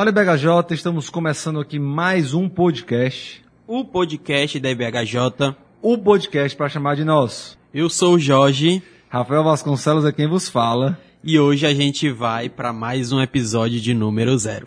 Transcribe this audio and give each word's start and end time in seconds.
Fala 0.00 0.08
IBHJ, 0.08 0.72
estamos 0.72 1.10
começando 1.10 1.60
aqui 1.60 1.78
mais 1.78 2.32
um 2.32 2.48
podcast. 2.48 3.44
O 3.66 3.84
podcast 3.84 4.58
da 4.58 4.70
IBHJ. 4.70 5.54
O 5.82 5.98
podcast 5.98 6.56
para 6.56 6.70
chamar 6.70 6.96
de 6.96 7.04
nosso. 7.04 7.58
Eu 7.74 7.90
sou 7.90 8.14
o 8.14 8.18
Jorge. 8.18 8.82
Rafael 9.10 9.44
Vasconcelos 9.44 10.06
é 10.06 10.10
quem 10.10 10.26
vos 10.26 10.48
fala. 10.48 10.98
E 11.22 11.38
hoje 11.38 11.66
a 11.66 11.74
gente 11.74 12.10
vai 12.10 12.48
para 12.48 12.72
mais 12.72 13.12
um 13.12 13.20
episódio 13.20 13.78
de 13.78 13.92
número 13.92 14.38
zero. 14.38 14.66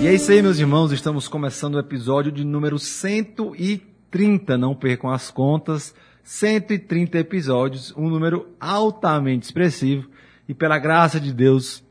E 0.00 0.06
é 0.06 0.14
isso 0.14 0.32
aí, 0.32 0.40
meus 0.40 0.58
irmãos, 0.58 0.92
estamos 0.92 1.28
começando 1.28 1.74
o 1.74 1.78
episódio 1.78 2.32
de 2.32 2.42
número 2.42 2.78
130, 2.78 4.56
não 4.56 4.74
percam 4.74 5.10
as 5.10 5.30
contas. 5.30 5.94
130 6.24 7.18
episódios, 7.18 7.92
um 7.96 8.08
número 8.08 8.48
altamente 8.58 9.44
expressivo. 9.44 10.08
E 10.48 10.54
pela 10.54 10.78
graça 10.78 11.20
de 11.20 11.32
Deus, 11.32 11.84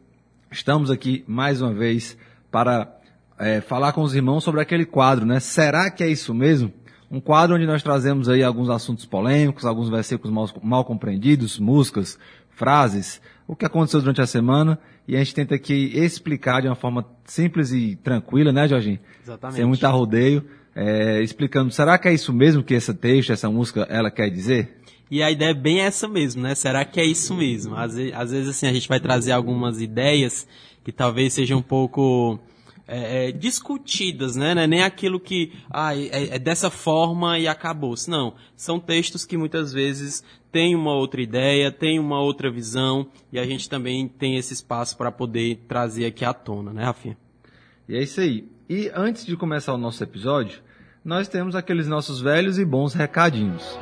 estamos 0.51 0.89
aqui 0.89 1.23
mais 1.27 1.61
uma 1.61 1.71
vez 1.71 2.17
para 2.51 2.91
é, 3.37 3.61
falar 3.61 3.93
com 3.93 4.01
os 4.01 4.15
irmãos 4.15 4.43
sobre 4.43 4.59
aquele 4.59 4.85
quadro, 4.85 5.23
né? 5.23 5.39
Será 5.39 5.89
que 5.91 6.03
é 6.03 6.07
isso 6.07 6.33
mesmo? 6.33 6.73
Um 7.11 7.21
quadro 7.21 7.55
onde 7.55 7.67
nós 7.67 7.83
trazemos 7.83 8.27
aí 8.27 8.43
alguns 8.43 8.71
assuntos 8.71 9.05
polêmicos, 9.05 9.65
alguns 9.65 9.87
versículos 9.87 10.33
mal, 10.33 10.49
mal 10.63 10.83
compreendidos, 10.83 11.59
músicas, 11.59 12.17
frases, 12.49 13.21
o 13.47 13.55
que 13.55 13.65
aconteceu 13.65 13.99
durante 13.99 14.21
a 14.21 14.25
semana, 14.25 14.79
e 15.07 15.15
a 15.15 15.19
gente 15.19 15.35
tenta 15.35 15.53
aqui 15.53 15.91
explicar 15.93 16.61
de 16.61 16.67
uma 16.67 16.75
forma 16.75 17.05
simples 17.25 17.71
e 17.71 17.95
tranquila, 17.97 18.51
né, 18.51 18.67
Jorginho? 18.67 18.99
Exatamente. 19.21 19.57
Sem 19.57 19.65
muito 19.65 19.85
arrodeio, 19.85 20.43
é, 20.75 21.21
explicando, 21.21 21.71
será 21.71 21.97
que 21.97 22.07
é 22.07 22.13
isso 22.13 22.33
mesmo 22.33 22.63
que 22.63 22.73
esse 22.73 22.93
texto, 22.93 23.31
essa 23.31 23.49
música, 23.49 23.87
ela 23.89 24.09
quer 24.09 24.29
dizer? 24.29 24.77
E 25.09 25.21
a 25.21 25.29
ideia 25.29 25.51
é 25.51 25.53
bem 25.53 25.81
essa 25.81 26.07
mesmo, 26.07 26.41
né? 26.41 26.55
Será 26.55 26.83
que 26.83 26.99
é 26.99 27.05
isso 27.05 27.35
mesmo? 27.35 27.75
Às 27.75 27.95
vezes, 27.95 28.13
às 28.15 28.31
vezes 28.31 28.49
assim, 28.49 28.67
a 28.67 28.73
gente 28.73 28.87
vai 28.87 28.99
trazer 28.99 29.31
algumas 29.31 29.79
ideias 29.79 30.47
que 30.83 30.91
talvez 30.91 31.33
sejam 31.33 31.59
um 31.59 31.61
pouco 31.61 32.39
é, 32.87 33.27
é, 33.27 33.31
discutidas, 33.31 34.35
né? 34.35 34.55
Não 34.55 34.61
é 34.63 34.67
nem 34.67 34.83
aquilo 34.83 35.19
que 35.19 35.53
ah, 35.69 35.95
é, 35.95 36.35
é 36.35 36.39
dessa 36.39 36.69
forma 36.69 37.37
e 37.37 37.47
acabou-se. 37.47 38.09
Não. 38.09 38.33
São 38.55 38.79
textos 38.79 39.25
que 39.25 39.37
muitas 39.37 39.71
vezes 39.71 40.23
têm 40.51 40.75
uma 40.75 40.93
outra 40.93 41.21
ideia, 41.21 41.71
têm 41.71 41.99
uma 41.99 42.19
outra 42.19 42.51
visão, 42.51 43.07
e 43.31 43.39
a 43.39 43.45
gente 43.45 43.69
também 43.69 44.07
tem 44.07 44.35
esse 44.35 44.53
espaço 44.53 44.97
para 44.97 45.11
poder 45.11 45.63
trazer 45.67 46.05
aqui 46.05 46.25
à 46.25 46.33
tona, 46.33 46.73
né, 46.73 46.83
Rafinha? 46.83 47.17
E 47.87 47.95
é 47.95 48.03
isso 48.03 48.19
aí. 48.19 48.47
E 48.75 48.91
antes 48.95 49.23
de 49.23 49.37
começar 49.37 49.71
o 49.75 49.77
nosso 49.77 50.03
episódio, 50.03 50.59
nós 51.05 51.27
temos 51.27 51.55
aqueles 51.55 51.87
nossos 51.87 52.19
velhos 52.19 52.57
e 52.57 52.65
bons 52.65 52.95
recadinhos. 52.95 53.77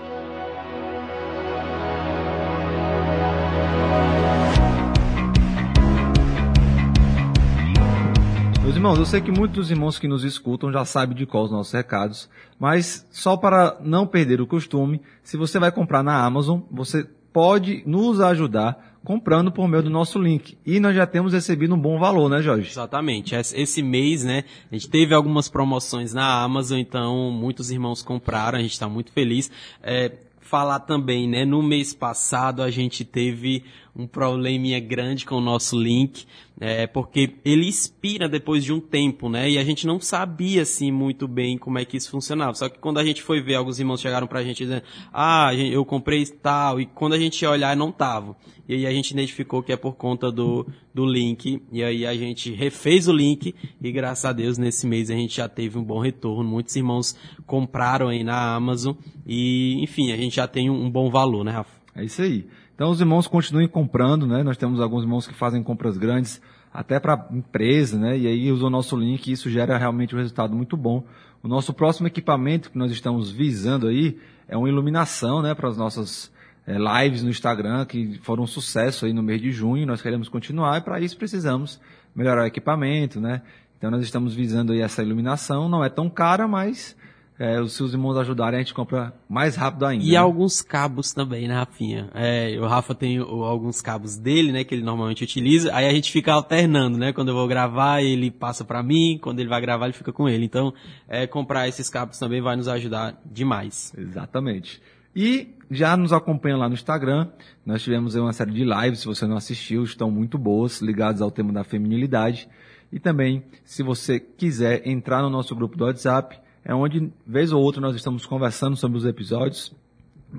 Meus 8.61 8.75
irmãos, 8.75 8.97
eu 8.97 9.05
sei 9.05 9.21
que 9.21 9.31
muitos 9.31 9.55
dos 9.55 9.71
irmãos 9.71 9.97
que 9.97 10.09
nos 10.09 10.25
escutam 10.25 10.73
já 10.73 10.83
sabem 10.83 11.15
de 11.15 11.25
qual 11.25 11.45
os 11.45 11.51
nossos 11.51 11.71
recados, 11.71 12.29
mas 12.59 13.07
só 13.11 13.37
para 13.37 13.77
não 13.79 14.05
perder 14.05 14.41
o 14.41 14.45
costume, 14.45 15.01
se 15.23 15.37
você 15.37 15.57
vai 15.57 15.71
comprar 15.71 16.03
na 16.03 16.21
Amazon, 16.21 16.59
você 16.69 17.07
pode 17.31 17.81
nos 17.85 18.19
ajudar 18.19 18.90
comprando 19.03 19.51
por 19.51 19.67
meio 19.67 19.83
do 19.83 19.89
nosso 19.89 20.19
link. 20.19 20.57
E 20.65 20.79
nós 20.79 20.95
já 20.95 21.05
temos 21.05 21.33
recebido 21.33 21.73
um 21.73 21.79
bom 21.79 21.99
valor, 21.99 22.29
né, 22.29 22.41
Jorge? 22.41 22.69
Exatamente. 22.69 23.35
Esse 23.35 23.81
mês, 23.81 24.23
né, 24.23 24.43
a 24.71 24.75
gente 24.75 24.89
teve 24.89 25.13
algumas 25.13 25.49
promoções 25.49 26.13
na 26.13 26.43
Amazon, 26.43 26.79
então 26.79 27.31
muitos 27.31 27.71
irmãos 27.71 28.01
compraram, 28.01 28.59
a 28.59 28.61
gente 28.61 28.73
está 28.73 28.87
muito 28.87 29.11
feliz. 29.11 29.51
É, 29.81 30.11
falar 30.51 30.79
também, 30.81 31.29
né, 31.29 31.45
no 31.45 31.63
mês 31.63 31.93
passado 31.93 32.61
a 32.61 32.69
gente 32.69 33.05
teve 33.05 33.63
um 33.95 34.07
probleminha 34.07 34.79
grande 34.79 35.25
com 35.25 35.35
o 35.35 35.41
nosso 35.41 35.77
link, 35.77 36.25
é, 36.59 36.87
porque 36.87 37.33
ele 37.43 37.67
expira 37.67 38.29
depois 38.29 38.63
de 38.63 38.71
um 38.71 38.79
tempo, 38.79 39.27
né? 39.27 39.49
E 39.49 39.57
a 39.57 39.63
gente 39.63 39.85
não 39.85 39.99
sabia, 39.99 40.61
assim, 40.61 40.91
muito 40.91 41.27
bem 41.27 41.57
como 41.57 41.79
é 41.79 41.83
que 41.83 41.97
isso 41.97 42.09
funcionava. 42.09 42.53
Só 42.53 42.69
que 42.69 42.79
quando 42.79 42.99
a 42.99 43.03
gente 43.03 43.21
foi 43.21 43.41
ver, 43.41 43.55
alguns 43.55 43.79
irmãos 43.79 43.99
chegaram 43.99 44.27
pra 44.27 44.43
gente 44.43 44.63
dizendo, 44.63 44.83
ah, 45.11 45.53
eu 45.53 45.83
comprei 45.83 46.25
tal, 46.25 46.79
e 46.79 46.85
quando 46.85 47.13
a 47.13 47.19
gente 47.19 47.41
ia 47.41 47.49
olhar, 47.49 47.75
não 47.75 47.91
tava. 47.91 48.35
E 48.67 48.75
aí 48.75 48.85
a 48.85 48.91
gente 48.91 49.11
identificou 49.11 49.61
que 49.61 49.73
é 49.73 49.75
por 49.75 49.95
conta 49.95 50.31
do, 50.31 50.65
do 50.93 51.05
link, 51.05 51.61
e 51.71 51.83
aí 51.83 52.05
a 52.05 52.13
gente 52.15 52.53
refez 52.53 53.07
o 53.07 53.11
link, 53.11 53.53
e 53.81 53.91
graças 53.91 54.23
a 54.23 54.31
Deus, 54.31 54.57
nesse 54.57 54.87
mês 54.87 55.09
a 55.09 55.15
gente 55.15 55.35
já 55.35 55.49
teve 55.49 55.77
um 55.77 55.83
bom 55.83 55.99
retorno. 55.99 56.49
Muitos 56.49 56.75
irmãos 56.75 57.15
compraram 57.45 58.07
aí 58.07 58.23
na 58.23 58.55
Amazon, 58.55 58.95
e, 59.25 59.81
enfim, 59.81 60.11
a 60.11 60.17
gente 60.17 60.35
já 60.35 60.47
tem 60.47 60.69
um, 60.69 60.85
um 60.85 60.89
bom 60.89 61.09
valor, 61.09 61.43
né, 61.43 61.51
Rafa? 61.51 61.81
É 61.95 62.05
isso 62.05 62.21
aí. 62.21 62.45
Então 62.81 62.89
os 62.89 62.99
irmãos 62.99 63.27
continuem 63.27 63.67
comprando, 63.67 64.25
né? 64.25 64.41
Nós 64.41 64.57
temos 64.57 64.81
alguns 64.81 65.03
irmãos 65.03 65.27
que 65.27 65.35
fazem 65.35 65.61
compras 65.61 65.99
grandes 65.99 66.41
até 66.73 66.99
para 66.99 67.27
empresa, 67.29 67.95
né? 67.95 68.17
E 68.17 68.25
aí 68.25 68.51
usam 68.51 68.69
o 68.69 68.71
nosso 68.71 68.97
link 68.97 69.27
e 69.27 69.33
isso 69.33 69.51
gera 69.51 69.77
realmente 69.77 70.15
um 70.15 70.17
resultado 70.17 70.55
muito 70.55 70.75
bom. 70.75 71.03
O 71.43 71.47
nosso 71.47 71.75
próximo 71.75 72.07
equipamento 72.07 72.71
que 72.71 72.79
nós 72.79 72.91
estamos 72.91 73.29
visando 73.29 73.85
aí 73.87 74.17
é 74.47 74.57
uma 74.57 74.67
iluminação, 74.67 75.43
né? 75.43 75.53
Para 75.53 75.69
as 75.69 75.77
nossas 75.77 76.31
é, 76.65 76.75
lives 77.03 77.21
no 77.21 77.29
Instagram 77.29 77.85
que 77.85 78.17
foram 78.23 78.45
um 78.45 78.47
sucesso 78.47 79.05
aí 79.05 79.13
no 79.13 79.21
mês 79.21 79.39
de 79.39 79.51
junho. 79.51 79.85
Nós 79.85 80.01
queremos 80.01 80.27
continuar 80.27 80.79
e 80.79 80.81
para 80.81 80.99
isso 80.99 81.15
precisamos 81.15 81.79
melhorar 82.15 82.45
o 82.45 82.47
equipamento, 82.47 83.21
né? 83.21 83.43
Então 83.77 83.91
nós 83.91 84.01
estamos 84.01 84.33
visando 84.33 84.73
aí 84.73 84.81
essa 84.81 85.03
iluminação. 85.03 85.69
Não 85.69 85.85
é 85.85 85.89
tão 85.89 86.09
cara, 86.09 86.47
mas 86.47 86.97
é, 87.41 87.59
os 87.59 87.73
seus 87.73 87.91
irmãos 87.91 88.15
ajudarem, 88.17 88.59
a 88.59 88.61
gente 88.61 88.71
compra 88.71 89.11
mais 89.27 89.55
rápido 89.55 89.83
ainda. 89.87 90.05
E 90.05 90.11
né? 90.11 90.15
alguns 90.15 90.61
cabos 90.61 91.11
também, 91.11 91.47
né, 91.47 91.55
Rafinha? 91.55 92.07
É, 92.13 92.55
o 92.59 92.67
Rafa 92.67 92.93
tem 92.93 93.19
o, 93.19 93.43
alguns 93.43 93.81
cabos 93.81 94.15
dele, 94.15 94.51
né, 94.51 94.63
que 94.63 94.75
ele 94.75 94.83
normalmente 94.83 95.23
utiliza, 95.23 95.73
aí 95.73 95.87
a 95.87 95.91
gente 95.91 96.11
fica 96.11 96.31
alternando, 96.31 96.99
né? 96.99 97.11
Quando 97.11 97.29
eu 97.29 97.33
vou 97.33 97.47
gravar, 97.47 98.03
ele 98.03 98.29
passa 98.29 98.63
para 98.63 98.83
mim, 98.83 99.17
quando 99.19 99.39
ele 99.39 99.49
vai 99.49 99.59
gravar, 99.59 99.85
ele 99.85 99.93
fica 99.93 100.13
com 100.13 100.29
ele. 100.29 100.45
Então, 100.45 100.71
é, 101.07 101.25
comprar 101.25 101.67
esses 101.67 101.89
cabos 101.89 102.19
também 102.19 102.41
vai 102.41 102.55
nos 102.55 102.67
ajudar 102.67 103.19
demais. 103.25 103.91
Exatamente. 103.97 104.79
E 105.15 105.55
já 105.71 105.97
nos 105.97 106.13
acompanha 106.13 106.57
lá 106.57 106.69
no 106.69 106.75
Instagram, 106.75 107.27
nós 107.65 107.81
tivemos 107.81 108.13
uma 108.13 108.33
série 108.33 108.51
de 108.51 108.63
lives, 108.63 108.99
se 108.99 109.07
você 109.07 109.25
não 109.25 109.35
assistiu, 109.35 109.83
estão 109.83 110.11
muito 110.11 110.37
boas, 110.37 110.79
ligadas 110.79 111.23
ao 111.23 111.31
tema 111.31 111.51
da 111.51 111.63
feminilidade. 111.63 112.47
E 112.91 112.99
também, 112.99 113.43
se 113.63 113.81
você 113.81 114.19
quiser 114.19 114.87
entrar 114.87 115.23
no 115.23 115.29
nosso 115.29 115.55
grupo 115.55 115.75
do 115.75 115.85
WhatsApp, 115.85 116.39
é 116.63 116.73
onde, 116.73 117.11
vez 117.25 117.51
ou 117.51 117.61
outra, 117.61 117.81
nós 117.81 117.95
estamos 117.95 118.25
conversando 118.25 118.75
sobre 118.75 118.97
os 118.97 119.05
episódios. 119.05 119.73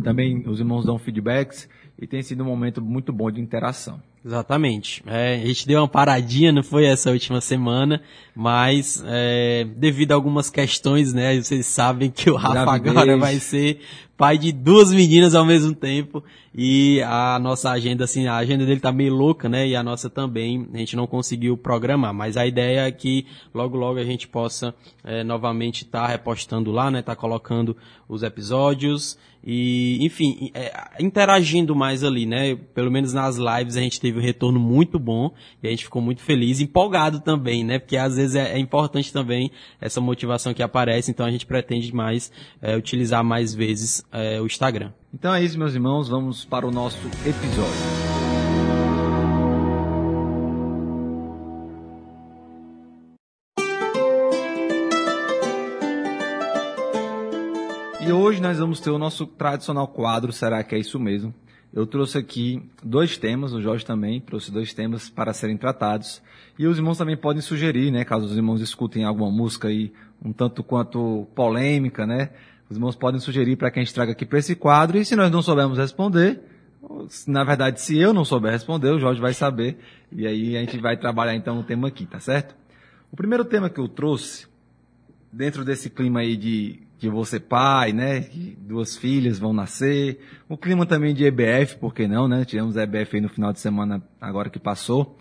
Também 0.03 0.49
os 0.49 0.59
irmãos 0.61 0.85
dão 0.85 0.99
feedbacks 0.99 1.69
e 1.99 2.07
tem 2.07 2.23
sido 2.23 2.43
um 2.43 2.47
momento 2.47 2.81
muito 2.81 3.13
bom 3.13 3.31
de 3.31 3.41
interação. 3.41 4.01
Exatamente. 4.25 5.03
É, 5.07 5.35
a 5.43 5.47
gente 5.47 5.67
deu 5.67 5.81
uma 5.81 5.89
paradinha, 5.89 6.53
não 6.53 6.63
foi 6.63 6.85
essa 6.85 7.11
última 7.11 7.41
semana, 7.41 8.01
mas 8.35 9.03
é, 9.05 9.67
devido 9.77 10.13
a 10.13 10.15
algumas 10.15 10.49
questões, 10.49 11.13
né? 11.13 11.41
Vocês 11.41 11.67
sabem 11.67 12.09
que 12.09 12.31
o 12.31 12.37
Rafa 12.37 12.79
Gravidez. 12.79 12.97
agora 12.97 13.17
vai 13.17 13.41
ser 13.41 13.81
pai 14.17 14.39
de 14.39 14.53
duas 14.53 14.93
meninas 14.93 15.35
ao 15.35 15.45
mesmo 15.45 15.75
tempo 15.75 16.23
e 16.55 17.03
a 17.03 17.37
nossa 17.41 17.73
agenda, 17.73 18.05
assim, 18.05 18.29
a 18.29 18.37
agenda 18.37 18.65
dele 18.65 18.79
tá 18.79 18.93
meio 18.93 19.13
louca, 19.13 19.49
né? 19.49 19.67
E 19.67 19.75
a 19.75 19.83
nossa 19.83 20.09
também, 20.09 20.69
a 20.73 20.79
gente 20.79 20.95
não 20.95 21.09
conseguiu 21.09 21.57
programar, 21.57 22.15
mas 22.15 22.37
a 22.37 22.47
ideia 22.47 22.87
é 22.87 22.93
que 22.93 23.27
logo 23.53 23.77
logo 23.77 23.99
a 23.99 24.05
gente 24.05 24.29
possa 24.29 24.73
é, 25.03 25.25
novamente 25.25 25.83
estar 25.83 26.03
tá 26.03 26.07
repostando 26.07 26.71
lá, 26.71 26.93
né? 26.93 27.03
Tá 27.03 27.17
colocando 27.17 27.77
os 28.09 28.23
episódios 28.23 29.19
e, 29.45 29.99
enfim, 30.05 30.51
é, 30.55 30.73
interagindo 31.01 31.75
mais 31.75 32.05
ali, 32.05 32.27
né? 32.27 32.55
Pelo 32.75 32.91
menos 32.91 33.13
nas 33.13 33.37
lives 33.37 33.77
a 33.77 33.81
gente 33.81 34.01
teve 34.01 34.19
um 34.19 34.23
retorno 34.23 34.61
muito 34.61 34.99
bom 34.99 35.33
e 35.63 35.67
a 35.67 35.71
gente 35.71 35.85
ficou 35.85 36.01
muito 36.01 36.23
feliz, 36.23 36.61
empolgado 36.61 37.21
também, 37.21 37.65
né? 37.65 37.79
Porque 37.79 37.97
às 37.97 38.17
vezes 38.17 38.37
é, 38.37 38.53
é 38.53 38.59
importante 38.59 39.13
também 39.13 39.51
essa 39.81 40.01
motivação 40.01 40.55
que 40.55 40.63
aparece, 40.63 41.11
então 41.11 41.27
a 41.27 41.31
gente 41.31 41.47
pretende 41.47 41.95
mais 41.95 42.31
é, 42.61 42.77
utilizar 42.77 43.25
mais 43.25 43.55
vezes 43.55 44.05
é, 44.13 44.41
o 44.41 44.47
Instagram. 44.47 44.93
Então 45.13 45.35
é 45.35 45.43
isso, 45.43 45.59
meus 45.59 45.75
irmãos, 45.75 46.09
vamos 46.09 46.45
para 46.45 46.67
o 46.67 46.71
nosso 46.71 46.99
episódio. 47.27 48.12
Hoje 58.23 58.41
nós 58.41 58.59
vamos 58.59 58.81
ter 58.81 58.91
o 58.91 58.99
nosso 58.99 59.27
tradicional 59.27 59.89
quadro, 59.89 60.33
será 60.33 60.63
que 60.63 60.75
é 60.75 60.79
isso 60.79 60.99
mesmo? 60.99 61.35
Eu 61.73 61.87
trouxe 61.87 62.19
aqui 62.19 62.63
dois 62.83 63.17
temas, 63.17 63.53
o 63.53 63.61
Jorge 63.61 63.85
também 63.85 64.21
trouxe 64.21 64.53
dois 64.53 64.73
temas 64.73 65.11
para 65.11 65.33
serem 65.33 65.57
tratados. 65.57 66.23
E 66.59 66.67
os 66.67 66.77
irmãos 66.77 66.99
também 66.99 67.17
podem 67.17 67.41
sugerir, 67.41 67.91
né, 67.91 68.05
caso 68.05 68.27
os 68.27 68.37
irmãos 68.37 68.61
escutem 68.61 69.05
alguma 69.05 69.31
música 69.31 69.69
aí 69.69 69.93
um 70.25 70.33
tanto 70.33 70.63
quanto 70.63 71.27
polêmica, 71.35 72.07
né? 72.07 72.31
Os 72.71 72.77
irmãos 72.77 72.95
podem 72.95 73.21
sugerir 73.21 73.57
para 73.57 73.71
que 73.71 73.81
a 73.81 73.83
gente 73.83 73.93
traga 73.93 74.13
aqui 74.13 74.25
para 74.25 74.39
esse 74.39 74.55
quadro. 74.55 74.97
E 74.97 75.05
se 75.05 75.17
nós 75.17 75.31
não 75.31 75.43
soubermos 75.43 75.79
responder, 75.79 76.41
na 77.27 77.43
verdade, 77.43 77.81
se 77.81 77.99
eu 77.99 78.13
não 78.15 78.25
souber 78.25 78.53
responder, 78.53 78.91
o 78.91 78.99
Jorge 78.99 79.21
vai 79.21 79.35
saber. 79.35 79.79
E 80.13 80.27
aí 80.27 80.57
a 80.57 80.61
gente 80.61 80.79
vai 80.79 80.97
trabalhar 80.97 81.35
então 81.35 81.59
o 81.59 81.65
tema 81.65 81.89
aqui, 81.89 82.07
tá 82.07 82.21
certo? 82.21 82.55
O 83.11 83.17
primeiro 83.17 83.45
tema 83.45 83.69
que 83.69 83.81
eu 83.81 83.89
trouxe, 83.89 84.47
dentro 85.33 85.65
desse 85.65 85.91
clima 85.91 86.21
aí 86.21 86.37
de 86.37 86.81
que 87.03 87.09
eu 87.09 87.13
vou 87.13 87.25
ser 87.25 87.41
pai, 87.41 87.93
né? 87.93 88.21
Que 88.21 88.57
duas 88.61 88.97
filhas 88.97 89.37
vão 89.37 89.53
nascer. 89.53 90.21
O 90.49 90.57
clima 90.57 90.87
também 90.87 91.13
de 91.13 91.25
EBF, 91.25 91.77
por 91.79 91.93
que 91.93 92.07
não, 92.07 92.29
né? 92.29 92.45
Tivemos 92.45 92.77
EBF 92.77 93.17
aí 93.17 93.21
no 93.21 93.29
final 93.29 93.53
de 93.53 93.59
semana 93.59 94.01
agora 94.21 94.49
que 94.49 94.61
passou. 94.61 95.19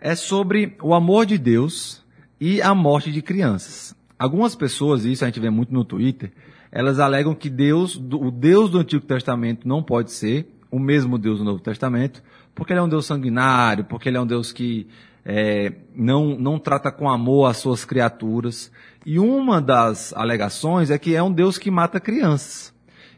É 0.00 0.14
sobre 0.14 0.76
o 0.80 0.94
amor 0.94 1.26
de 1.26 1.36
Deus 1.36 2.04
e 2.40 2.62
a 2.62 2.72
morte 2.72 3.10
de 3.10 3.20
crianças. 3.20 3.96
Algumas 4.16 4.54
pessoas, 4.54 5.04
isso 5.04 5.24
a 5.24 5.26
gente 5.26 5.40
vê 5.40 5.50
muito 5.50 5.74
no 5.74 5.84
Twitter, 5.84 6.30
elas 6.70 7.00
alegam 7.00 7.34
que 7.34 7.50
Deus, 7.50 7.96
o 7.96 8.30
Deus 8.30 8.70
do 8.70 8.78
Antigo 8.78 9.04
Testamento 9.04 9.66
não 9.66 9.82
pode 9.82 10.12
ser 10.12 10.46
o 10.70 10.78
mesmo 10.78 11.18
Deus 11.18 11.38
do 11.38 11.44
Novo 11.44 11.58
Testamento, 11.58 12.22
porque 12.54 12.72
ele 12.72 12.78
é 12.78 12.82
um 12.84 12.88
Deus 12.88 13.06
sanguinário, 13.06 13.84
porque 13.86 14.08
ele 14.08 14.18
é 14.18 14.20
um 14.20 14.26
Deus 14.26 14.52
que 14.52 14.86
é, 15.24 15.72
não, 15.94 16.38
não 16.38 16.58
trata 16.58 16.92
com 16.92 17.08
amor 17.08 17.46
as 17.46 17.56
suas 17.56 17.84
criaturas. 17.84 18.70
E 19.06 19.18
uma 19.18 19.60
das 19.60 20.12
alegações 20.14 20.90
é 20.90 20.98
que 20.98 21.14
é 21.14 21.22
um 21.22 21.32
Deus 21.32 21.58
que 21.58 21.70
mata 21.70 22.00
crianças. 22.00 22.74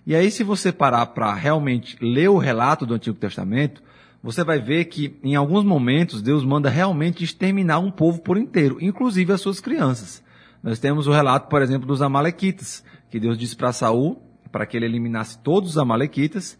E 0.06 0.14
aí, 0.14 0.30
se 0.30 0.44
você 0.44 0.70
parar 0.70 1.06
para 1.06 1.34
realmente 1.34 1.96
ler 2.00 2.28
o 2.28 2.38
relato 2.38 2.86
do 2.86 2.94
Antigo 2.94 3.16
Testamento, 3.16 3.82
você 4.22 4.44
vai 4.44 4.60
ver 4.60 4.84
que 4.86 5.18
em 5.22 5.34
alguns 5.34 5.64
momentos 5.64 6.22
Deus 6.22 6.44
manda 6.44 6.68
realmente 6.68 7.24
exterminar 7.24 7.80
um 7.80 7.90
povo 7.90 8.20
por 8.20 8.38
inteiro, 8.38 8.78
inclusive 8.80 9.32
as 9.32 9.40
suas 9.40 9.60
crianças. 9.60 10.22
Nós 10.62 10.78
temos 10.78 11.06
o 11.06 11.12
relato, 11.12 11.48
por 11.48 11.60
exemplo, 11.60 11.86
dos 11.86 12.02
Amalequitas, 12.02 12.84
que 13.10 13.20
Deus 13.20 13.36
disse 13.36 13.56
para 13.56 13.72
Saul 13.72 14.22
para 14.50 14.64
que 14.64 14.76
ele 14.76 14.86
eliminasse 14.86 15.38
todos 15.38 15.70
os 15.70 15.78
Amalequitas. 15.78 16.58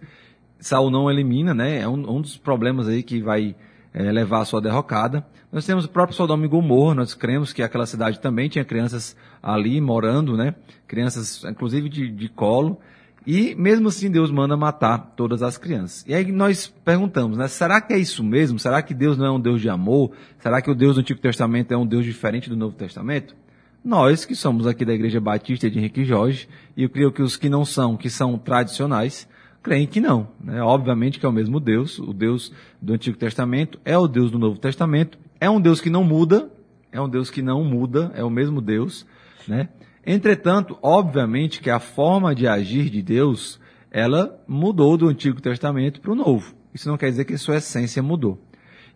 Saul 0.59 0.91
não 0.91 1.11
elimina, 1.11 1.55
né? 1.55 1.81
É 1.81 1.89
um, 1.89 2.17
um 2.17 2.21
dos 2.21 2.37
problemas 2.37 2.89
aí 2.89 3.03
que 3.03 3.23
vai 3.23 3.57
é, 3.97 4.13
levar 4.13 4.43
a 4.43 4.45
sua 4.45 4.61
derrocada. 4.61 5.27
Nós 5.51 5.65
temos 5.65 5.87
o 5.87 5.89
próprio 5.89 6.15
Sodoma 6.15 6.45
e 6.45 6.49
Gomorra, 6.49 6.97
nós 6.97 7.15
cremos 7.15 7.55
que 7.55 7.63
aquela 7.63 7.87
cidade 7.87 8.21
também 8.21 8.47
tinha 8.47 8.63
crianças 8.63 9.17
ali 9.43 9.81
morando, 9.81 10.37
né? 10.37 10.55
Crianças, 10.87 11.43
inclusive 11.45 11.89
de, 11.89 12.11
de 12.11 12.29
colo. 12.29 12.79
E 13.27 13.55
mesmo 13.55 13.89
assim 13.89 14.11
Deus 14.11 14.31
manda 14.31 14.55
matar 14.55 15.15
todas 15.17 15.43
as 15.43 15.57
crianças. 15.57 16.05
E 16.07 16.15
aí 16.15 16.31
nós 16.31 16.67
perguntamos, 16.85 17.39
né? 17.39 17.49
Será 17.49 17.81
que 17.81 17.95
é 17.95 17.99
isso 17.99 18.23
mesmo? 18.23 18.59
Será 18.59 18.83
que 18.83 18.93
Deus 18.93 19.17
não 19.17 19.25
é 19.25 19.31
um 19.31 19.41
Deus 19.41 19.63
de 19.63 19.71
amor? 19.71 20.13
Será 20.39 20.61
que 20.61 20.71
o 20.71 20.75
Deus 20.75 20.97
do 20.97 21.01
Antigo 21.01 21.19
Testamento 21.19 21.73
é 21.73 21.77
um 21.77 21.87
Deus 21.87 22.05
diferente 22.05 22.51
do 22.51 22.57
Novo 22.57 22.77
Testamento? 22.77 23.35
Nós, 23.83 24.27
que 24.27 24.35
somos 24.35 24.67
aqui 24.67 24.85
da 24.85 24.93
Igreja 24.93 25.21
Batista 25.21 25.71
de 25.71 25.79
Henrique 25.79 26.05
Jorge, 26.05 26.49
e 26.77 26.83
eu 26.83 26.91
creio 26.91 27.11
que 27.11 27.23
os 27.23 27.37
que 27.37 27.49
não 27.49 27.65
são, 27.65 27.97
que 27.97 28.11
são 28.11 28.37
tradicionais, 28.37 29.27
creem 29.67 29.85
que 29.85 30.01
não. 30.01 30.29
Né? 30.41 30.63
Obviamente 30.63 31.19
que 31.19 31.27
é 31.27 31.29
o 31.29 31.33
mesmo 31.33 31.59
Deus, 31.59 31.99
o 31.99 32.13
Deus 32.13 32.53
do 32.81 32.95
Antigo 32.95 33.19
Testamento 33.19 33.81
é 33.85 33.99
o 33.99 34.07
Deus 34.07 34.31
do 34.31 34.39
Novo 34.39 34.61
Testamento, 34.61 35.19
é 35.41 35.51
um 35.51 35.61
Deus 35.61 35.81
que 35.81 35.91
não 35.91 36.05
muda, 36.05 36.49
é 36.93 37.01
um 37.01 37.09
Deus 37.09 37.31
que 37.31 37.43
não 37.43 37.65
muda, 37.65 38.13
é 38.15 38.23
o 38.23 38.31
mesmo 38.31 38.61
Deus, 38.61 39.05
né? 39.47 39.69
Entretanto, 40.07 40.79
obviamente 40.81 41.61
que 41.61 41.69
a 41.69 41.81
forma 41.81 42.33
de 42.33 42.47
agir 42.47 42.89
de 42.89 43.03
Deus, 43.03 43.59
ela 43.91 44.41
mudou 44.47 44.97
do 44.97 45.09
Antigo 45.09 45.41
Testamento 45.41 46.01
para 46.01 46.13
o 46.13 46.15
Novo. 46.15 46.55
Isso 46.73 46.89
não 46.89 46.97
quer 46.97 47.11
dizer 47.11 47.25
que 47.25 47.37
sua 47.37 47.57
essência 47.57 48.01
mudou. 48.01 48.41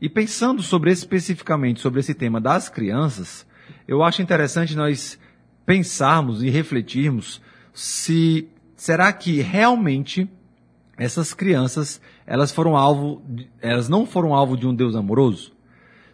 E 0.00 0.08
pensando 0.08 0.62
sobre 0.62 0.92
especificamente 0.92 1.80
sobre 1.80 1.98
esse 1.98 2.14
tema 2.14 2.40
das 2.40 2.68
crianças, 2.68 3.44
eu 3.88 4.04
acho 4.04 4.22
interessante 4.22 4.76
nós 4.76 5.18
pensarmos 5.66 6.44
e 6.44 6.48
refletirmos 6.48 7.42
se 7.74 8.48
será 8.76 9.12
que 9.12 9.40
realmente 9.40 10.30
essas 11.00 11.32
crianças, 11.32 11.98
elas 12.26 12.52
foram 12.52 12.76
alvo, 12.76 13.22
elas 13.62 13.88
não 13.88 14.04
foram 14.04 14.34
alvo 14.34 14.54
de 14.54 14.66
um 14.66 14.74
Deus 14.74 14.94
amoroso? 14.94 15.50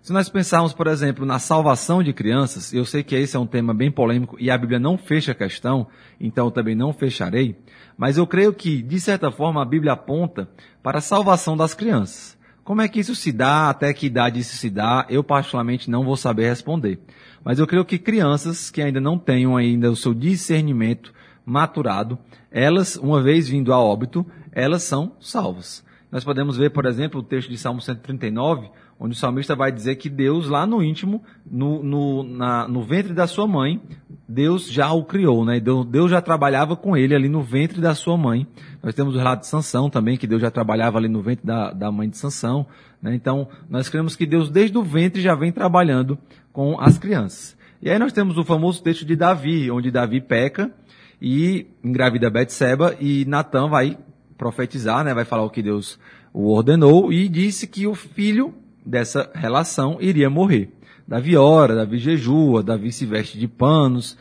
Se 0.01 0.13
nós 0.13 0.29
pensarmos, 0.29 0.73
por 0.73 0.87
exemplo, 0.87 1.27
na 1.27 1.41
salvação 1.41 2.01
de 2.05 2.13
crianças, 2.13 2.73
eu 2.73 2.85
sei 2.85 3.03
que 3.03 3.17
esse 3.17 3.37
é 3.37 3.41
um 3.41 3.49
tema 3.49 3.75
bem 3.75 3.91
polêmico 3.91 4.37
e 4.39 4.49
a 4.49 4.57
Bíblia 4.57 4.79
não 4.79 4.97
fecha 4.97 5.33
a 5.33 5.35
questão, 5.35 5.89
então 6.21 6.47
eu 6.47 6.51
também 6.53 6.77
não 6.77 6.93
fecharei, 6.93 7.57
mas 7.99 8.17
eu 8.17 8.29
creio 8.29 8.53
que, 8.53 8.81
de 8.81 9.01
certa 9.01 9.33
forma, 9.33 9.61
a 9.61 9.65
Bíblia 9.65 9.95
aponta 9.95 10.49
para 10.85 10.99
a 10.99 11.03
salvação 11.03 11.57
das 11.57 11.75
crianças. 11.75 12.39
Como 12.63 12.81
é 12.81 12.87
que 12.87 13.01
isso 13.01 13.17
se 13.17 13.33
dá, 13.33 13.69
até 13.69 13.93
que 13.93 14.07
idade 14.07 14.39
isso 14.39 14.57
se 14.57 14.71
dá, 14.71 15.05
eu 15.11 15.25
particularmente 15.25 15.91
não 15.91 16.05
vou 16.05 16.17
saber 16.17 16.49
responder. 16.49 17.01
Mas 17.45 17.59
eu 17.59 17.67
creio 17.67 17.85
que 17.85 17.99
crianças 17.99 18.71
que 18.71 18.81
ainda 18.81 19.01
não 19.01 19.19
tenham 19.19 19.57
ainda 19.57 19.91
o 19.91 19.97
seu 19.97 20.15
discernimento 20.15 21.13
maturado, 21.47 22.19
elas, 22.51 22.97
uma 22.97 23.23
vez 23.23 23.49
vindo 23.49 23.73
a 23.73 23.79
óbito, 23.79 24.27
elas 24.51 24.83
são 24.83 25.13
salvas. 25.21 25.87
Nós 26.11 26.25
podemos 26.25 26.57
ver, 26.57 26.71
por 26.71 26.87
exemplo, 26.87 27.21
o 27.21 27.23
texto 27.23 27.49
de 27.49 27.59
Salmo 27.59 27.81
139, 27.81 28.69
onde 28.99 29.15
o 29.15 29.19
salmista 29.19 29.55
vai 29.55 29.71
dizer 29.71 29.97
que 29.97 30.09
Deus, 30.09 30.49
lá 30.49 30.67
no 30.67 30.83
íntimo, 30.83 31.23
no, 31.49 31.83
no, 31.83 32.23
na, 32.23 32.67
no 32.67 32.83
ventre 32.83 33.13
da 33.13 33.27
sua 33.27 33.47
mãe, 33.47 33.81
Deus 34.29 34.71
já 34.71 34.93
o 34.93 35.05
criou, 35.05 35.45
né? 35.45 35.61
Deus, 35.61 35.85
Deus 35.87 36.11
já 36.11 36.21
trabalhava 36.21 36.75
com 36.75 36.97
ele 36.97 37.15
ali 37.15 37.29
no 37.29 37.43
ventre 37.43 37.81
da 37.81 37.95
sua 37.95 38.17
mãe. 38.17 38.47
Nós 38.83 38.95
temos 38.95 39.15
o 39.15 39.19
relato 39.19 39.43
de 39.43 39.49
Sansão 39.49 39.91
também, 39.91 40.17
que 40.17 40.27
Deus 40.27 40.41
já 40.41 40.51
trabalhava 40.51 40.99
ali 40.99 41.09
no 41.09 41.21
ventre 41.21 41.47
da, 41.47 41.73
da 41.73 41.93
mãe 41.93 42.09
de 42.09 42.17
Sansão. 42.17 42.67
Né? 43.01 43.15
Então, 43.15 43.49
nós 43.69 43.89
cremos 43.89 44.17
que 44.17 44.27
Deus, 44.27 44.49
desde 44.49 44.79
o 44.79 44.83
ventre, 44.83 45.21
já 45.21 45.35
vem 45.35 45.53
trabalhando 45.53 46.19
com 46.53 46.81
as 46.81 46.99
crianças. 46.99 47.57
E 47.83 47.91
aí 47.91 47.99
nós 47.99 48.13
temos 48.13 48.39
o 48.39 48.45
famoso 48.45 48.83
texto 48.83 49.05
de 49.05 49.15
Davi, 49.15 49.71
onde 49.71 49.91
Davi 49.91 50.21
peca 50.21 50.73
e 51.21 51.67
engravida 51.83 52.31
Betseba 52.31 52.97
e 53.01 53.25
Natan 53.25 53.69
vai 53.69 53.99
profetizar, 54.37 55.05
né, 55.05 55.15
vai 55.15 55.25
falar 55.25 55.45
o 55.45 55.51
que 55.51 55.63
Deus 55.63 55.99
o 56.33 56.53
ordenou 56.53 57.13
e 57.13 57.29
disse 57.29 57.67
que 57.67 57.87
o 57.87 57.95
filho 57.95 58.55
dessa 58.85 59.31
relação 59.35 59.97
iria 60.01 60.29
morrer. 60.29 60.71
Davi 61.09 61.37
ora, 61.37 61.75
Davi 61.75 61.99
jejua, 61.99 62.63
Davi 62.63 62.93
se 62.93 63.07
veste 63.07 63.39
de 63.39 63.49
panos. 63.49 64.19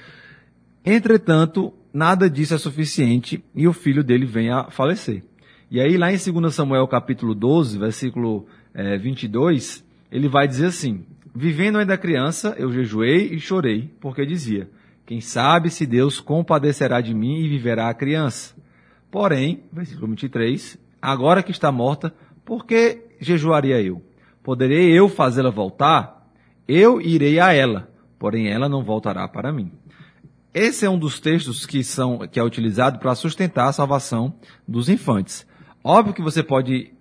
Entretanto, 0.85 1.73
nada 1.93 2.29
disso 2.29 2.53
é 2.53 2.57
suficiente 2.57 3.43
e 3.53 3.67
o 3.67 3.73
filho 3.73 4.03
dele 4.03 4.25
vem 4.25 4.49
a 4.49 4.65
falecer. 4.65 5.23
E 5.69 5.81
aí 5.81 5.97
lá 5.97 6.11
em 6.11 6.17
2 6.17 6.53
Samuel 6.53 6.87
capítulo 6.87 7.35
12, 7.35 7.77
versículo 7.77 8.45
é, 8.73 8.97
22, 8.97 9.83
ele 10.11 10.29
vai 10.29 10.47
dizer 10.47 10.67
assim, 10.67 11.03
Vivendo 11.37 11.77
ainda 11.77 11.97
criança, 11.97 12.55
eu 12.57 12.71
jejuei 12.71 13.33
e 13.33 13.41
chorei, 13.41 13.91
porque 13.99 14.25
dizia, 14.25 14.69
quem 15.05 15.21
sabe 15.21 15.69
se 15.69 15.85
Deus 15.85 16.19
compadecerá 16.19 16.99
de 16.99 17.13
mim 17.13 17.37
e 17.37 17.47
viverá 17.47 17.89
a 17.89 17.93
criança. 17.93 18.55
Porém, 19.11 19.63
versículo 19.71 20.07
23, 20.07 20.77
agora 21.01 21.43
que 21.43 21.51
está 21.51 21.71
morta, 21.71 22.13
por 22.43 22.65
que 22.65 23.01
jejuaria 23.19 23.81
eu? 23.81 24.01
Poderei 24.43 24.91
eu 24.91 25.07
fazê-la 25.07 25.49
voltar? 25.49 26.27
Eu 26.67 26.99
irei 26.99 27.39
a 27.39 27.53
ela, 27.53 27.89
porém 28.17 28.47
ela 28.47 28.67
não 28.67 28.83
voltará 28.83 29.27
para 29.27 29.51
mim. 29.51 29.71
Esse 30.53 30.85
é 30.85 30.89
um 30.89 30.97
dos 30.97 31.19
textos 31.19 31.65
que, 31.65 31.83
são, 31.83 32.19
que 32.19 32.39
é 32.39 32.43
utilizado 32.43 32.97
para 32.97 33.13
sustentar 33.13 33.67
a 33.67 33.73
salvação 33.73 34.33
dos 34.67 34.89
infantes. 34.89 35.45
Óbvio 35.83 36.13
que 36.13 36.21
você 36.21 36.41
pode 36.41 36.93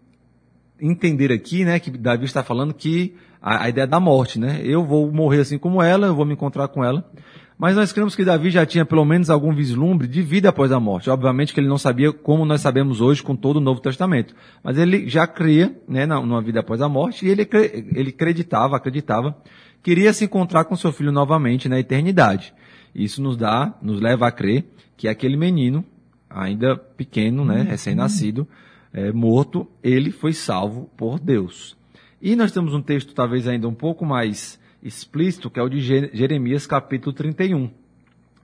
entender 0.81 1.33
aqui, 1.33 1.64
né, 1.64 1.78
que 1.78 1.90
Davi 1.90 2.25
está 2.25 2.43
falando 2.43 2.75
que 2.75 3.14
a, 3.40 3.64
a 3.64 3.69
ideia 3.69 3.87
da 3.87 4.00
morte, 4.00 4.38
né? 4.40 4.61
Eu 4.64 4.85
vou 4.85 5.11
morrer 5.12 5.40
assim 5.40 5.59
como 5.59 5.83
ela, 5.83 6.07
eu 6.07 6.14
vou 6.14 6.25
me 6.25 6.33
encontrar 6.33 6.69
com 6.69 6.85
ela. 6.85 7.09
Mas 7.56 7.76
nós 7.76 7.92
cremos 7.92 8.16
que 8.16 8.25
Davi 8.25 8.50
já 8.50 8.66
tinha 8.66 8.84
pelo 8.84 9.04
menos 9.04 9.30
algum 9.30 9.54
vislumbre 9.54 10.08
de 10.08 10.23
vida 10.23 10.49
após 10.49 10.73
a 10.73 10.80
morte. 10.80 11.08
Obviamente 11.08 11.54
que 11.54 11.61
ele 11.61 11.68
não 11.68 11.78
sabia 11.78 12.12
como 12.12 12.44
nós 12.44 12.61
sabemos 12.61 13.00
hoje 13.00 13.23
com 13.23 13.37
todo 13.37 13.58
o 13.58 13.61
Novo 13.61 13.80
Testamento. 13.80 14.34
Mas 14.62 14.76
ele 14.76 15.08
já 15.08 15.26
cria, 15.26 15.76
né, 15.88 16.04
numa 16.04 16.42
vida 16.42 16.61
após 16.61 16.80
a 16.80 16.88
morte 16.88 17.25
e 17.25 17.28
ele, 17.28 17.49
ele 17.94 18.11
acreditava, 18.11 18.76
acreditava, 18.76 19.37
queria 19.82 20.12
se 20.12 20.25
encontrar 20.25 20.64
com 20.64 20.75
seu 20.75 20.92
filho 20.92 21.12
novamente 21.12 21.68
na 21.68 21.78
eternidade. 21.78 22.52
Isso 22.94 23.23
nos 23.23 23.37
dá, 23.37 23.73
nos 23.80 24.00
leva 24.00 24.26
a 24.26 24.32
crer 24.32 24.64
que 24.96 25.06
aquele 25.06 25.37
menino, 25.37 25.84
ainda 26.28 26.76
pequeno, 26.76 27.44
né, 27.44 27.62
recém-nascido, 27.62 28.49
é, 28.92 29.12
morto, 29.12 29.66
ele 29.82 30.11
foi 30.11 30.32
salvo 30.32 30.90
por 30.96 31.20
Deus. 31.20 31.76
E 32.20 32.34
nós 32.34 32.52
temos 32.52 32.75
um 32.75 32.80
texto 32.80 33.12
talvez 33.14 33.46
ainda 33.46 33.68
um 33.68 33.75
pouco 33.75 34.04
mais 34.06 34.58
explícito, 34.85 35.50
que 35.50 35.59
é 35.59 35.62
o 35.62 35.69
de 35.69 35.81
Jeremias 35.81 36.67
capítulo 36.67 37.14
31, 37.14 37.71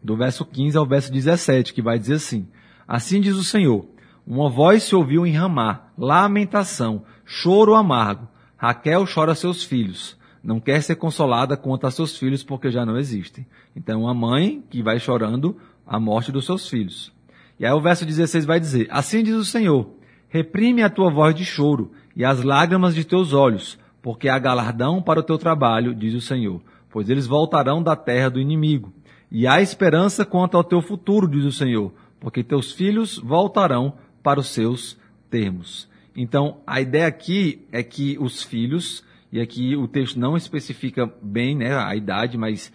do 0.02 0.16
verso 0.16 0.44
15 0.44 0.78
ao 0.78 0.86
verso 0.86 1.12
17, 1.12 1.74
que 1.74 1.82
vai 1.82 1.98
dizer 1.98 2.14
assim: 2.14 2.48
Assim 2.88 3.20
diz 3.20 3.36
o 3.36 3.44
Senhor: 3.44 3.86
Uma 4.26 4.48
voz 4.48 4.84
se 4.84 4.96
ouviu 4.96 5.26
em 5.26 5.32
Ramá, 5.32 5.88
lamentação, 5.98 7.04
choro 7.26 7.74
amargo. 7.74 8.26
Raquel 8.56 9.06
chora 9.06 9.34
seus 9.34 9.62
filhos. 9.62 10.18
Não 10.42 10.60
quer 10.60 10.82
ser 10.82 10.96
consolada 10.96 11.56
quanto 11.56 11.86
a 11.86 11.90
seus 11.90 12.16
filhos 12.16 12.42
porque 12.42 12.70
já 12.70 12.84
não 12.84 12.98
existem. 12.98 13.46
Então, 13.76 14.02
uma 14.02 14.14
mãe 14.14 14.62
que 14.70 14.82
vai 14.82 14.98
chorando 14.98 15.56
a 15.86 16.00
morte 16.00 16.32
dos 16.32 16.46
seus 16.46 16.68
filhos. 16.68 17.12
E 17.58 17.66
aí 17.66 17.72
o 17.72 17.80
verso 17.80 18.06
16 18.06 18.46
vai 18.46 18.58
dizer: 18.58 18.86
Assim 18.90 19.22
diz 19.22 19.34
o 19.34 19.44
Senhor: 19.44 19.90
Reprime 20.28 20.82
a 20.82 20.88
tua 20.88 21.10
voz 21.10 21.34
de 21.34 21.44
choro 21.44 21.92
e 22.16 22.24
as 22.24 22.42
lágrimas 22.42 22.94
de 22.94 23.04
teus 23.04 23.32
olhos, 23.32 23.78
porque 24.02 24.28
há 24.28 24.38
galardão 24.38 25.02
para 25.02 25.20
o 25.20 25.22
teu 25.22 25.38
trabalho, 25.38 25.94
diz 25.94 26.14
o 26.14 26.20
Senhor, 26.20 26.60
pois 26.90 27.08
eles 27.08 27.26
voltarão 27.26 27.82
da 27.82 27.94
terra 27.94 28.30
do 28.30 28.40
inimigo. 28.40 28.92
E 29.30 29.46
há 29.46 29.60
esperança 29.60 30.24
quanto 30.24 30.56
ao 30.56 30.64
teu 30.64 30.82
futuro, 30.82 31.28
diz 31.28 31.44
o 31.44 31.52
Senhor, 31.52 31.92
porque 32.18 32.42
teus 32.42 32.72
filhos 32.72 33.18
voltarão 33.18 33.94
para 34.22 34.40
os 34.40 34.48
seus 34.48 34.98
termos. 35.30 35.88
Então, 36.16 36.60
a 36.66 36.80
ideia 36.80 37.06
aqui 37.06 37.66
é 37.70 37.82
que 37.82 38.18
os 38.18 38.42
filhos, 38.42 39.04
e 39.30 39.40
aqui 39.40 39.76
o 39.76 39.86
texto 39.86 40.18
não 40.18 40.36
especifica 40.36 41.10
bem 41.22 41.56
né, 41.56 41.76
a 41.76 41.94
idade, 41.94 42.36
mas 42.36 42.72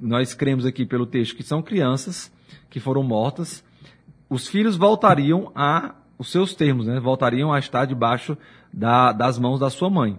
nós 0.00 0.32
cremos 0.32 0.64
aqui 0.64 0.86
pelo 0.86 1.04
texto 1.04 1.36
que 1.36 1.42
são 1.42 1.60
crianças, 1.60 2.32
que 2.70 2.80
foram 2.80 3.02
mortas, 3.02 3.62
os 4.28 4.48
filhos 4.48 4.76
voltariam 4.76 5.52
a 5.54 5.94
os 6.20 6.30
seus 6.30 6.54
termos, 6.54 6.86
né? 6.86 7.00
voltariam 7.00 7.50
a 7.50 7.58
estar 7.58 7.86
debaixo 7.86 8.36
da, 8.72 9.12
das 9.12 9.38
mãos 9.38 9.58
da 9.58 9.70
sua 9.70 9.90
mãe. 9.90 10.18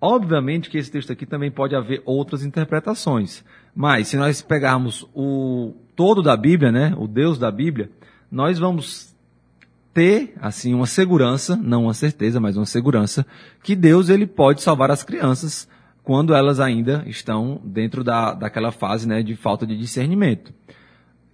Obviamente 0.00 0.68
que 0.68 0.78
esse 0.78 0.90
texto 0.90 1.12
aqui 1.12 1.24
também 1.24 1.50
pode 1.50 1.74
haver 1.74 2.02
outras 2.04 2.44
interpretações, 2.44 3.44
mas 3.74 4.08
se 4.08 4.16
nós 4.16 4.42
pegarmos 4.42 5.08
o 5.14 5.74
todo 5.94 6.22
da 6.22 6.36
Bíblia, 6.36 6.70
né, 6.70 6.94
o 6.98 7.08
Deus 7.08 7.38
da 7.38 7.50
Bíblia, 7.50 7.90
nós 8.30 8.58
vamos 8.58 9.14
ter 9.94 10.34
assim 10.40 10.74
uma 10.74 10.86
segurança, 10.86 11.56
não 11.56 11.84
uma 11.84 11.94
certeza, 11.94 12.38
mas 12.38 12.56
uma 12.56 12.66
segurança 12.66 13.26
que 13.62 13.74
Deus 13.74 14.10
ele 14.10 14.26
pode 14.26 14.60
salvar 14.60 14.90
as 14.90 15.02
crianças 15.02 15.66
quando 16.04 16.34
elas 16.34 16.60
ainda 16.60 17.02
estão 17.06 17.60
dentro 17.64 18.04
da, 18.04 18.34
daquela 18.34 18.70
fase 18.70 19.08
né, 19.08 19.22
de 19.22 19.34
falta 19.34 19.66
de 19.66 19.76
discernimento. 19.76 20.52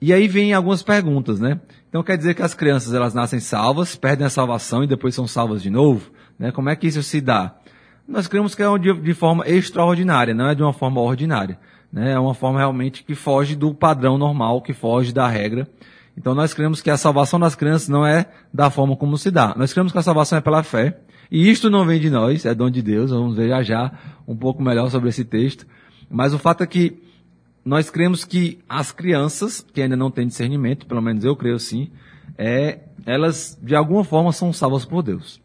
E 0.00 0.12
aí 0.12 0.26
vem 0.26 0.52
algumas 0.52 0.82
perguntas, 0.82 1.38
né? 1.38 1.60
Então 1.88 2.02
quer 2.02 2.16
dizer 2.16 2.34
que 2.34 2.42
as 2.42 2.54
crianças 2.54 2.94
elas 2.94 3.12
nascem 3.12 3.38
salvas, 3.38 3.94
perdem 3.96 4.26
a 4.26 4.30
salvação 4.30 4.82
e 4.82 4.86
depois 4.86 5.14
são 5.14 5.26
salvas 5.26 5.62
de 5.62 5.68
novo? 5.68 6.10
Né? 6.42 6.50
Como 6.50 6.68
é 6.68 6.74
que 6.74 6.88
isso 6.88 7.04
se 7.04 7.20
dá? 7.20 7.54
Nós 8.06 8.26
cremos 8.26 8.52
que 8.52 8.64
é 8.64 8.78
de, 8.78 8.92
de 8.94 9.14
forma 9.14 9.48
extraordinária, 9.48 10.34
não 10.34 10.48
é 10.48 10.56
de 10.56 10.62
uma 10.62 10.72
forma 10.72 11.00
ordinária. 11.00 11.56
Né? 11.92 12.14
É 12.14 12.18
uma 12.18 12.34
forma 12.34 12.58
realmente 12.58 13.04
que 13.04 13.14
foge 13.14 13.54
do 13.54 13.72
padrão 13.72 14.18
normal, 14.18 14.60
que 14.60 14.72
foge 14.72 15.12
da 15.12 15.28
regra. 15.28 15.68
Então 16.18 16.34
nós 16.34 16.52
cremos 16.52 16.82
que 16.82 16.90
a 16.90 16.96
salvação 16.96 17.38
das 17.38 17.54
crianças 17.54 17.88
não 17.88 18.04
é 18.04 18.26
da 18.52 18.70
forma 18.70 18.96
como 18.96 19.16
se 19.16 19.30
dá. 19.30 19.54
Nós 19.56 19.72
cremos 19.72 19.92
que 19.92 19.98
a 19.98 20.02
salvação 20.02 20.36
é 20.36 20.40
pela 20.40 20.64
fé. 20.64 20.98
E 21.30 21.48
isto 21.48 21.70
não 21.70 21.86
vem 21.86 22.00
de 22.00 22.10
nós, 22.10 22.44
é 22.44 22.52
dom 22.52 22.68
de 22.68 22.82
Deus. 22.82 23.12
Vamos 23.12 23.36
ver 23.36 23.48
já 23.48 23.62
já 23.62 23.92
um 24.26 24.36
pouco 24.36 24.60
melhor 24.60 24.90
sobre 24.90 25.10
esse 25.10 25.24
texto. 25.24 25.64
Mas 26.10 26.34
o 26.34 26.40
fato 26.40 26.64
é 26.64 26.66
que 26.66 27.00
nós 27.64 27.88
cremos 27.88 28.24
que 28.24 28.58
as 28.68 28.90
crianças, 28.90 29.64
que 29.72 29.80
ainda 29.80 29.94
não 29.94 30.10
têm 30.10 30.26
discernimento, 30.26 30.86
pelo 30.86 31.00
menos 31.00 31.24
eu 31.24 31.36
creio 31.36 31.60
sim, 31.60 31.92
é, 32.36 32.80
elas 33.06 33.56
de 33.62 33.76
alguma 33.76 34.02
forma 34.02 34.32
são 34.32 34.52
salvas 34.52 34.84
por 34.84 35.04
Deus. 35.04 35.40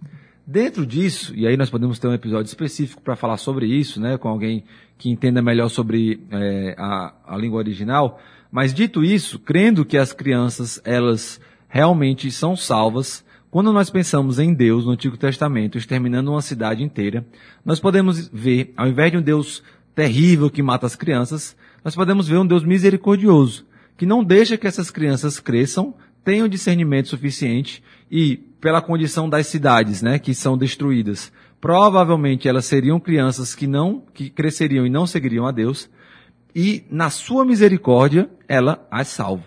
Dentro 0.49 0.85
disso, 0.85 1.35
e 1.35 1.45
aí 1.45 1.57
nós 1.57 1.69
podemos 1.69 1.99
ter 1.99 2.07
um 2.07 2.13
episódio 2.13 2.47
específico 2.47 3.01
para 3.01 3.17
falar 3.17 3.35
sobre 3.35 3.65
isso, 3.65 3.99
né, 3.99 4.17
com 4.17 4.29
alguém 4.29 4.63
que 4.97 5.09
entenda 5.09 5.41
melhor 5.41 5.67
sobre 5.67 6.21
é, 6.31 6.73
a, 6.77 7.13
a 7.27 7.35
língua 7.35 7.57
original, 7.57 8.17
mas 8.49 8.73
dito 8.73 9.03
isso, 9.03 9.39
crendo 9.39 9.83
que 9.83 9.97
as 9.97 10.13
crianças 10.13 10.81
elas 10.85 11.41
realmente 11.67 12.31
são 12.31 12.55
salvas, 12.55 13.25
quando 13.51 13.73
nós 13.73 13.89
pensamos 13.89 14.39
em 14.39 14.53
Deus 14.53 14.85
no 14.85 14.91
Antigo 14.91 15.17
Testamento, 15.17 15.77
exterminando 15.77 16.31
uma 16.31 16.41
cidade 16.41 16.81
inteira, 16.81 17.27
nós 17.65 17.81
podemos 17.81 18.29
ver, 18.29 18.73
ao 18.77 18.87
invés 18.87 19.11
de 19.11 19.17
um 19.17 19.21
Deus 19.21 19.61
terrível 19.93 20.49
que 20.49 20.63
mata 20.63 20.85
as 20.85 20.95
crianças, 20.95 21.57
nós 21.83 21.93
podemos 21.93 22.25
ver 22.25 22.37
um 22.37 22.47
Deus 22.47 22.63
misericordioso, 22.63 23.65
que 23.97 24.05
não 24.05 24.23
deixa 24.23 24.57
que 24.57 24.65
essas 24.65 24.89
crianças 24.89 25.41
cresçam, 25.41 25.93
tenham 26.23 26.47
discernimento 26.47 27.09
suficiente 27.09 27.83
e, 28.09 28.37
pela 28.59 28.81
condição 28.81 29.29
das 29.29 29.47
cidades, 29.47 30.01
né, 30.01 30.19
que 30.19 30.33
são 30.33 30.57
destruídas, 30.57 31.31
provavelmente 31.59 32.47
elas 32.47 32.65
seriam 32.65 32.99
crianças 32.99 33.53
que 33.53 33.67
não, 33.67 34.03
que 34.13 34.29
cresceriam 34.29 34.85
e 34.85 34.89
não 34.89 35.05
seguiriam 35.05 35.45
a 35.45 35.51
Deus, 35.51 35.89
e 36.55 36.83
na 36.89 37.09
sua 37.09 37.45
misericórdia, 37.45 38.29
ela 38.47 38.87
as 38.89 39.09
salva. 39.09 39.43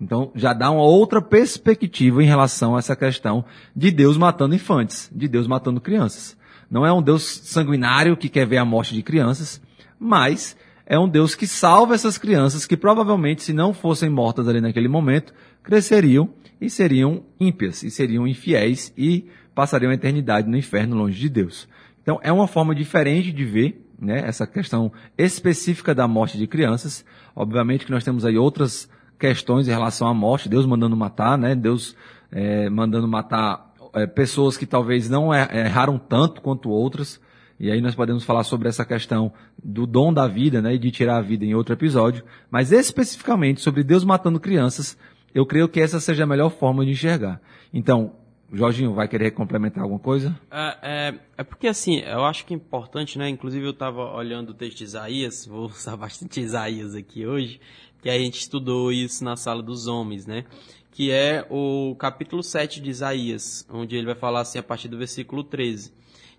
Então, 0.00 0.30
já 0.34 0.52
dá 0.52 0.70
uma 0.70 0.82
outra 0.82 1.20
perspectiva 1.20 2.22
em 2.22 2.26
relação 2.26 2.76
a 2.76 2.78
essa 2.78 2.94
questão 2.94 3.44
de 3.74 3.90
Deus 3.90 4.16
matando 4.16 4.54
infantes, 4.54 5.10
de 5.12 5.26
Deus 5.26 5.46
matando 5.46 5.80
crianças. 5.80 6.36
Não 6.70 6.86
é 6.86 6.92
um 6.92 7.02
Deus 7.02 7.22
sanguinário 7.22 8.16
que 8.16 8.28
quer 8.28 8.46
ver 8.46 8.58
a 8.58 8.64
morte 8.64 8.94
de 8.94 9.02
crianças, 9.02 9.60
mas 9.98 10.56
é 10.86 10.98
um 10.98 11.08
Deus 11.08 11.34
que 11.34 11.46
salva 11.46 11.94
essas 11.94 12.16
crianças 12.16 12.64
que 12.64 12.76
provavelmente, 12.76 13.42
se 13.42 13.52
não 13.52 13.74
fossem 13.74 14.08
mortas 14.08 14.46
ali 14.46 14.60
naquele 14.60 14.88
momento, 14.88 15.34
cresceriam 15.62 16.30
e 16.60 16.68
seriam 16.68 17.22
ímpias, 17.38 17.82
e 17.82 17.90
seriam 17.90 18.26
infiéis 18.26 18.92
e 18.96 19.26
passariam 19.54 19.90
a 19.90 19.94
eternidade 19.94 20.48
no 20.48 20.56
inferno 20.56 20.96
longe 20.96 21.18
de 21.18 21.28
Deus. 21.28 21.68
Então, 22.02 22.18
é 22.22 22.32
uma 22.32 22.46
forma 22.46 22.74
diferente 22.74 23.32
de 23.32 23.44
ver 23.44 23.84
né, 24.00 24.22
essa 24.24 24.46
questão 24.46 24.92
específica 25.16 25.94
da 25.94 26.06
morte 26.06 26.38
de 26.38 26.46
crianças. 26.46 27.04
Obviamente 27.34 27.84
que 27.84 27.90
nós 27.90 28.04
temos 28.04 28.24
aí 28.24 28.38
outras 28.38 28.88
questões 29.18 29.66
em 29.66 29.72
relação 29.72 30.06
à 30.06 30.14
morte, 30.14 30.48
Deus 30.48 30.64
mandando 30.64 30.96
matar, 30.96 31.36
né? 31.36 31.54
Deus 31.54 31.96
é, 32.30 32.70
mandando 32.70 33.08
matar 33.08 33.74
é, 33.94 34.06
pessoas 34.06 34.56
que 34.56 34.64
talvez 34.64 35.08
não 35.08 35.34
er, 35.34 35.52
erraram 35.54 35.98
tanto 35.98 36.40
quanto 36.40 36.70
outras. 36.70 37.20
E 37.58 37.72
aí 37.72 37.80
nós 37.80 37.96
podemos 37.96 38.22
falar 38.22 38.44
sobre 38.44 38.68
essa 38.68 38.84
questão 38.84 39.32
do 39.62 39.84
dom 39.84 40.12
da 40.12 40.28
vida, 40.28 40.62
né? 40.62 40.74
E 40.74 40.78
de 40.78 40.92
tirar 40.92 41.16
a 41.16 41.20
vida 41.20 41.44
em 41.44 41.54
outro 41.54 41.74
episódio. 41.74 42.22
Mas 42.48 42.70
especificamente 42.70 43.60
sobre 43.60 43.82
Deus 43.82 44.04
matando 44.04 44.38
crianças, 44.38 44.96
eu 45.34 45.46
creio 45.46 45.68
que 45.68 45.80
essa 45.80 46.00
seja 46.00 46.24
a 46.24 46.26
melhor 46.26 46.50
forma 46.50 46.84
de 46.84 46.92
enxergar. 46.92 47.40
Então, 47.72 48.12
Jorginho, 48.52 48.94
vai 48.94 49.06
querer 49.06 49.32
complementar 49.32 49.82
alguma 49.82 50.00
coisa? 50.00 50.38
É, 50.50 50.78
é, 50.82 51.14
é, 51.36 51.44
porque 51.44 51.66
assim, 51.66 51.98
eu 51.98 52.24
acho 52.24 52.46
que 52.46 52.54
é 52.54 52.56
importante, 52.56 53.18
né? 53.18 53.28
Inclusive 53.28 53.66
eu 53.66 53.72
estava 53.72 54.14
olhando 54.14 54.50
o 54.50 54.54
texto 54.54 54.78
de 54.78 54.84
Isaías, 54.84 55.44
vou 55.46 55.66
usar 55.66 55.96
bastante 55.96 56.40
Isaías 56.40 56.94
aqui 56.94 57.26
hoje, 57.26 57.60
que 58.00 58.08
a 58.08 58.18
gente 58.18 58.40
estudou 58.40 58.90
isso 58.90 59.22
na 59.22 59.36
sala 59.36 59.62
dos 59.62 59.86
homens, 59.86 60.26
né? 60.26 60.44
Que 60.90 61.10
é 61.10 61.46
o 61.50 61.94
capítulo 61.96 62.42
7 62.42 62.80
de 62.80 62.88
Isaías, 62.88 63.66
onde 63.70 63.94
ele 63.94 64.06
vai 64.06 64.14
falar 64.14 64.40
assim 64.40 64.58
a 64.58 64.62
partir 64.62 64.88
do 64.88 64.96
versículo 64.96 65.44
13. 65.44 65.92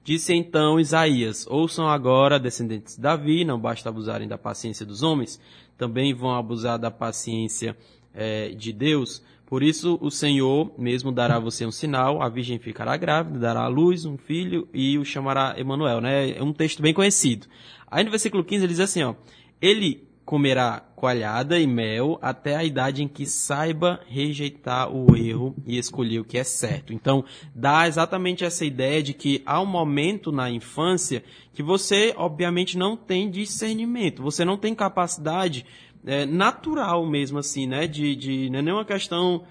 Disse 0.03 0.33
então 0.33 0.79
Isaías: 0.79 1.45
Ouçam 1.47 1.87
agora, 1.87 2.39
descendentes 2.39 2.95
de 2.95 3.01
Davi, 3.01 3.45
não 3.45 3.59
basta 3.59 3.87
abusarem 3.87 4.27
da 4.27 4.37
paciência 4.37 4.83
dos 4.83 5.03
homens, 5.03 5.39
também 5.77 6.13
vão 6.13 6.35
abusar 6.35 6.79
da 6.79 6.89
paciência 6.89 7.77
é, 8.13 8.49
de 8.49 8.71
Deus. 8.73 9.21
Por 9.45 9.63
isso 9.63 9.97
o 9.99 10.11
Senhor 10.11 10.71
mesmo 10.77 11.11
dará 11.11 11.37
a 11.37 11.39
você 11.39 11.65
um 11.65 11.71
sinal, 11.71 12.21
a 12.21 12.29
virgem 12.29 12.59
ficará 12.59 12.95
grávida, 12.95 13.39
dará 13.39 13.61
à 13.61 13.67
luz 13.67 14.05
um 14.05 14.17
filho 14.17 14.67
e 14.73 14.97
o 14.97 15.03
chamará 15.03 15.55
Emanuel, 15.57 15.99
né? 16.01 16.37
É 16.37 16.43
um 16.43 16.53
texto 16.53 16.81
bem 16.81 16.93
conhecido. 16.93 17.47
Aí 17.89 18.03
no 18.03 18.11
versículo 18.11 18.43
15 18.43 18.63
ele 18.63 18.73
diz 18.73 18.79
assim, 18.79 19.01
ó: 19.01 19.15
Ele 19.59 20.07
comerá 20.29 20.79
coalhada 20.95 21.57
e 21.57 21.65
mel 21.65 22.19
até 22.21 22.55
a 22.55 22.63
idade 22.63 23.01
em 23.01 23.07
que 23.07 23.25
saiba 23.25 23.99
rejeitar 24.05 24.87
o 24.93 25.15
erro 25.17 25.55
e 25.65 25.75
escolher 25.75 26.19
o 26.19 26.23
que 26.23 26.37
é 26.37 26.43
certo. 26.43 26.93
Então, 26.93 27.25
dá 27.55 27.87
exatamente 27.87 28.45
essa 28.45 28.63
ideia 28.63 29.01
de 29.01 29.15
que 29.15 29.41
há 29.43 29.59
um 29.59 29.65
momento 29.65 30.31
na 30.31 30.47
infância 30.51 31.23
que 31.51 31.63
você, 31.63 32.13
obviamente, 32.15 32.77
não 32.77 32.95
tem 32.95 33.31
discernimento, 33.31 34.21
você 34.21 34.45
não 34.45 34.55
tem 34.55 34.75
capacidade 34.75 35.65
é, 36.05 36.25
natural 36.25 37.05
mesmo, 37.05 37.39
assim, 37.39 37.67
né? 37.67 37.87
De, 37.87 38.15
de, 38.15 38.49
não 38.49 38.59
é 38.59 38.61
nenhuma 38.61 38.85
questão 38.85 39.43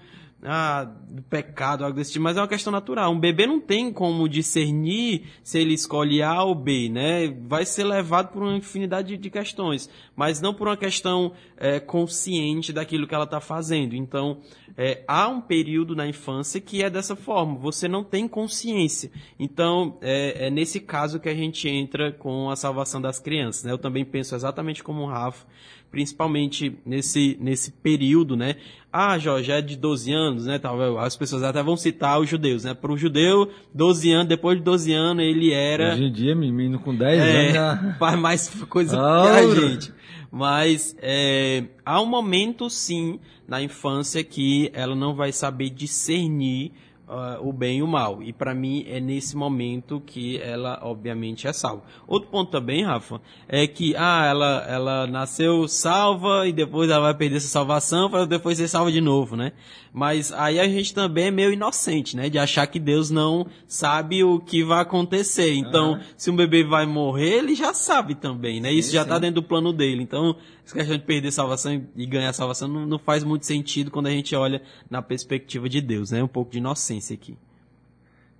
ah, 0.43 0.85
do 1.09 1.21
pecado, 1.23 1.83
algo 1.83 1.97
desse 1.97 2.13
tipo, 2.13 2.23
mas 2.23 2.37
é 2.37 2.41
uma 2.41 2.47
questão 2.47 2.71
natural. 2.71 3.11
Um 3.11 3.19
bebê 3.19 3.45
não 3.45 3.59
tem 3.59 3.91
como 3.91 4.29
discernir 4.29 5.23
se 5.43 5.59
ele 5.59 5.73
escolhe 5.73 6.21
A 6.21 6.43
ou 6.43 6.55
B, 6.55 6.89
né? 6.89 7.27
Vai 7.41 7.65
ser 7.65 7.83
levado 7.83 8.31
por 8.31 8.43
uma 8.43 8.55
infinidade 8.55 9.17
de 9.17 9.29
questões, 9.29 9.89
mas 10.15 10.39
não 10.39 10.53
por 10.53 10.67
uma 10.67 10.77
questão 10.77 11.33
é, 11.57 11.79
consciente 11.79 12.71
daquilo 12.71 13.05
que 13.05 13.13
ela 13.13 13.25
está 13.25 13.41
fazendo. 13.41 13.95
Então, 13.95 14.39
é, 14.77 15.03
há 15.05 15.27
um 15.27 15.41
período 15.41 15.93
na 15.93 16.07
infância 16.07 16.61
que 16.61 16.81
é 16.81 16.89
dessa 16.89 17.15
forma, 17.17 17.55
você 17.55 17.87
não 17.89 18.01
tem 18.01 18.25
consciência. 18.25 19.11
Então, 19.37 19.97
é, 20.01 20.47
é 20.47 20.49
nesse 20.49 20.79
caso 20.79 21.19
que 21.19 21.27
a 21.27 21.35
gente 21.35 21.67
entra 21.67 22.13
com 22.13 22.49
a 22.49 22.55
salvação 22.55 23.01
das 23.01 23.19
crianças. 23.19 23.65
Né? 23.65 23.73
Eu 23.73 23.77
também 23.77 24.05
penso 24.05 24.33
exatamente 24.35 24.81
como 24.81 25.01
o 25.01 25.05
Rafa, 25.05 25.45
principalmente 25.91 26.77
nesse, 26.85 27.37
nesse 27.39 27.71
período, 27.71 28.35
né? 28.35 28.55
Ah, 28.91 29.17
Jorge, 29.17 29.51
é 29.51 29.61
de 29.61 29.75
12 29.75 30.11
anos, 30.11 30.45
né? 30.45 30.57
Talvez 30.57 30.95
as 30.97 31.15
pessoas 31.15 31.43
até 31.43 31.61
vão 31.61 31.77
citar 31.77 32.19
os 32.19 32.29
judeus, 32.29 32.63
né? 32.63 32.73
Para 32.73 32.91
o 32.91 32.97
judeu, 32.97 33.49
12 33.73 34.11
anos, 34.11 34.27
depois 34.27 34.57
de 34.57 34.63
12 34.63 34.93
anos, 34.93 35.23
ele 35.23 35.51
era. 35.51 35.93
Hoje 35.93 36.03
em 36.03 36.11
dia, 36.11 36.35
menino 36.35 36.79
com 36.79 36.95
10 36.95 37.19
é, 37.19 37.41
anos 37.41 37.53
já... 37.53 37.95
faz 37.99 38.19
mais 38.19 38.49
coisa 38.65 38.97
que 38.97 39.01
a 39.01 39.55
gente. 39.55 39.93
Mas 40.31 40.95
é, 41.01 41.65
há 41.85 42.01
um 42.01 42.05
momento, 42.05 42.69
sim, 42.69 43.19
na 43.47 43.61
infância 43.61 44.23
que 44.23 44.69
ela 44.73 44.95
não 44.95 45.15
vai 45.15 45.31
saber 45.31 45.69
discernir 45.71 46.71
uh, 47.09 47.47
o 47.47 47.51
bem 47.51 47.79
e 47.79 47.83
o 47.83 47.87
mal. 47.87 48.21
E 48.21 48.31
para 48.31 48.53
mim 48.53 48.85
é 48.87 48.99
nesse 48.99 49.35
momento 49.35 50.01
que 50.05 50.37
ela 50.37 50.79
obviamente 50.83 51.47
é 51.47 51.53
salva. 51.53 51.83
Outro 52.07 52.29
ponto 52.29 52.51
também, 52.51 52.83
Rafa, 52.83 53.19
é 53.47 53.65
que 53.65 53.95
ah, 53.97 54.25
ela 54.25 54.65
ela 54.67 55.07
nasceu 55.07 55.67
salva 55.67 56.47
e 56.47 56.53
depois 56.53 56.89
ela 56.89 57.01
vai 57.01 57.13
perder 57.15 57.37
essa 57.37 57.47
salvação 57.47 58.09
para 58.09 58.25
depois 58.25 58.57
ser 58.57 58.67
salva 58.67 58.91
de 58.91 59.01
novo, 59.01 59.35
né? 59.35 59.51
Mas 59.91 60.31
aí 60.31 60.59
a 60.59 60.67
gente 60.67 60.93
também 60.93 61.25
é 61.25 61.31
meio 61.31 61.51
inocente, 61.51 62.15
né? 62.15 62.29
De 62.29 62.37
achar 62.37 62.67
que 62.67 62.79
Deus 62.79 63.09
não 63.09 63.47
sabe 63.67 64.23
o 64.23 64.39
que 64.39 64.63
vai 64.63 64.81
acontecer. 64.81 65.53
Então, 65.55 65.99
se 66.15 66.29
um 66.29 66.35
bebê 66.35 66.63
vai 66.63 66.85
morrer, 66.85 67.39
ele 67.39 67.55
já 67.55 67.73
sabe 67.73 68.13
também, 68.13 68.61
né? 68.61 68.69
Sim, 68.69 68.77
Isso 68.77 68.93
já 68.93 69.01
está 69.01 69.17
dentro 69.17 69.41
do 69.41 69.47
plano 69.47 69.73
dele. 69.73 70.03
Então, 70.03 70.35
essa 70.63 70.75
questão 70.75 70.95
de 70.95 71.03
perder 71.03 71.31
salvação 71.31 71.83
e 71.95 72.05
ganhar 72.05 72.31
salvação 72.33 72.67
não, 72.67 72.85
não 72.85 72.99
faz 72.99 73.23
muito 73.23 73.47
sentido 73.47 73.89
quando 73.89 74.05
a 74.05 74.11
gente 74.11 74.35
olha 74.35 74.61
na 74.89 75.01
perspectiva 75.01 75.67
de 75.67 75.81
Deus, 75.81 76.11
né? 76.11 76.21
Um 76.21 76.27
pouco 76.27 76.51
de 76.51 76.59
inocência 76.59 76.98
aqui. 77.13 77.37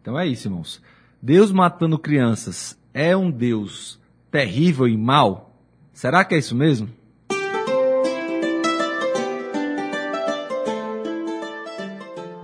Então 0.02 0.18
é 0.20 0.28
isso, 0.28 0.48
irmãos. 0.48 0.82
Deus 1.22 1.52
matando 1.52 2.00
crianças 2.00 2.78
é 2.94 3.16
um 3.16 3.30
Deus 3.30 4.00
terrível 4.32 4.88
e 4.88 4.98
mau? 4.98 5.54
Será 5.94 6.24
que 6.24 6.36
é 6.36 6.38
isso 6.38 6.56
mesmo? 6.56 6.90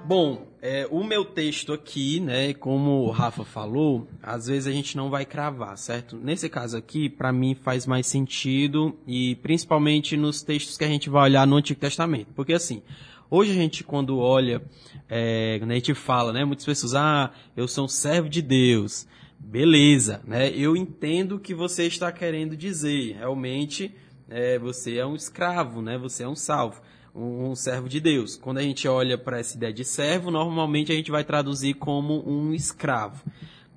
Bom, 0.06 0.46
é, 0.62 0.88
o 0.92 1.04
meu 1.04 1.24
texto 1.24 1.74
aqui, 1.74 2.20
né, 2.20 2.54
como 2.54 3.04
o 3.04 3.12
Rafa 3.12 3.44
falou, 3.44 4.08
às 4.22 4.48
vezes 4.48 4.68
a 4.68 4.72
gente 4.72 4.98
não 4.98 5.10
vai 5.10 5.26
cravar, 5.26 5.78
certo? 5.78 6.16
Nesse 6.18 6.50
caso 6.50 6.76
aqui, 6.76 7.10
para 7.10 7.32
mim 7.32 7.56
faz 7.56 7.86
mais 7.86 8.08
sentido 8.08 8.98
e 9.08 9.36
principalmente 9.38 10.18
nos 10.18 10.42
textos 10.44 10.78
que 10.78 10.84
a 10.84 10.88
gente 10.88 11.10
vai 11.10 11.24
olhar 11.24 11.48
no 11.48 11.56
Antigo 11.56 11.80
Testamento, 11.80 12.28
porque 12.36 12.54
assim, 12.54 12.82
hoje 13.30 13.52
a 13.52 13.56
gente 13.56 13.84
quando 13.84 14.18
olha, 14.18 14.62
é, 15.10 15.58
quando 15.60 15.72
a 15.72 15.76
gente 15.76 15.94
fala, 15.94 16.34
né, 16.34 16.46
muitas 16.46 16.66
pessoas, 16.66 16.96
ah, 16.96 17.32
eu 17.56 17.68
sou 17.68 17.86
um 17.86 17.88
servo 17.88 18.30
de 18.30 18.42
Deus, 18.42 19.08
beleza, 19.40 20.22
né? 20.26 20.50
Eu 20.50 20.76
entendo 20.76 21.36
o 21.36 21.40
que 21.40 21.54
você 21.54 21.86
está 21.86 22.12
querendo 22.12 22.56
dizer, 22.56 23.18
realmente 23.18 23.94
é, 24.30 24.58
você 24.58 24.98
é 24.98 25.06
um 25.06 25.16
escravo, 25.16 25.82
né? 25.82 25.98
Você 25.98 26.24
é 26.24 26.28
um 26.28 26.36
salvo 26.36 26.82
um 27.16 27.56
servo 27.56 27.88
de 27.88 28.02
Deus. 28.02 28.36
Quando 28.36 28.58
a 28.58 28.62
gente 28.62 28.88
olha 28.88 29.18
para 29.18 29.40
essa 29.40 29.56
ideia 29.56 29.72
de 29.72 29.86
servo, 29.86 30.30
normalmente 30.30 30.92
a 30.92 30.96
gente 30.96 31.10
vai 31.10 31.24
traduzir 31.24 31.76
como 31.76 32.22
um 32.30 32.54
escravo. 32.54 33.24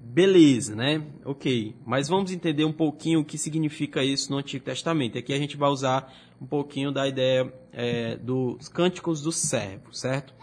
Beleza, 0.00 0.74
né? 0.74 1.02
Ok. 1.24 1.76
Mas 1.86 2.08
vamos 2.08 2.32
entender 2.32 2.64
um 2.64 2.72
pouquinho 2.72 3.20
o 3.20 3.24
que 3.24 3.38
significa 3.38 4.02
isso 4.02 4.32
no 4.32 4.38
Antigo 4.38 4.64
Testamento. 4.64 5.16
Aqui 5.16 5.32
a 5.32 5.38
gente 5.38 5.56
vai 5.56 5.70
usar 5.70 6.12
um 6.40 6.46
pouquinho 6.46 6.92
da 6.92 7.06
ideia 7.06 7.52
é, 7.72 8.16
dos 8.16 8.68
cânticos 8.68 9.22
do 9.22 9.32
servo, 9.32 9.92
certo? 9.92 10.34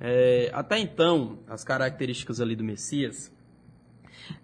É, 0.00 0.50
até 0.54 0.78
então, 0.78 1.38
as 1.46 1.62
características 1.62 2.40
ali 2.40 2.56
do 2.56 2.64
Messias 2.64 3.30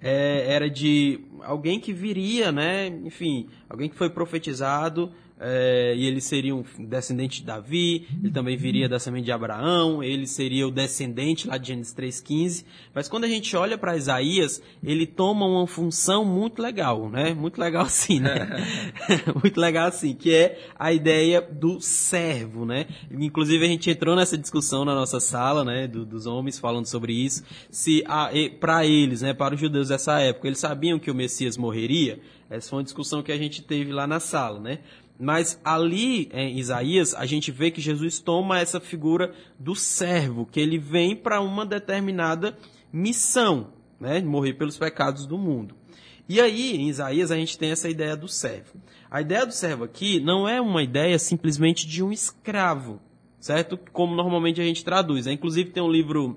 é, 0.00 0.52
era 0.52 0.68
de 0.68 1.20
alguém 1.42 1.80
que 1.80 1.92
viria, 1.92 2.52
né? 2.52 2.88
Enfim, 2.88 3.48
alguém 3.68 3.88
que 3.88 3.96
foi 3.96 4.10
profetizado 4.10 5.12
é, 5.38 5.94
e 5.94 6.06
ele 6.06 6.20
seria 6.20 6.54
um 6.54 6.64
descendente 6.78 7.40
de 7.40 7.46
Davi, 7.46 8.06
ele 8.22 8.32
também 8.32 8.56
viria 8.56 8.88
da 8.88 8.98
semente 8.98 9.26
de 9.26 9.32
Abraão, 9.32 10.02
ele 10.02 10.26
seria 10.26 10.66
o 10.66 10.70
descendente 10.70 11.46
lá 11.46 11.58
de 11.58 11.68
Gênesis 11.68 11.94
3,15. 11.94 12.64
Mas 12.94 13.08
quando 13.08 13.24
a 13.24 13.28
gente 13.28 13.54
olha 13.54 13.76
para 13.76 13.96
Isaías, 13.96 14.62
ele 14.82 15.06
toma 15.06 15.46
uma 15.46 15.66
função 15.66 16.24
muito 16.24 16.62
legal, 16.62 17.10
né? 17.10 17.34
Muito 17.34 17.60
legal 17.60 17.84
assim, 17.86 18.18
né? 18.18 18.48
muito 19.42 19.60
legal 19.60 19.88
assim, 19.88 20.14
que 20.14 20.32
é 20.32 20.58
a 20.78 20.92
ideia 20.92 21.42
do 21.42 21.80
servo, 21.80 22.64
né? 22.64 22.86
Inclusive 23.10 23.62
a 23.64 23.68
gente 23.68 23.90
entrou 23.90 24.16
nessa 24.16 24.38
discussão 24.38 24.84
na 24.86 24.94
nossa 24.94 25.20
sala, 25.20 25.64
né? 25.64 25.86
Do, 25.86 26.06
dos 26.06 26.26
homens 26.26 26.58
falando 26.58 26.86
sobre 26.86 27.12
isso. 27.12 27.44
Se 27.70 28.02
para 28.58 28.86
eles, 28.86 29.20
né? 29.20 29.34
Para 29.34 29.54
os 29.54 29.60
judeus 29.60 29.88
dessa 29.88 30.18
época, 30.18 30.48
eles 30.48 30.58
sabiam 30.58 30.98
que 30.98 31.10
o 31.10 31.14
Messias 31.14 31.58
morreria. 31.58 32.20
Essa 32.48 32.70
foi 32.70 32.78
uma 32.78 32.84
discussão 32.84 33.22
que 33.22 33.32
a 33.32 33.36
gente 33.36 33.60
teve 33.60 33.92
lá 33.92 34.06
na 34.06 34.20
sala, 34.20 34.60
né? 34.60 34.78
Mas 35.18 35.58
ali 35.64 36.28
em 36.32 36.58
Isaías, 36.58 37.14
a 37.14 37.24
gente 37.24 37.50
vê 37.50 37.70
que 37.70 37.80
Jesus 37.80 38.18
toma 38.18 38.60
essa 38.60 38.78
figura 38.78 39.32
do 39.58 39.74
servo, 39.74 40.46
que 40.46 40.60
ele 40.60 40.78
vem 40.78 41.16
para 41.16 41.40
uma 41.40 41.64
determinada 41.64 42.56
missão, 42.92 43.72
né? 43.98 44.20
Morrer 44.20 44.54
pelos 44.54 44.76
pecados 44.76 45.26
do 45.26 45.38
mundo. 45.38 45.74
E 46.28 46.40
aí, 46.40 46.76
em 46.76 46.88
Isaías, 46.88 47.30
a 47.30 47.36
gente 47.36 47.56
tem 47.56 47.70
essa 47.70 47.88
ideia 47.88 48.16
do 48.16 48.28
servo. 48.28 48.74
A 49.10 49.20
ideia 49.20 49.46
do 49.46 49.52
servo 49.52 49.84
aqui 49.84 50.20
não 50.20 50.46
é 50.48 50.60
uma 50.60 50.82
ideia 50.82 51.18
simplesmente 51.18 51.86
de 51.86 52.02
um 52.02 52.12
escravo, 52.12 53.00
certo? 53.38 53.78
Como 53.92 54.14
normalmente 54.14 54.60
a 54.60 54.64
gente 54.64 54.84
traduz. 54.84 55.26
Inclusive 55.26 55.70
tem 55.70 55.82
um 55.82 55.90
livro 55.90 56.34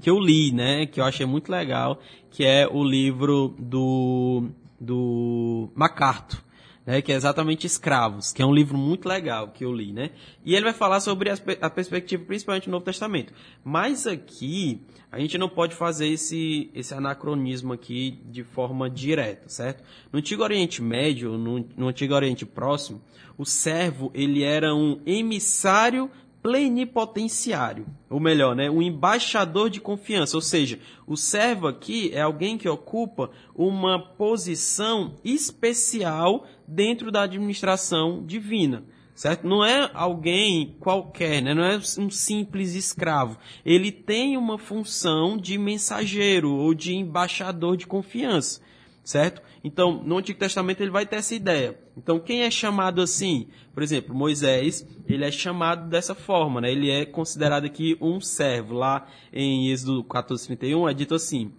que 0.00 0.10
eu 0.10 0.20
li, 0.20 0.52
né? 0.52 0.86
Que 0.86 1.00
eu 1.00 1.04
achei 1.04 1.26
muito 1.26 1.50
legal, 1.50 2.00
que 2.30 2.44
é 2.44 2.68
o 2.68 2.84
livro 2.84 3.56
do, 3.58 4.50
do 4.78 5.70
MacArthur 5.74 6.42
né, 6.84 7.00
que 7.00 7.12
é 7.12 7.14
exatamente 7.14 7.66
Escravos, 7.66 8.32
que 8.32 8.42
é 8.42 8.46
um 8.46 8.52
livro 8.52 8.76
muito 8.76 9.08
legal 9.08 9.48
que 9.48 9.64
eu 9.64 9.72
li, 9.72 9.92
né? 9.92 10.10
E 10.44 10.54
ele 10.54 10.64
vai 10.64 10.72
falar 10.72 11.00
sobre 11.00 11.30
a, 11.30 11.36
a 11.60 11.70
perspectiva 11.70 12.24
principalmente 12.24 12.64
do 12.64 12.72
Novo 12.72 12.84
Testamento. 12.84 13.32
Mas 13.64 14.06
aqui 14.06 14.80
a 15.10 15.18
gente 15.18 15.38
não 15.38 15.48
pode 15.48 15.74
fazer 15.74 16.08
esse, 16.08 16.70
esse 16.74 16.92
anacronismo 16.92 17.72
aqui 17.72 18.18
de 18.30 18.42
forma 18.42 18.90
direta, 18.90 19.48
certo? 19.48 19.84
No 20.12 20.18
Antigo 20.18 20.42
Oriente 20.42 20.82
Médio, 20.82 21.38
no, 21.38 21.64
no 21.76 21.88
Antigo 21.88 22.14
Oriente 22.14 22.44
Próximo, 22.44 23.00
o 23.38 23.44
servo 23.44 24.10
ele 24.14 24.42
era 24.42 24.74
um 24.74 25.00
emissário 25.06 26.10
plenipotenciário, 26.42 27.86
ou 28.10 28.18
melhor, 28.18 28.56
né, 28.56 28.68
um 28.68 28.82
embaixador 28.82 29.70
de 29.70 29.80
confiança, 29.80 30.36
ou 30.36 30.40
seja, 30.40 30.80
o 31.06 31.16
servo 31.16 31.68
aqui 31.68 32.10
é 32.12 32.20
alguém 32.20 32.58
que 32.58 32.68
ocupa 32.68 33.30
uma 33.54 33.96
posição 33.96 35.14
especial 35.24 36.44
dentro 36.74 37.10
da 37.10 37.22
administração 37.22 38.24
divina. 38.24 38.84
Certo? 39.14 39.46
Não 39.46 39.62
é 39.62 39.90
alguém 39.92 40.74
qualquer, 40.80 41.42
né? 41.42 41.52
não 41.52 41.62
é 41.62 41.76
um 41.98 42.10
simples 42.10 42.74
escravo. 42.74 43.38
Ele 43.64 43.92
tem 43.92 44.38
uma 44.38 44.56
função 44.56 45.36
de 45.36 45.58
mensageiro 45.58 46.50
ou 46.50 46.72
de 46.72 46.94
embaixador 46.94 47.76
de 47.76 47.86
confiança 47.86 48.62
certo? 49.04 49.42
Então, 49.64 50.02
no 50.02 50.18
Antigo 50.18 50.38
Testamento 50.38 50.80
ele 50.80 50.90
vai 50.90 51.06
ter 51.06 51.16
essa 51.16 51.34
ideia. 51.34 51.78
Então, 51.96 52.20
quem 52.20 52.42
é 52.42 52.50
chamado 52.50 53.00
assim? 53.00 53.48
Por 53.74 53.82
exemplo, 53.82 54.14
Moisés, 54.14 54.86
ele 55.06 55.24
é 55.24 55.30
chamado 55.30 55.88
dessa 55.88 56.14
forma, 56.14 56.60
né? 56.60 56.70
Ele 56.70 56.90
é 56.90 57.04
considerado 57.04 57.64
aqui 57.64 57.96
um 58.00 58.20
servo. 58.20 58.74
Lá 58.74 59.06
em 59.32 59.70
Êxodo 59.70 60.04
14:31 60.04 60.90
é 60.90 60.94
dito 60.94 61.14
assim: 61.14 61.52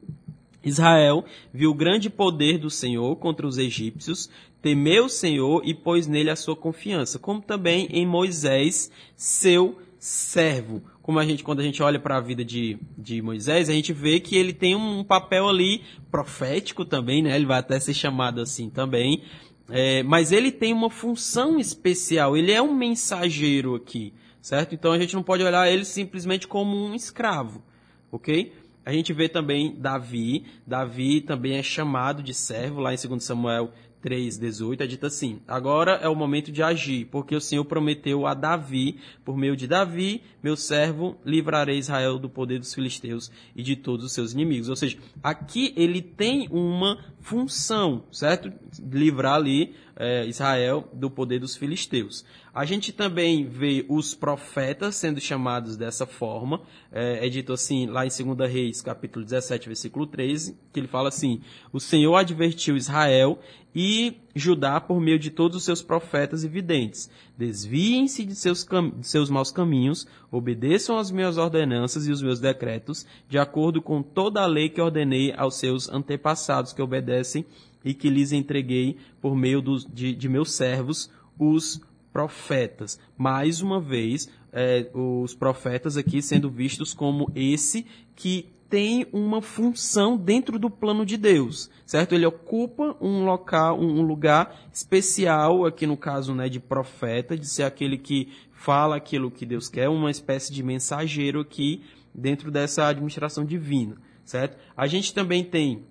Israel 0.63 1.25
viu 1.53 1.71
o 1.71 1.75
grande 1.75 2.09
poder 2.09 2.57
do 2.57 2.69
Senhor 2.69 3.15
contra 3.17 3.45
os 3.45 3.57
egípcios, 3.57 4.29
temeu 4.63 5.05
o 5.05 5.09
Senhor 5.09 5.61
e 5.65 5.73
pôs 5.73 6.07
nele 6.07 6.29
a 6.29 6.37
sua 6.37 6.55
confiança, 6.55 7.19
como 7.19 7.41
também 7.41 7.85
em 7.91 8.07
Moisés, 8.07 8.89
seu 9.13 9.77
servo. 9.99 10.81
Como 11.01 11.19
a 11.19 11.25
gente, 11.25 11.43
quando 11.43 11.59
a 11.59 11.63
gente 11.63 11.83
olha 11.83 11.99
para 11.99 12.15
a 12.15 12.21
vida 12.21 12.45
de, 12.45 12.79
de 12.97 13.21
Moisés, 13.21 13.69
a 13.69 13.73
gente 13.73 13.91
vê 13.91 14.21
que 14.21 14.37
ele 14.37 14.53
tem 14.53 14.73
um 14.73 15.03
papel 15.03 15.49
ali 15.49 15.81
profético 16.09 16.85
também, 16.85 17.21
né? 17.21 17.35
Ele 17.35 17.45
vai 17.45 17.59
até 17.59 17.77
ser 17.77 17.93
chamado 17.93 18.39
assim 18.39 18.69
também. 18.69 19.21
É, 19.69 20.01
mas 20.01 20.31
ele 20.31 20.49
tem 20.49 20.71
uma 20.71 20.89
função 20.89 21.59
especial, 21.59 22.37
ele 22.37 22.51
é 22.51 22.61
um 22.61 22.73
mensageiro 22.73 23.75
aqui, 23.75 24.13
certo? 24.41 24.73
Então 24.73 24.93
a 24.93 24.99
gente 24.99 25.13
não 25.13 25.23
pode 25.23 25.43
olhar 25.43 25.69
ele 25.69 25.83
simplesmente 25.83 26.47
como 26.47 26.73
um 26.73 26.95
escravo, 26.95 27.61
ok? 28.09 28.53
A 28.85 28.93
gente 28.93 29.11
vê 29.11 29.27
também 29.27 29.75
Davi. 29.77 30.45
Davi 30.65 31.19
também 31.19 31.57
é 31.57 31.63
chamado 31.63 32.23
de 32.23 32.33
servo, 32.33 32.79
lá 32.79 32.93
em 32.93 32.97
2 32.97 33.23
Samuel 33.23 33.73
3,18 34.03 34.81
é 34.81 34.87
dito 34.87 35.05
assim: 35.05 35.39
Agora 35.47 35.93
é 35.93 36.09
o 36.09 36.15
momento 36.15 36.51
de 36.51 36.61
agir, 36.61 37.05
porque 37.05 37.35
o 37.35 37.41
Senhor 37.41 37.63
prometeu 37.63 38.27
a 38.27 38.33
Davi, 38.33 38.99
por 39.23 39.37
meio 39.37 39.55
de 39.55 39.65
Davi, 39.65 40.21
meu 40.43 40.57
servo, 40.57 41.15
livrarei 41.25 41.77
Israel 41.77 42.19
do 42.19 42.29
poder 42.29 42.59
dos 42.59 42.73
filisteus 42.73 43.31
e 43.55 43.63
de 43.63 43.75
todos 43.75 44.05
os 44.05 44.13
seus 44.13 44.33
inimigos. 44.33 44.67
Ou 44.67 44.75
seja, 44.75 44.97
aqui 45.23 45.73
ele 45.77 46.01
tem 46.01 46.47
uma 46.51 46.97
função, 47.21 48.03
certo? 48.11 48.51
Livrar 48.91 49.35
ali 49.35 49.73
é, 49.95 50.25
Israel 50.25 50.89
do 50.93 51.09
poder 51.09 51.39
dos 51.39 51.55
filisteus. 51.55 52.25
A 52.53 52.65
gente 52.65 52.91
também 52.91 53.45
vê 53.45 53.85
os 53.89 54.13
profetas 54.13 54.95
sendo 54.95 55.19
chamados 55.19 55.75
dessa 55.75 56.05
forma. 56.05 56.61
É, 56.91 57.25
é, 57.25 57.29
dito 57.29 57.51
assim, 57.51 57.87
lá 57.87 58.05
em 58.05 58.09
2 58.09 58.51
Reis, 58.51 58.81
capítulo 58.81 59.25
17, 59.25 59.67
versículo 59.67 60.05
13, 60.05 60.57
que 60.71 60.79
ele 60.79 60.87
fala 60.87 61.09
assim: 61.09 61.41
O 61.71 61.79
Senhor 61.79 62.15
advertiu 62.15 62.77
Israel 62.77 63.39
e 63.75 64.17
Judá 64.35 64.79
por 64.79 64.99
meio 64.99 65.17
de 65.17 65.31
todos 65.31 65.57
os 65.57 65.63
seus 65.63 65.81
profetas 65.81 66.43
e 66.43 66.47
videntes. 66.47 67.09
Desviem-se 67.37 68.23
de 68.23 68.35
seus, 68.35 68.63
de 68.99 69.07
seus 69.07 69.29
maus 69.29 69.51
caminhos, 69.51 70.07
obedeçam 70.31 70.97
as 70.97 71.09
minhas 71.09 71.37
ordenanças 71.37 72.07
e 72.07 72.11
os 72.11 72.21
meus 72.21 72.39
decretos, 72.39 73.05
de 73.27 73.39
acordo 73.39 73.81
com 73.81 74.03
toda 74.03 74.41
a 74.41 74.45
lei 74.45 74.69
que 74.69 74.81
ordenei 74.81 75.33
aos 75.35 75.55
seus 75.55 75.89
antepassados 75.89 76.73
que 76.73 76.81
obedecem 76.81 77.45
e 77.83 77.93
que 77.93 78.09
lhes 78.09 78.31
entreguei 78.31 78.97
por 79.21 79.35
meio 79.35 79.61
dos, 79.61 79.85
de, 79.85 80.13
de 80.15 80.29
meus 80.29 80.53
servos, 80.53 81.11
os 81.37 81.81
profetas. 82.11 82.99
Mais 83.17 83.61
uma 83.61 83.79
vez, 83.79 84.29
é, 84.51 84.89
os 84.93 85.33
profetas 85.33 85.97
aqui 85.97 86.21
sendo 86.21 86.49
vistos 86.49 86.93
como 86.93 87.31
esse 87.35 87.85
que 88.15 88.53
tem 88.73 89.05
uma 89.13 89.39
função 89.39 90.17
dentro 90.17 90.57
do 90.57 90.67
plano 90.67 91.05
de 91.05 91.15
Deus, 91.15 91.69
certo? 91.85 92.15
Ele 92.15 92.25
ocupa 92.25 92.97
um 92.99 93.23
local, 93.23 93.79
um 93.79 94.01
lugar 94.01 94.67
especial, 94.73 95.63
aqui 95.63 95.85
no 95.85 95.95
caso, 95.95 96.33
né, 96.33 96.49
de 96.49 96.59
profeta, 96.59 97.37
de 97.37 97.47
ser 97.47 97.63
aquele 97.63 97.99
que 97.99 98.29
fala 98.51 98.95
aquilo 98.95 99.29
que 99.29 99.45
Deus 99.45 99.69
quer, 99.69 99.89
uma 99.89 100.09
espécie 100.09 100.51
de 100.51 100.63
mensageiro 100.63 101.39
aqui 101.39 101.83
dentro 102.15 102.49
dessa 102.49 102.87
administração 102.87 103.45
divina, 103.45 103.95
certo? 104.25 104.57
A 104.75 104.87
gente 104.87 105.13
também 105.13 105.43
tem 105.43 105.85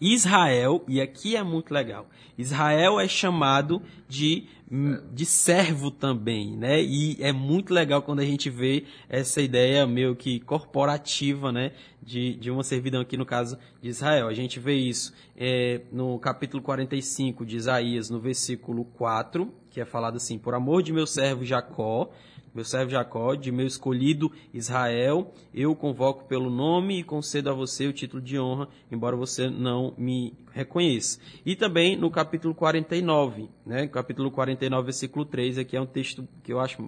Israel, 0.00 0.84
e 0.88 1.00
aqui 1.00 1.36
é 1.36 1.42
muito 1.42 1.72
legal, 1.72 2.08
Israel 2.36 2.98
é 2.98 3.06
chamado 3.06 3.80
de, 4.08 4.46
de 5.12 5.24
servo 5.24 5.90
também, 5.90 6.56
né? 6.56 6.82
E 6.82 7.16
é 7.20 7.32
muito 7.32 7.72
legal 7.72 8.02
quando 8.02 8.20
a 8.20 8.24
gente 8.24 8.50
vê 8.50 8.84
essa 9.08 9.40
ideia 9.40 9.86
meio 9.86 10.16
que 10.16 10.40
corporativa, 10.40 11.52
né? 11.52 11.72
De, 12.02 12.34
de 12.34 12.50
uma 12.50 12.62
servidão 12.64 13.00
aqui 13.00 13.16
no 13.16 13.24
caso 13.24 13.56
de 13.80 13.88
Israel. 13.88 14.26
A 14.26 14.34
gente 14.34 14.58
vê 14.58 14.74
isso 14.74 15.14
é, 15.36 15.80
no 15.92 16.18
capítulo 16.18 16.62
45 16.62 17.46
de 17.46 17.56
Isaías, 17.56 18.10
no 18.10 18.20
versículo 18.20 18.84
4, 18.84 19.50
que 19.70 19.80
é 19.80 19.84
falado 19.84 20.16
assim, 20.16 20.38
por 20.38 20.54
amor 20.54 20.82
de 20.82 20.92
meu 20.92 21.06
servo 21.06 21.44
Jacó, 21.44 22.10
meu 22.54 22.64
servo 22.64 22.92
Jacó, 22.92 23.34
de 23.34 23.50
meu 23.50 23.66
escolhido 23.66 24.30
Israel, 24.52 25.34
eu 25.52 25.74
convoco 25.74 26.24
pelo 26.28 26.48
nome 26.48 27.00
e 27.00 27.02
concedo 27.02 27.50
a 27.50 27.52
você 27.52 27.88
o 27.88 27.92
título 27.92 28.22
de 28.22 28.38
honra, 28.38 28.68
embora 28.92 29.16
você 29.16 29.50
não 29.50 29.92
me 29.98 30.32
reconheça. 30.52 31.18
E 31.44 31.56
também 31.56 31.96
no 31.96 32.10
capítulo 32.10 32.54
49, 32.54 33.48
né? 33.66 33.88
Capítulo 33.88 34.30
49, 34.30 34.84
versículo 34.84 35.24
3, 35.24 35.58
aqui 35.58 35.76
é 35.76 35.80
um 35.80 35.86
texto 35.86 36.28
que 36.44 36.52
eu 36.52 36.60
acho 36.60 36.78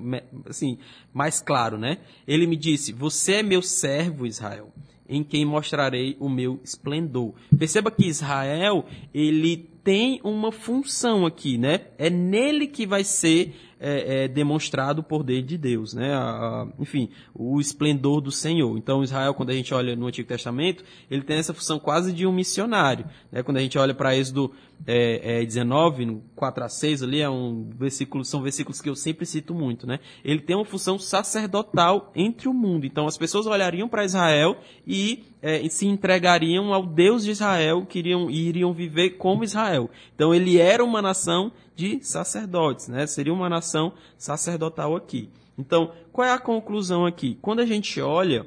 assim, 0.48 0.78
mais 1.12 1.40
claro, 1.40 1.76
né? 1.76 1.98
Ele 2.28 2.46
me 2.46 2.56
disse: 2.56 2.92
"Você 2.92 3.34
é 3.34 3.42
meu 3.42 3.60
servo 3.60 4.24
Israel, 4.24 4.72
em 5.08 5.24
quem 5.24 5.44
mostrarei 5.44 6.16
o 6.20 6.28
meu 6.28 6.60
esplendor". 6.62 7.34
Perceba 7.58 7.90
que 7.90 8.06
Israel, 8.06 8.86
ele 9.12 9.75
tem 9.86 10.20
uma 10.24 10.50
função 10.50 11.24
aqui, 11.24 11.56
né? 11.56 11.82
É 11.96 12.10
nele 12.10 12.66
que 12.66 12.84
vai 12.84 13.04
ser 13.04 13.54
é, 13.78 14.24
é, 14.24 14.28
demonstrado 14.28 15.00
o 15.00 15.04
poder 15.04 15.42
de 15.42 15.56
Deus, 15.56 15.94
né? 15.94 16.12
A, 16.12 16.18
a, 16.18 16.68
enfim, 16.76 17.08
o 17.32 17.60
esplendor 17.60 18.20
do 18.20 18.32
Senhor. 18.32 18.76
Então, 18.76 19.04
Israel, 19.04 19.32
quando 19.32 19.50
a 19.50 19.52
gente 19.52 19.72
olha 19.72 19.94
no 19.94 20.08
Antigo 20.08 20.26
Testamento, 20.26 20.82
ele 21.08 21.22
tem 21.22 21.36
essa 21.36 21.54
função 21.54 21.78
quase 21.78 22.12
de 22.12 22.26
um 22.26 22.32
missionário. 22.32 23.06
Né? 23.30 23.44
Quando 23.44 23.58
a 23.58 23.60
gente 23.60 23.78
olha 23.78 23.94
para 23.94 24.16
Êxodo 24.16 24.50
é, 24.84 25.40
é, 25.40 25.44
19, 25.44 26.04
no 26.04 26.22
4 26.34 26.64
a 26.64 26.68
6 26.68 27.04
ali, 27.04 27.20
é 27.20 27.30
um 27.30 27.70
versículo, 27.78 28.24
são 28.24 28.42
versículos 28.42 28.80
que 28.80 28.88
eu 28.88 28.96
sempre 28.96 29.24
cito 29.24 29.54
muito, 29.54 29.86
né? 29.86 30.00
Ele 30.24 30.40
tem 30.40 30.56
uma 30.56 30.64
função 30.64 30.98
sacerdotal 30.98 32.10
entre 32.16 32.48
o 32.48 32.52
mundo. 32.52 32.86
Então, 32.86 33.06
as 33.06 33.16
pessoas 33.16 33.46
olhariam 33.46 33.88
para 33.88 34.04
Israel 34.04 34.56
e 34.84 35.22
é, 35.46 35.68
se 35.68 35.86
entregariam 35.86 36.74
ao 36.74 36.84
Deus 36.84 37.22
de 37.22 37.30
Israel, 37.30 37.86
queriam 37.86 38.28
iriam 38.28 38.72
viver 38.72 39.10
como 39.10 39.44
Israel. 39.44 39.88
Então, 40.12 40.34
ele 40.34 40.58
era 40.58 40.84
uma 40.84 41.00
nação 41.00 41.52
de 41.76 42.04
sacerdotes, 42.04 42.88
né? 42.88 43.06
Seria 43.06 43.32
uma 43.32 43.48
nação 43.48 43.92
sacerdotal 44.18 44.96
aqui. 44.96 45.30
Então, 45.56 45.92
qual 46.12 46.26
é 46.26 46.32
a 46.32 46.38
conclusão 46.40 47.06
aqui? 47.06 47.38
Quando 47.40 47.60
a 47.60 47.64
gente 47.64 48.00
olha, 48.00 48.44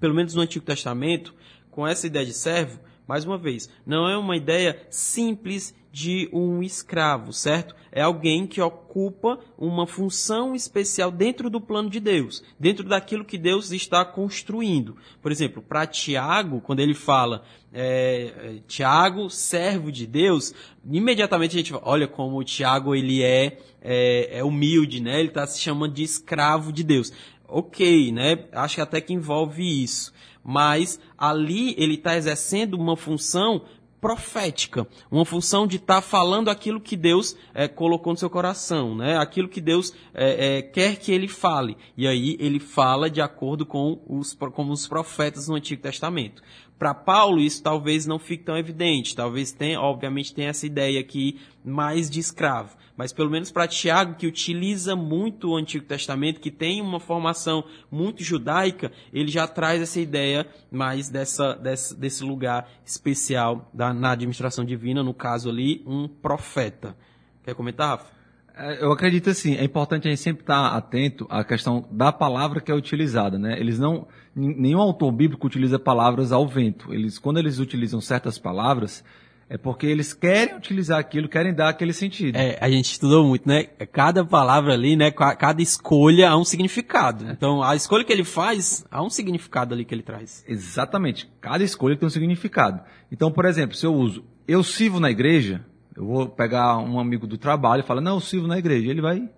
pelo 0.00 0.12
menos 0.12 0.34
no 0.34 0.42
Antigo 0.42 0.64
Testamento, 0.64 1.32
com 1.70 1.86
essa 1.86 2.08
ideia 2.08 2.26
de 2.26 2.34
servo, 2.34 2.80
mais 3.06 3.24
uma 3.24 3.38
vez, 3.38 3.70
não 3.86 4.08
é 4.08 4.18
uma 4.18 4.36
ideia 4.36 4.84
simples 4.90 5.72
de 5.92 6.28
um 6.32 6.62
escravo, 6.62 7.32
certo? 7.32 7.74
É 7.90 8.02
alguém 8.02 8.46
que 8.46 8.60
ocupa 8.60 9.40
uma 9.58 9.86
função 9.86 10.54
especial 10.54 11.10
dentro 11.10 11.50
do 11.50 11.60
plano 11.60 11.90
de 11.90 11.98
Deus, 11.98 12.42
dentro 12.58 12.88
daquilo 12.88 13.24
que 13.24 13.36
Deus 13.36 13.72
está 13.72 14.04
construindo. 14.04 14.96
Por 15.20 15.32
exemplo, 15.32 15.60
para 15.60 15.86
Tiago, 15.86 16.60
quando 16.60 16.80
ele 16.80 16.94
fala 16.94 17.42
é, 17.72 18.32
é, 18.36 18.54
Tiago, 18.68 19.28
servo 19.28 19.90
de 19.90 20.06
Deus, 20.06 20.54
imediatamente 20.88 21.56
a 21.56 21.58
gente 21.58 21.74
olha 21.82 22.06
como 22.06 22.38
o 22.38 22.44
Tiago 22.44 22.94
ele 22.94 23.22
é, 23.22 23.58
é, 23.82 24.38
é 24.38 24.44
humilde, 24.44 25.00
né? 25.00 25.18
Ele 25.18 25.28
está 25.28 25.46
se 25.46 25.60
chamando 25.60 25.94
de 25.94 26.04
escravo 26.04 26.72
de 26.72 26.84
Deus. 26.84 27.12
Ok, 27.48 28.12
né? 28.12 28.44
Acho 28.52 28.76
que 28.76 28.80
até 28.80 29.00
que 29.00 29.12
envolve 29.12 29.82
isso. 29.82 30.12
Mas 30.42 30.98
ali 31.18 31.74
ele 31.76 31.94
está 31.94 32.16
exercendo 32.16 32.74
uma 32.74 32.96
função 32.96 33.62
profética, 34.00 34.86
uma 35.10 35.24
função 35.24 35.66
de 35.66 35.76
estar 35.76 35.96
tá 35.96 36.00
falando 36.00 36.48
aquilo 36.48 36.80
que 36.80 36.96
Deus 36.96 37.36
é, 37.52 37.68
colocou 37.68 38.12
no 38.12 38.18
seu 38.18 38.30
coração, 38.30 38.94
né? 38.94 39.18
aquilo 39.18 39.48
que 39.48 39.60
Deus 39.60 39.92
é, 40.14 40.58
é, 40.58 40.62
quer 40.62 40.96
que 40.96 41.12
ele 41.12 41.28
fale. 41.28 41.76
E 41.96 42.06
aí 42.06 42.36
ele 42.40 42.58
fala 42.58 43.10
de 43.10 43.20
acordo 43.20 43.66
com 43.66 44.00
os, 44.08 44.34
com 44.34 44.70
os 44.70 44.88
profetas 44.88 45.48
no 45.48 45.54
Antigo 45.54 45.82
Testamento. 45.82 46.42
Para 46.78 46.94
Paulo 46.94 47.40
isso 47.40 47.62
talvez 47.62 48.06
não 48.06 48.18
fique 48.18 48.44
tão 48.44 48.56
evidente, 48.56 49.14
talvez 49.14 49.52
tenha, 49.52 49.78
obviamente 49.78 50.32
tenha 50.32 50.48
essa 50.48 50.64
ideia 50.64 50.98
aqui 50.98 51.38
mais 51.62 52.08
de 52.08 52.18
escravo, 52.18 52.74
mas 53.00 53.14
pelo 53.14 53.30
menos 53.30 53.50
para 53.50 53.66
Tiago 53.66 54.14
que 54.14 54.26
utiliza 54.26 54.94
muito 54.94 55.48
o 55.48 55.56
Antigo 55.56 55.86
Testamento, 55.86 56.38
que 56.38 56.50
tem 56.50 56.82
uma 56.82 57.00
formação 57.00 57.64
muito 57.90 58.22
judaica, 58.22 58.92
ele 59.10 59.30
já 59.30 59.48
traz 59.48 59.80
essa 59.80 59.98
ideia 59.98 60.46
mais 60.70 61.08
dessa, 61.08 61.54
desse, 61.54 61.98
desse 61.98 62.22
lugar 62.22 62.68
especial 62.84 63.70
da, 63.72 63.94
na 63.94 64.10
administração 64.10 64.66
divina, 64.66 65.02
no 65.02 65.14
caso 65.14 65.48
ali, 65.48 65.82
um 65.86 66.06
profeta. 66.06 66.94
Quer 67.42 67.54
comentar, 67.54 67.88
Rafa? 67.88 68.12
É, 68.54 68.84
eu 68.84 68.92
acredito 68.92 69.30
assim, 69.30 69.54
é 69.56 69.64
importante 69.64 70.06
a 70.06 70.10
gente 70.10 70.20
sempre 70.20 70.42
estar 70.42 70.76
atento 70.76 71.26
à 71.30 71.42
questão 71.42 71.88
da 71.90 72.12
palavra 72.12 72.60
que 72.60 72.70
é 72.70 72.74
utilizada, 72.74 73.38
né? 73.38 73.58
Eles 73.58 73.78
não, 73.78 74.06
nenhum 74.36 74.78
autor 74.78 75.10
bíblico 75.10 75.46
utiliza 75.46 75.78
palavras 75.78 76.32
ao 76.32 76.46
vento. 76.46 76.92
Eles, 76.92 77.18
quando 77.18 77.38
eles 77.38 77.60
utilizam 77.60 77.98
certas 77.98 78.38
palavras, 78.38 79.02
é 79.50 79.58
porque 79.58 79.84
eles 79.84 80.14
querem 80.14 80.56
utilizar 80.56 80.98
aquilo, 80.98 81.28
querem 81.28 81.52
dar 81.52 81.68
aquele 81.68 81.92
sentido. 81.92 82.36
É, 82.36 82.56
a 82.60 82.70
gente 82.70 82.92
estudou 82.92 83.26
muito, 83.26 83.46
né? 83.46 83.64
Cada 83.92 84.24
palavra 84.24 84.72
ali, 84.72 84.96
né? 84.96 85.10
Cada 85.10 85.60
escolha 85.60 86.30
há 86.30 86.36
um 86.36 86.44
significado. 86.44 87.26
É. 87.26 87.32
Então, 87.32 87.62
a 87.62 87.74
escolha 87.74 88.04
que 88.04 88.12
ele 88.12 88.24
faz, 88.24 88.86
há 88.90 89.02
um 89.02 89.10
significado 89.10 89.74
ali 89.74 89.84
que 89.84 89.92
ele 89.92 90.02
traz. 90.02 90.44
Exatamente. 90.46 91.28
Cada 91.40 91.64
escolha 91.64 91.96
tem 91.96 92.06
um 92.06 92.10
significado. 92.10 92.80
Então, 93.10 93.30
por 93.32 93.44
exemplo, 93.44 93.76
se 93.76 93.84
eu 93.84 93.92
uso 93.92 94.24
eu 94.50 94.64
sirvo 94.64 94.98
na 94.98 95.08
igreja, 95.08 95.64
eu 95.96 96.04
vou 96.04 96.28
pegar 96.28 96.76
um 96.78 96.98
amigo 96.98 97.24
do 97.24 97.38
trabalho 97.38 97.80
e 97.80 97.86
falar, 97.86 98.00
não, 98.00 98.14
eu 98.14 98.20
sirvo 98.20 98.48
na 98.48 98.58
igreja. 98.58 98.90
Ele 98.90 99.00
vai. 99.00 99.28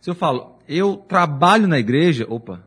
Se 0.00 0.08
eu 0.08 0.14
falo, 0.14 0.58
eu 0.66 0.96
trabalho 0.96 1.68
na 1.68 1.78
igreja, 1.78 2.26
opa, 2.30 2.62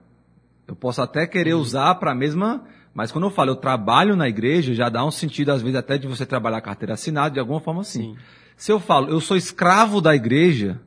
eu 0.68 0.76
posso 0.76 1.02
até 1.02 1.26
querer 1.26 1.56
uhum. 1.56 1.62
usar 1.62 1.96
para 1.96 2.12
a 2.12 2.16
mesma. 2.16 2.64
Mas 2.98 3.12
quando 3.12 3.26
eu 3.26 3.30
falo 3.30 3.52
eu 3.52 3.56
trabalho 3.56 4.16
na 4.16 4.28
igreja, 4.28 4.74
já 4.74 4.90
dá 4.90 5.06
um 5.06 5.12
sentido, 5.12 5.52
às 5.52 5.62
vezes, 5.62 5.78
até 5.78 6.00
de 6.00 6.08
você 6.08 6.26
trabalhar 6.26 6.60
carteira 6.62 6.96
assinada, 6.96 7.36
de 7.36 7.40
alguma 7.40 7.60
forma 7.60 7.82
assim. 7.82 8.16
Sim. 8.16 8.18
Se 8.58 8.72
eu 8.72 8.80
falo, 8.80 9.08
eu 9.10 9.22
sou 9.22 9.38
escravo 9.38 10.02
da 10.02 10.16
igreja, 10.16 10.82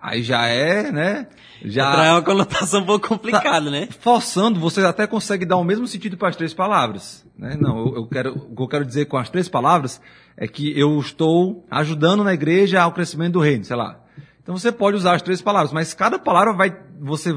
aí 0.00 0.22
já 0.22 0.46
é, 0.46 0.90
né? 0.90 1.26
Já 1.62 2.02
é 2.02 2.12
uma 2.12 2.22
conotação 2.22 2.80
um 2.80 2.86
pouco 2.86 3.08
complicada, 3.08 3.66
tá 3.66 3.70
né? 3.70 3.88
Forçando, 4.00 4.58
você 4.58 4.80
até 4.80 5.06
consegue 5.06 5.44
dar 5.44 5.58
o 5.58 5.64
mesmo 5.64 5.86
sentido 5.86 6.16
para 6.16 6.30
as 6.30 6.36
três 6.36 6.54
palavras. 6.54 7.26
Né? 7.36 7.58
Não, 7.60 7.76
eu, 7.88 7.94
eu, 7.96 8.06
quero, 8.06 8.32
o 8.32 8.56
que 8.56 8.62
eu 8.62 8.68
quero 8.68 8.86
dizer 8.86 9.04
com 9.04 9.18
as 9.18 9.28
três 9.28 9.46
palavras 9.46 10.00
é 10.38 10.48
que 10.48 10.72
eu 10.80 10.98
estou 10.98 11.66
ajudando 11.70 12.24
na 12.24 12.32
igreja 12.32 12.80
ao 12.80 12.92
crescimento 12.92 13.34
do 13.34 13.40
reino, 13.40 13.66
sei 13.66 13.76
lá. 13.76 14.00
Então 14.42 14.56
você 14.56 14.72
pode 14.72 14.96
usar 14.96 15.14
as 15.14 15.20
três 15.20 15.42
palavras, 15.42 15.74
mas 15.74 15.92
cada 15.92 16.18
palavra 16.18 16.54
vai, 16.54 16.74
você, 16.98 17.36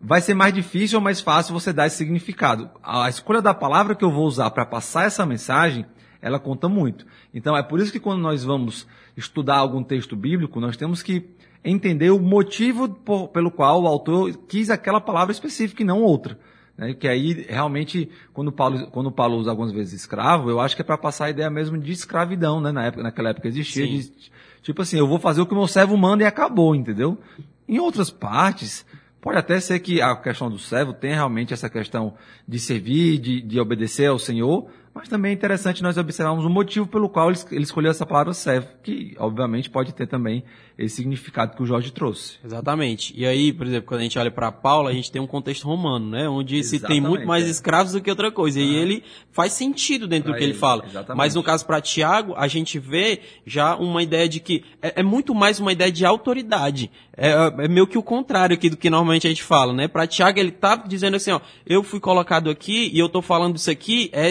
vai 0.00 0.20
ser 0.20 0.34
mais 0.34 0.54
difícil 0.54 0.98
ou 0.98 1.04
mais 1.04 1.20
fácil 1.20 1.52
você 1.52 1.72
dar 1.72 1.86
esse 1.86 1.96
significado. 1.96 2.70
A 2.82 3.08
escolha 3.08 3.42
da 3.42 3.52
palavra 3.52 3.94
que 3.94 4.04
eu 4.04 4.10
vou 4.10 4.26
usar 4.26 4.50
para 4.50 4.64
passar 4.64 5.04
essa 5.04 5.26
mensagem, 5.26 5.84
ela 6.22 6.38
conta 6.38 6.68
muito. 6.68 7.06
Então 7.34 7.56
é 7.56 7.62
por 7.62 7.80
isso 7.80 7.92
que 7.92 8.00
quando 8.00 8.20
nós 8.20 8.42
vamos 8.42 8.86
estudar 9.16 9.56
algum 9.56 9.82
texto 9.82 10.16
bíblico, 10.16 10.58
nós 10.58 10.76
temos 10.76 11.02
que 11.02 11.28
entender 11.62 12.10
o 12.10 12.18
motivo 12.18 12.88
por, 12.88 13.28
pelo 13.28 13.50
qual 13.50 13.82
o 13.82 13.86
autor 13.86 14.32
quis 14.48 14.70
aquela 14.70 15.00
palavra 15.00 15.32
específica 15.32 15.82
e 15.82 15.86
não 15.86 16.02
outra. 16.02 16.38
Né? 16.76 16.94
Que 16.94 17.06
aí, 17.06 17.44
realmente, 17.46 18.08
quando 18.32 18.50
Paulo, 18.50 18.86
quando 18.86 19.12
Paulo 19.12 19.36
usa 19.36 19.50
algumas 19.50 19.70
vezes 19.70 19.92
escravo, 19.92 20.48
eu 20.48 20.58
acho 20.58 20.74
que 20.74 20.80
é 20.80 20.84
para 20.84 20.96
passar 20.96 21.26
a 21.26 21.30
ideia 21.30 21.50
mesmo 21.50 21.76
de 21.76 21.92
escravidão, 21.92 22.58
né? 22.58 22.72
Na 22.72 22.86
época, 22.86 23.02
naquela 23.02 23.28
época 23.28 23.48
existia. 23.48 23.86
De, 23.86 24.10
tipo 24.62 24.80
assim, 24.80 24.96
eu 24.96 25.06
vou 25.06 25.18
fazer 25.18 25.42
o 25.42 25.46
que 25.46 25.52
o 25.52 25.56
meu 25.56 25.66
servo 25.66 25.94
manda 25.98 26.22
e 26.22 26.26
acabou, 26.26 26.74
entendeu? 26.74 27.18
Em 27.68 27.78
outras 27.78 28.08
partes, 28.08 28.86
pode 29.20 29.38
até 29.38 29.60
ser 29.60 29.78
que 29.80 30.00
a 30.00 30.16
questão 30.16 30.50
do 30.50 30.58
servo 30.58 30.92
tenha 30.92 31.14
realmente 31.14 31.52
essa 31.52 31.68
questão 31.68 32.14
de 32.46 32.58
servir, 32.58 33.18
de, 33.18 33.40
de 33.40 33.60
obedecer 33.60 34.06
ao 34.06 34.18
Senhor, 34.18 34.68
mas 34.94 35.08
também 35.08 35.30
é 35.30 35.34
interessante 35.34 35.82
nós 35.82 35.96
observarmos 35.96 36.44
o 36.44 36.50
motivo 36.50 36.86
pelo 36.86 37.08
qual 37.08 37.30
ele, 37.30 37.38
ele 37.52 37.62
escolheu 37.62 37.90
essa 37.90 38.04
palavra 38.04 38.34
servo, 38.34 38.68
que 38.82 39.14
obviamente 39.18 39.70
pode 39.70 39.94
ter 39.94 40.06
também 40.06 40.42
esse 40.76 40.96
significado 40.96 41.54
que 41.54 41.62
o 41.62 41.66
Jorge 41.66 41.92
trouxe. 41.92 42.38
Exatamente. 42.44 43.12
E 43.16 43.26
aí, 43.26 43.52
por 43.52 43.66
exemplo, 43.66 43.86
quando 43.86 44.00
a 44.00 44.02
gente 44.02 44.18
olha 44.18 44.30
para 44.30 44.50
Paulo, 44.50 44.88
a 44.88 44.92
gente 44.92 45.12
tem 45.12 45.20
um 45.20 45.26
contexto 45.26 45.64
romano, 45.64 46.08
né? 46.08 46.28
Onde 46.28 46.56
Exatamente, 46.56 46.80
se 46.80 46.86
tem 46.86 47.00
muito 47.00 47.26
mais 47.26 47.46
é. 47.46 47.50
escravos 47.50 47.92
do 47.92 48.00
que 48.00 48.08
outra 48.08 48.32
coisa. 48.32 48.58
Ah. 48.58 48.62
E 48.62 48.74
ele 48.76 49.04
faz 49.30 49.52
sentido 49.52 50.08
dentro 50.08 50.30
pra 50.30 50.32
do 50.32 50.38
que 50.38 50.44
ele, 50.44 50.52
ele 50.52 50.58
fala. 50.58 50.84
Exatamente. 50.86 51.18
Mas 51.18 51.34
no 51.34 51.42
caso 51.42 51.66
para 51.66 51.80
Tiago, 51.80 52.34
a 52.34 52.48
gente 52.48 52.78
vê 52.78 53.20
já 53.46 53.76
uma 53.76 54.02
ideia 54.02 54.28
de 54.28 54.40
que 54.40 54.64
é, 54.80 55.00
é 55.00 55.02
muito 55.02 55.34
mais 55.34 55.60
uma 55.60 55.72
ideia 55.72 55.92
de 55.92 56.04
autoridade. 56.04 56.90
É, 57.16 57.32
é, 57.32 57.68
meio 57.68 57.86
que 57.86 57.98
o 57.98 58.02
contrário 58.02 58.54
aqui 58.54 58.70
do 58.70 58.76
que 58.78 58.88
normalmente 58.88 59.26
a 59.26 59.30
gente 59.30 59.42
fala, 59.42 59.74
né? 59.74 59.86
Para 59.86 60.06
Tiago, 60.06 60.38
ele 60.38 60.50
tá 60.50 60.76
dizendo 60.76 61.16
assim, 61.16 61.30
ó, 61.30 61.40
eu 61.66 61.82
fui 61.82 62.00
colocado 62.00 62.48
aqui 62.48 62.90
e 62.90 62.98
eu 62.98 63.10
tô 63.10 63.20
falando 63.20 63.56
isso 63.56 63.70
aqui, 63.70 64.08
é, 64.14 64.30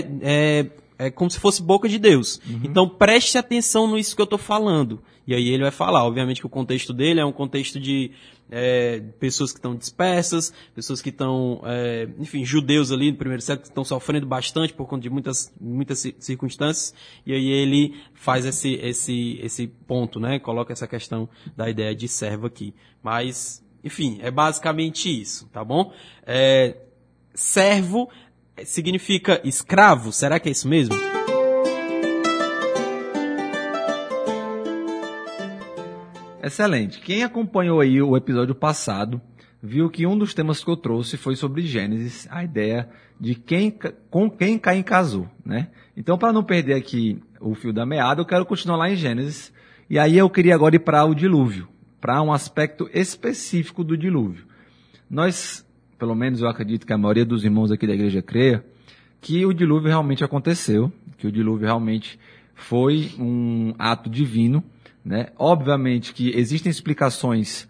é 0.50 0.72
é 1.00 1.10
como 1.10 1.32
se 1.32 1.40
fosse 1.40 1.64
boca 1.64 1.88
de 1.88 1.98
Deus. 1.98 2.42
Uhum. 2.46 2.60
Então 2.66 2.88
preste 2.88 3.38
atenção 3.38 3.96
nisso 3.96 4.14
que 4.14 4.22
eu 4.22 4.26
estou 4.26 4.38
falando. 4.38 5.02
E 5.26 5.34
aí 5.34 5.48
ele 5.48 5.64
vai 5.64 5.72
falar, 5.72 6.04
obviamente 6.04 6.42
que 6.42 6.46
o 6.46 6.50
contexto 6.50 6.92
dele 6.92 7.22
é 7.22 7.26
um 7.26 7.32
contexto 7.32 7.80
de 7.80 8.12
é, 8.52 9.00
pessoas 9.20 9.52
que 9.52 9.60
estão 9.60 9.76
dispersas, 9.76 10.52
pessoas 10.76 11.02
que 11.02 11.10
estão, 11.10 11.62
é, 11.64 12.10
enfim, 12.18 12.44
judeus 12.44 12.92
ali 12.92 13.12
no 13.12 13.18
primeiro 13.18 13.42
século 13.42 13.62
que 13.62 13.70
estão 13.70 13.86
sofrendo 13.86 14.26
bastante 14.26 14.74
por 14.74 14.88
conta 14.88 15.04
de 15.04 15.10
muitas, 15.10 15.54
muitas 15.62 16.06
circunstâncias. 16.20 16.94
E 17.26 17.32
aí 17.32 17.48
ele 17.48 17.96
faz 18.14 18.46
esse, 18.46 18.74
esse, 18.74 19.40
esse 19.42 19.68
ponto, 19.68 20.20
né? 20.20 20.38
Coloca 20.38 20.74
essa 20.74 20.88
questão 20.88 21.30
da 21.56 21.70
ideia 21.70 21.96
de 21.96 22.08
servo 22.10 22.48
aqui. 22.48 22.74
Mas, 23.02 23.64
enfim, 23.84 24.18
é 24.22 24.30
basicamente 24.32 25.10
isso, 25.10 25.48
tá 25.54 25.64
bom? 25.64 25.94
É, 26.26 26.76
servo 27.34 28.10
significa 28.66 29.42
escravo? 29.44 30.12
Será 30.12 30.40
que 30.40 30.50
é 30.50 30.52
isso 30.52 30.68
mesmo? 30.68 30.96
Excelente. 36.42 37.00
Quem 37.02 37.24
acompanhou 37.24 37.80
aí 37.80 38.02
o 38.02 38.18
episódio 38.18 38.56
passado 38.56 39.22
viu 39.62 39.90
que 39.90 40.08
um 40.08 40.18
dos 40.18 40.34
temas 40.34 40.64
que 40.64 40.70
eu 40.70 40.78
trouxe 40.78 41.18
foi 41.18 41.36
sobre 41.36 41.62
Gênesis, 41.62 42.28
a 42.32 42.44
ideia 42.44 42.90
de 43.20 43.36
quem, 43.36 43.78
com 44.10 44.30
quem 44.30 44.58
Caim 44.58 44.82
casou, 44.82 45.28
né? 45.46 45.68
Então, 45.96 46.18
para 46.18 46.32
não 46.32 46.44
perder 46.44 46.76
aqui 46.76 47.22
o 47.42 47.54
fio 47.54 47.74
da 47.74 47.86
meada, 47.86 48.22
eu 48.22 48.26
quero 48.26 48.46
continuar 48.46 48.78
lá 48.78 48.90
em 48.90 48.96
Gênesis. 48.96 49.52
E 49.90 50.00
aí 50.00 50.18
eu 50.18 50.30
queria 50.30 50.56
agora 50.56 50.76
ir 50.76 50.80
para 50.80 51.04
o 51.04 51.14
dilúvio, 51.14 51.68
para 52.00 52.22
um 52.22 52.32
aspecto 52.32 52.90
específico 52.94 53.84
do 53.84 53.98
dilúvio. 53.98 54.46
Nós, 55.10 55.66
pelo 56.00 56.16
menos 56.16 56.42
eu 56.42 56.48
acredito 56.48 56.88
que 56.88 56.94
a 56.94 56.98
maioria 56.98 57.26
dos 57.26 57.44
irmãos 57.44 57.72
aqui 57.72 57.86
da 57.86 57.94
igreja 57.94 58.22
creia, 58.22 58.66
que 59.22 59.46
o 59.46 59.54
dilúvio 59.54 59.90
realmente 59.90 60.24
aconteceu, 60.24 60.92
que 61.18 61.28
o 61.28 61.32
dilúvio 61.32 61.66
realmente 61.66 62.18
foi 62.56 63.12
um 63.20 63.76
ato 63.78 64.10
divino, 64.10 64.64
né? 65.04 65.28
Obviamente 65.38 66.14
que 66.14 66.32
existem 66.36 66.70
explicações 66.70 67.68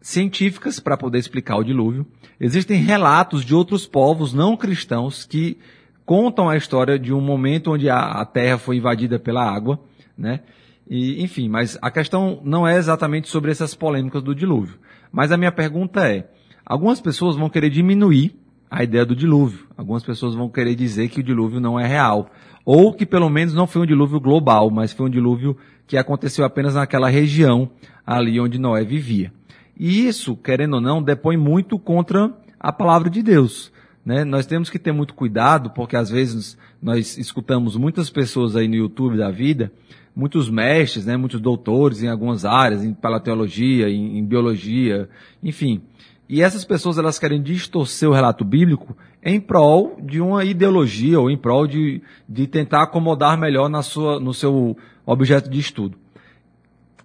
científicas 0.00 0.80
para 0.80 0.96
poder 0.96 1.18
explicar 1.18 1.56
o 1.56 1.64
dilúvio. 1.64 2.06
Existem 2.40 2.80
relatos 2.80 3.44
de 3.44 3.54
outros 3.54 3.86
povos 3.86 4.32
não 4.32 4.56
cristãos 4.56 5.24
que 5.24 5.58
contam 6.04 6.48
a 6.48 6.56
história 6.56 6.98
de 6.98 7.12
um 7.12 7.20
momento 7.20 7.72
onde 7.72 7.90
a, 7.90 7.98
a 7.98 8.24
terra 8.24 8.56
foi 8.56 8.76
invadida 8.76 9.18
pela 9.18 9.44
água, 9.44 9.78
né? 10.16 10.40
E, 10.88 11.22
enfim, 11.22 11.48
mas 11.48 11.76
a 11.82 11.90
questão 11.90 12.40
não 12.44 12.66
é 12.66 12.76
exatamente 12.76 13.28
sobre 13.28 13.50
essas 13.50 13.74
polêmicas 13.74 14.22
do 14.22 14.34
dilúvio. 14.34 14.78
Mas 15.10 15.32
a 15.32 15.36
minha 15.36 15.50
pergunta 15.50 16.08
é: 16.08 16.28
algumas 16.66 17.00
pessoas 17.00 17.36
vão 17.36 17.48
querer 17.48 17.70
diminuir 17.70 18.34
a 18.68 18.82
ideia 18.82 19.06
do 19.06 19.14
dilúvio. 19.14 19.66
Algumas 19.76 20.02
pessoas 20.02 20.34
vão 20.34 20.48
querer 20.48 20.74
dizer 20.74 21.08
que 21.08 21.20
o 21.20 21.22
dilúvio 21.22 21.60
não 21.60 21.78
é 21.78 21.86
real. 21.86 22.30
Ou 22.64 22.92
que 22.92 23.06
pelo 23.06 23.30
menos 23.30 23.54
não 23.54 23.66
foi 23.66 23.82
um 23.82 23.86
dilúvio 23.86 24.18
global, 24.18 24.70
mas 24.70 24.92
foi 24.92 25.06
um 25.06 25.10
dilúvio 25.10 25.56
que 25.86 25.96
aconteceu 25.96 26.44
apenas 26.44 26.74
naquela 26.74 27.08
região 27.08 27.70
ali 28.04 28.40
onde 28.40 28.58
Noé 28.58 28.84
vivia. 28.84 29.32
E 29.78 30.06
isso, 30.06 30.36
querendo 30.36 30.74
ou 30.74 30.80
não, 30.80 31.02
depõe 31.02 31.36
muito 31.36 31.78
contra 31.78 32.34
a 32.58 32.72
palavra 32.72 33.08
de 33.08 33.22
Deus. 33.22 33.70
Né? 34.04 34.24
Nós 34.24 34.46
temos 34.46 34.68
que 34.68 34.78
ter 34.78 34.92
muito 34.92 35.14
cuidado, 35.14 35.70
porque 35.70 35.96
às 35.96 36.10
vezes 36.10 36.58
nós 36.82 37.16
escutamos 37.18 37.76
muitas 37.76 38.10
pessoas 38.10 38.56
aí 38.56 38.66
no 38.66 38.74
YouTube 38.74 39.16
da 39.16 39.30
vida, 39.30 39.70
muitos 40.14 40.48
mestres, 40.48 41.04
né, 41.04 41.16
muitos 41.16 41.40
doutores 41.40 42.02
em 42.02 42.08
algumas 42.08 42.44
áreas, 42.44 42.82
em 42.82 42.94
paleontologia, 42.94 43.88
em, 43.90 44.18
em 44.18 44.24
biologia, 44.24 45.08
enfim. 45.42 45.82
E 46.28 46.42
essas 46.42 46.64
pessoas 46.64 46.98
elas 46.98 47.18
querem 47.18 47.40
distorcer 47.40 48.08
o 48.08 48.12
relato 48.12 48.44
bíblico 48.44 48.96
em 49.22 49.40
prol 49.40 49.96
de 50.02 50.20
uma 50.20 50.44
ideologia 50.44 51.20
ou 51.20 51.30
em 51.30 51.36
prol 51.36 51.66
de, 51.66 52.02
de 52.28 52.46
tentar 52.46 52.82
acomodar 52.82 53.38
melhor 53.38 53.68
na 53.68 53.82
sua, 53.82 54.18
no 54.18 54.34
seu 54.34 54.76
objeto 55.04 55.48
de 55.48 55.60
estudo. 55.60 55.96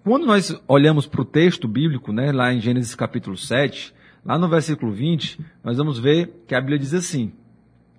Quando 0.03 0.25
nós 0.25 0.59
olhamos 0.67 1.05
para 1.05 1.21
o 1.21 1.25
texto 1.25 1.67
bíblico, 1.67 2.11
né, 2.11 2.31
lá 2.31 2.51
em 2.51 2.59
Gênesis 2.59 2.95
capítulo 2.95 3.37
7, 3.37 3.93
lá 4.25 4.37
no 4.39 4.49
versículo 4.49 4.91
20, 4.91 5.39
nós 5.63 5.77
vamos 5.77 5.99
ver 5.99 6.43
que 6.47 6.55
a 6.55 6.59
Bíblia 6.59 6.79
diz 6.79 6.93
assim, 6.95 7.31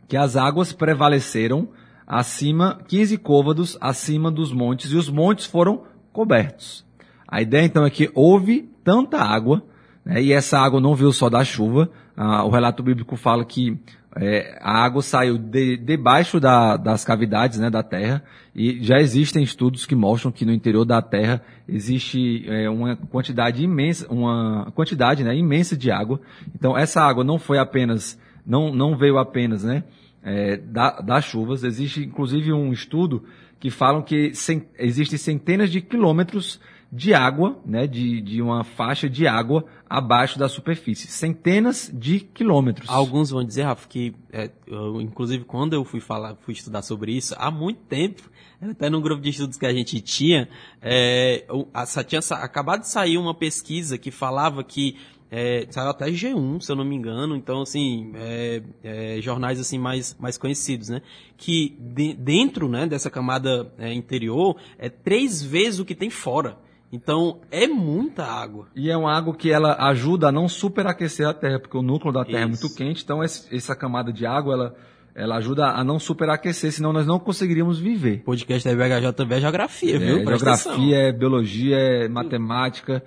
que 0.09 0.17
as 0.17 0.37
águas 0.37 0.73
prevaleceram 0.73 1.69
acima, 2.05 2.81
15 2.89 3.19
côvados 3.19 3.79
acima 3.81 4.33
dos 4.33 4.53
montes, 4.53 4.91
e 4.91 4.97
os 4.97 5.09
montes 5.09 5.47
foram 5.47 5.85
cobertos. 6.13 6.85
A 7.27 7.41
ideia 7.41 7.65
então 7.65 7.87
é 7.87 7.91
que 7.91 8.11
houve 8.15 8.69
tanta 8.83 9.19
água, 9.19 9.65
né, 10.05 10.23
e 10.23 10.33
essa 10.33 10.59
água 10.59 10.81
não 10.81 10.95
veio 10.95 11.13
só 11.13 11.29
da 11.29 11.45
chuva, 11.45 11.91
ah, 12.17 12.45
o 12.45 12.51
relato 12.51 12.83
bíblico 12.83 13.17
fala 13.17 13.45
que 13.45 13.79
é, 14.17 14.59
a 14.61 14.85
água 14.85 15.01
saiu 15.01 15.39
de, 15.39 15.77
debaixo 15.79 16.39
da, 16.39 16.77
das 16.77 17.05
cavidades 17.05 17.59
né, 17.59 17.71
da 17.71 17.83
Terra 17.83 18.23
e 18.55 18.83
já 18.83 18.99
existem 18.99 19.43
estudos 19.43 19.87
que 19.87 19.95
mostram 19.95 20.31
que 20.31 20.45
no 20.45 20.53
interior 20.53 20.85
da 20.85 21.01
Terra 21.01 21.43
existe 21.67 22.45
é, 22.47 22.69
uma 22.69 22.95
quantidade 22.95 23.63
imensa, 23.63 24.07
uma 24.13 24.71
quantidade 24.75 25.25
né, 25.25 25.35
imensa 25.35 25.77
de 25.77 25.91
água. 25.91 26.21
Então 26.55 26.77
essa 26.77 27.01
água 27.01 27.25
não 27.25 27.39
foi 27.39 27.59
apenas, 27.59 28.19
não, 28.47 28.75
não 28.75 28.97
veio 28.97 29.17
apenas 29.17 29.65
né, 29.65 29.83
é, 30.23 30.59
da, 30.59 31.01
das 31.01 31.25
chuvas. 31.25 31.65
Existe 31.65 32.05
inclusive 32.05 32.53
um 32.53 32.71
estudo 32.71 33.25
que 33.59 33.71
falam 33.71 34.03
que 34.03 34.15
existem 34.27 34.69
existe 34.79 35.17
centenas 35.17 35.71
de 35.71 35.81
quilômetros 35.81 36.61
de 36.93 37.15
água, 37.15 37.59
né, 37.65 37.87
de, 37.87 38.21
de 38.21 38.43
uma 38.43 38.65
faixa 38.65 39.09
de 39.09 39.27
água 39.27 39.65
abaixo 39.89 40.39
da 40.39 40.47
superfície, 40.47 41.07
centenas 41.07 41.91
de 41.93 42.21
quilômetros. 42.21 42.87
Alguns 42.91 43.31
vão 43.31 43.43
dizer, 43.43 43.63
Rafa, 43.63 43.89
que 43.89 44.15
é, 44.31 44.51
eu, 44.67 45.01
inclusive 45.01 45.45
quando 45.45 45.73
eu 45.73 45.87
fui 45.87 46.01
falar, 46.01 46.37
fui 46.43 46.53
estudar 46.53 46.83
sobre 46.83 47.17
isso, 47.17 47.35
há 47.39 47.51
muito 47.51 47.81
tempo, 47.85 48.31
até 48.61 48.91
no 48.91 49.01
grupo 49.01 49.23
de 49.23 49.31
estudos 49.31 49.57
que 49.57 49.65
a 49.65 49.73
gente 49.73 50.03
tinha, 50.03 50.51
é, 50.83 51.47
a, 51.73 52.05
tinha 52.05 52.21
acabado 52.33 52.81
de 52.81 52.89
sair 52.89 53.17
uma 53.17 53.35
pesquisa 53.35 53.97
que 53.97 54.11
falava 54.11 54.63
que 54.63 54.99
é, 55.31 55.67
saiu 55.71 55.89
até 55.89 56.11
G1, 56.11 56.61
se 56.61 56.71
eu 56.71 56.77
não 56.77 56.85
me 56.85 56.95
engano, 56.95 57.35
então 57.35 57.63
assim, 57.63 58.13
é, 58.17 58.63
é, 58.85 59.21
jornais 59.23 59.59
assim 59.59 59.79
mais, 59.79 60.15
mais 60.21 60.37
conhecidos, 60.37 60.91
né? 60.91 61.01
Que 61.39 61.75
de, 61.81 62.13
dentro 62.13 62.69
né, 62.69 62.87
dessa 62.87 63.09
camada 63.09 63.73
é, 63.79 63.95
interior 63.95 64.59
é 64.79 64.91
três 64.91 65.43
vezes 65.43 65.81
o 65.81 65.87
que 65.87 65.95
tem 65.95 66.11
fora. 66.11 66.59
Então, 66.93 67.41
é 67.51 67.67
muita 67.67 68.23
água. 68.23 68.69
E 68.77 68.91
é 68.91 68.97
uma 68.97 69.17
água 69.17 69.35
que 69.35 69.51
ela 69.51 69.75
ajuda 69.89 70.29
a 70.29 70.33
não 70.33 70.47
superaquecer 70.47 71.27
a 71.27 71.33
Terra, 71.33 71.59
porque 71.59 71.77
o 71.77 71.83
núcleo 71.83 72.13
da 72.13 72.23
Terra 72.23 72.41
Isso. 72.41 72.45
é 72.45 72.63
muito 72.63 72.77
quente, 72.77 73.03
então 73.03 73.23
essa 73.23 73.75
camada 73.75 74.13
de 74.13 74.27
água, 74.27 74.53
ela, 74.53 74.77
ela 75.15 75.37
ajuda 75.37 75.69
a 75.69 75.83
não 75.83 75.99
superaquecer, 75.99 76.71
senão 76.71 76.93
nós 76.93 77.07
não 77.07 77.19
conseguiríamos 77.19 77.79
viver. 77.79 78.21
O 78.21 78.25
podcast 78.25 78.69
da 78.69 78.75
IBHJ 78.75 79.13
também 79.15 79.39
é 79.39 79.41
geografia, 79.41 79.97
é, 79.97 79.99
viu? 79.99 80.19
É 80.19 80.27
geografia, 80.27 80.97
é 80.99 81.13
biologia, 81.13 81.77
é 81.79 82.09
matemática. 82.09 83.03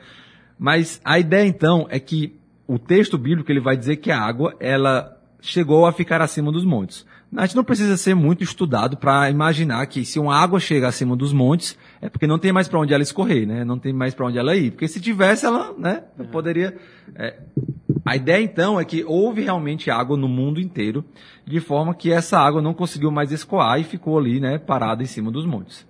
Mas 0.58 1.00
a 1.06 1.20
ideia, 1.20 1.46
então, 1.46 1.86
é 1.90 2.00
que 2.00 2.36
o 2.68 2.80
texto 2.80 3.20
bíblico 3.20 3.52
ele 3.52 3.60
vai 3.60 3.78
dizer 3.78 3.98
que 3.98 4.10
a 4.10 4.20
água, 4.20 4.56
ela 4.60 5.15
chegou 5.46 5.86
a 5.86 5.92
ficar 5.92 6.22
acima 6.22 6.52
dos 6.52 6.66
montes. 6.66 7.06
A 7.36 7.46
gente 7.46 7.56
não 7.56 7.64
precisa 7.64 7.98
ser 7.98 8.16
muito 8.16 8.44
estudado 8.44 8.98
para 8.98 9.30
imaginar 9.30 9.86
que 9.88 10.06
se 10.06 10.20
uma 10.20 10.36
água 10.36 10.60
chega 10.60 10.88
acima 10.88 11.16
dos 11.16 11.34
montes, 11.34 11.78
é 12.02 12.10
porque 12.10 12.28
não 12.28 12.40
tem 12.40 12.52
mais 12.52 12.68
para 12.68 12.80
onde 12.80 12.94
ela 12.94 13.04
escorrer, 13.04 13.48
né? 13.48 13.66
Não 13.66 13.78
tem 13.78 13.92
mais 13.92 14.14
para 14.14 14.26
onde 14.26 14.38
ela 14.38 14.56
ir. 14.56 14.72
Porque 14.72 14.88
se 14.88 15.02
tivesse, 15.02 15.46
ela, 15.46 15.74
né, 15.78 16.04
não 16.18 16.26
poderia. 16.26 16.78
É. 17.16 17.40
A 18.06 18.16
ideia 18.16 18.42
então 18.44 18.80
é 18.80 18.86
que 18.86 19.04
houve 19.04 19.42
realmente 19.42 19.90
água 19.90 20.16
no 20.16 20.28
mundo 20.28 20.62
inteiro, 20.62 21.04
de 21.46 21.60
forma 21.60 21.94
que 21.94 22.12
essa 22.12 22.38
água 22.38 22.62
não 22.62 22.74
conseguiu 22.74 23.12
mais 23.12 23.32
escoar 23.32 23.80
e 23.80 23.84
ficou 23.84 24.18
ali, 24.18 24.40
né, 24.40 24.58
parada 24.58 25.04
em 25.04 25.08
cima 25.08 25.32
dos 25.32 25.46
montes. 25.46 25.86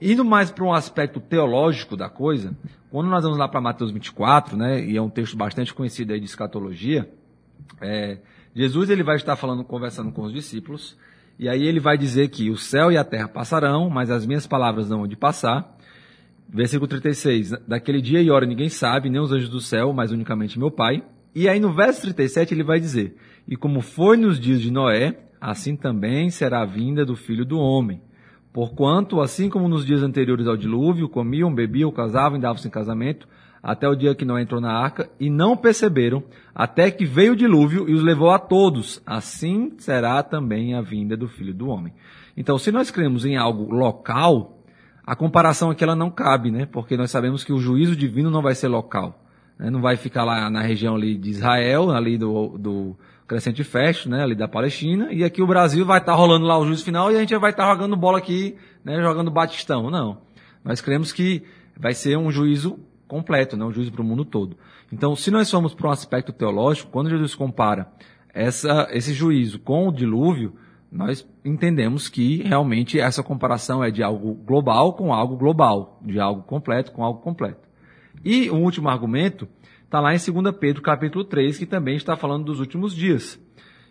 Indo 0.00 0.24
mais 0.24 0.50
para 0.50 0.64
um 0.64 0.72
aspecto 0.72 1.20
teológico 1.20 1.94
da 1.94 2.08
coisa, 2.08 2.56
quando 2.90 3.08
nós 3.08 3.22
vamos 3.22 3.38
lá 3.38 3.46
para 3.46 3.60
Mateus 3.60 3.90
24, 3.90 4.56
né, 4.56 4.82
e 4.82 4.96
é 4.96 5.02
um 5.02 5.10
texto 5.10 5.36
bastante 5.36 5.74
conhecido 5.74 6.14
aí 6.14 6.18
de 6.18 6.24
escatologia, 6.26 7.08
é, 7.82 8.18
Jesus 8.54 8.90
ele 8.90 9.02
vai 9.02 9.16
estar 9.16 9.36
falando, 9.36 9.64
conversando 9.64 10.10
com 10.10 10.22
os 10.22 10.32
discípulos, 10.32 10.96
e 11.38 11.48
aí 11.48 11.62
ele 11.66 11.80
vai 11.80 11.96
dizer 11.96 12.28
que 12.28 12.50
o 12.50 12.56
céu 12.56 12.90
e 12.92 12.96
a 12.96 13.04
terra 13.04 13.28
passarão, 13.28 13.88
mas 13.88 14.10
as 14.10 14.26
minhas 14.26 14.46
palavras 14.46 14.88
não 14.90 14.98
vão 14.98 15.06
de 15.06 15.16
passar. 15.16 15.76
Versículo 16.48 16.88
36, 16.88 17.52
daquele 17.66 18.00
dia 18.00 18.20
e 18.20 18.30
hora 18.30 18.44
ninguém 18.44 18.68
sabe, 18.68 19.08
nem 19.08 19.20
os 19.20 19.32
anjos 19.32 19.48
do 19.48 19.60
céu, 19.60 19.92
mas 19.92 20.10
unicamente 20.10 20.58
meu 20.58 20.70
Pai. 20.70 21.02
E 21.34 21.48
aí 21.48 21.60
no 21.60 21.72
verso 21.72 22.02
37 22.02 22.52
ele 22.52 22.64
vai 22.64 22.80
dizer, 22.80 23.16
e 23.46 23.56
como 23.56 23.80
foi 23.80 24.16
nos 24.16 24.38
dias 24.38 24.60
de 24.60 24.70
Noé, 24.70 25.16
assim 25.40 25.76
também 25.76 26.28
será 26.28 26.62
a 26.62 26.66
vinda 26.66 27.04
do 27.04 27.14
Filho 27.14 27.44
do 27.44 27.58
Homem. 27.58 28.02
Porquanto, 28.52 29.20
assim 29.20 29.48
como 29.48 29.68
nos 29.68 29.86
dias 29.86 30.02
anteriores 30.02 30.48
ao 30.48 30.56
dilúvio, 30.56 31.08
comiam, 31.08 31.54
bebiam, 31.54 31.92
casavam 31.92 32.36
e 32.36 32.40
davam-se 32.40 32.66
em 32.66 32.70
casamento, 32.70 33.28
até 33.62 33.88
o 33.88 33.94
dia 33.94 34.14
que 34.14 34.24
Noé 34.24 34.42
entrou 34.42 34.60
na 34.60 34.72
arca, 34.72 35.10
e 35.18 35.28
não 35.28 35.56
perceberam, 35.56 36.22
até 36.54 36.90
que 36.90 37.04
veio 37.04 37.32
o 37.32 37.36
dilúvio 37.36 37.88
e 37.88 37.94
os 37.94 38.02
levou 38.02 38.30
a 38.30 38.38
todos. 38.38 39.02
Assim 39.06 39.72
será 39.78 40.22
também 40.22 40.74
a 40.74 40.80
vinda 40.80 41.16
do 41.16 41.28
Filho 41.28 41.52
do 41.52 41.68
Homem. 41.68 41.92
Então, 42.36 42.56
se 42.58 42.72
nós 42.72 42.90
cremos 42.90 43.24
em 43.24 43.36
algo 43.36 43.70
local, 43.70 44.58
a 45.04 45.14
comparação 45.14 45.70
aqui 45.70 45.84
ela 45.84 45.96
não 45.96 46.10
cabe, 46.10 46.50
né? 46.50 46.66
Porque 46.66 46.96
nós 46.96 47.10
sabemos 47.10 47.44
que 47.44 47.52
o 47.52 47.58
juízo 47.58 47.94
divino 47.94 48.30
não 48.30 48.40
vai 48.40 48.54
ser 48.54 48.68
local. 48.68 49.22
Né? 49.58 49.68
Não 49.68 49.82
vai 49.82 49.96
ficar 49.96 50.24
lá 50.24 50.48
na 50.48 50.62
região 50.62 50.94
ali 50.94 51.16
de 51.16 51.30
Israel, 51.30 51.90
ali 51.90 52.16
do, 52.16 52.56
do 52.56 52.96
Crescente 53.26 53.62
Festo, 53.62 54.08
né? 54.08 54.22
Ali 54.22 54.34
da 54.34 54.48
Palestina, 54.48 55.12
e 55.12 55.22
aqui 55.22 55.42
o 55.42 55.46
Brasil 55.46 55.84
vai 55.84 55.98
estar 55.98 56.12
tá 56.12 56.18
rolando 56.18 56.46
lá 56.46 56.58
o 56.58 56.64
juízo 56.64 56.84
final 56.84 57.12
e 57.12 57.16
a 57.16 57.20
gente 57.20 57.36
vai 57.36 57.50
estar 57.50 57.66
tá 57.66 57.72
jogando 57.74 57.96
bola 57.96 58.18
aqui, 58.18 58.56
né? 58.84 59.02
Jogando 59.02 59.30
batistão. 59.30 59.90
Não. 59.90 60.22
Nós 60.64 60.80
cremos 60.80 61.12
que 61.12 61.42
vai 61.76 61.92
ser 61.92 62.16
um 62.16 62.30
juízo 62.30 62.78
completo, 63.10 63.56
né? 63.56 63.64
um 63.64 63.72
juízo 63.72 63.90
para 63.90 64.00
o 64.00 64.04
mundo 64.04 64.24
todo. 64.24 64.56
Então, 64.92 65.16
se 65.16 65.32
nós 65.32 65.50
formos 65.50 65.74
para 65.74 65.88
um 65.88 65.90
aspecto 65.90 66.32
teológico, 66.32 66.92
quando 66.92 67.10
Jesus 67.10 67.34
compara 67.34 67.90
essa, 68.32 68.88
esse 68.92 69.12
juízo 69.12 69.58
com 69.58 69.88
o 69.88 69.92
dilúvio, 69.92 70.54
nós 70.90 71.28
entendemos 71.44 72.08
que 72.08 72.42
realmente 72.42 73.00
essa 73.00 73.22
comparação 73.22 73.82
é 73.82 73.90
de 73.90 74.02
algo 74.02 74.34
global 74.34 74.94
com 74.94 75.12
algo 75.12 75.36
global, 75.36 76.00
de 76.02 76.20
algo 76.20 76.42
completo 76.44 76.92
com 76.92 77.04
algo 77.04 77.20
completo. 77.20 77.68
E 78.24 78.48
o 78.48 78.56
último 78.56 78.88
argumento 78.88 79.48
está 79.84 80.00
lá 80.00 80.14
em 80.14 80.18
2 80.18 80.54
Pedro 80.56 80.80
capítulo 80.80 81.24
3, 81.24 81.58
que 81.58 81.66
também 81.66 81.96
está 81.96 82.16
falando 82.16 82.44
dos 82.44 82.60
últimos 82.60 82.94
dias. 82.94 83.40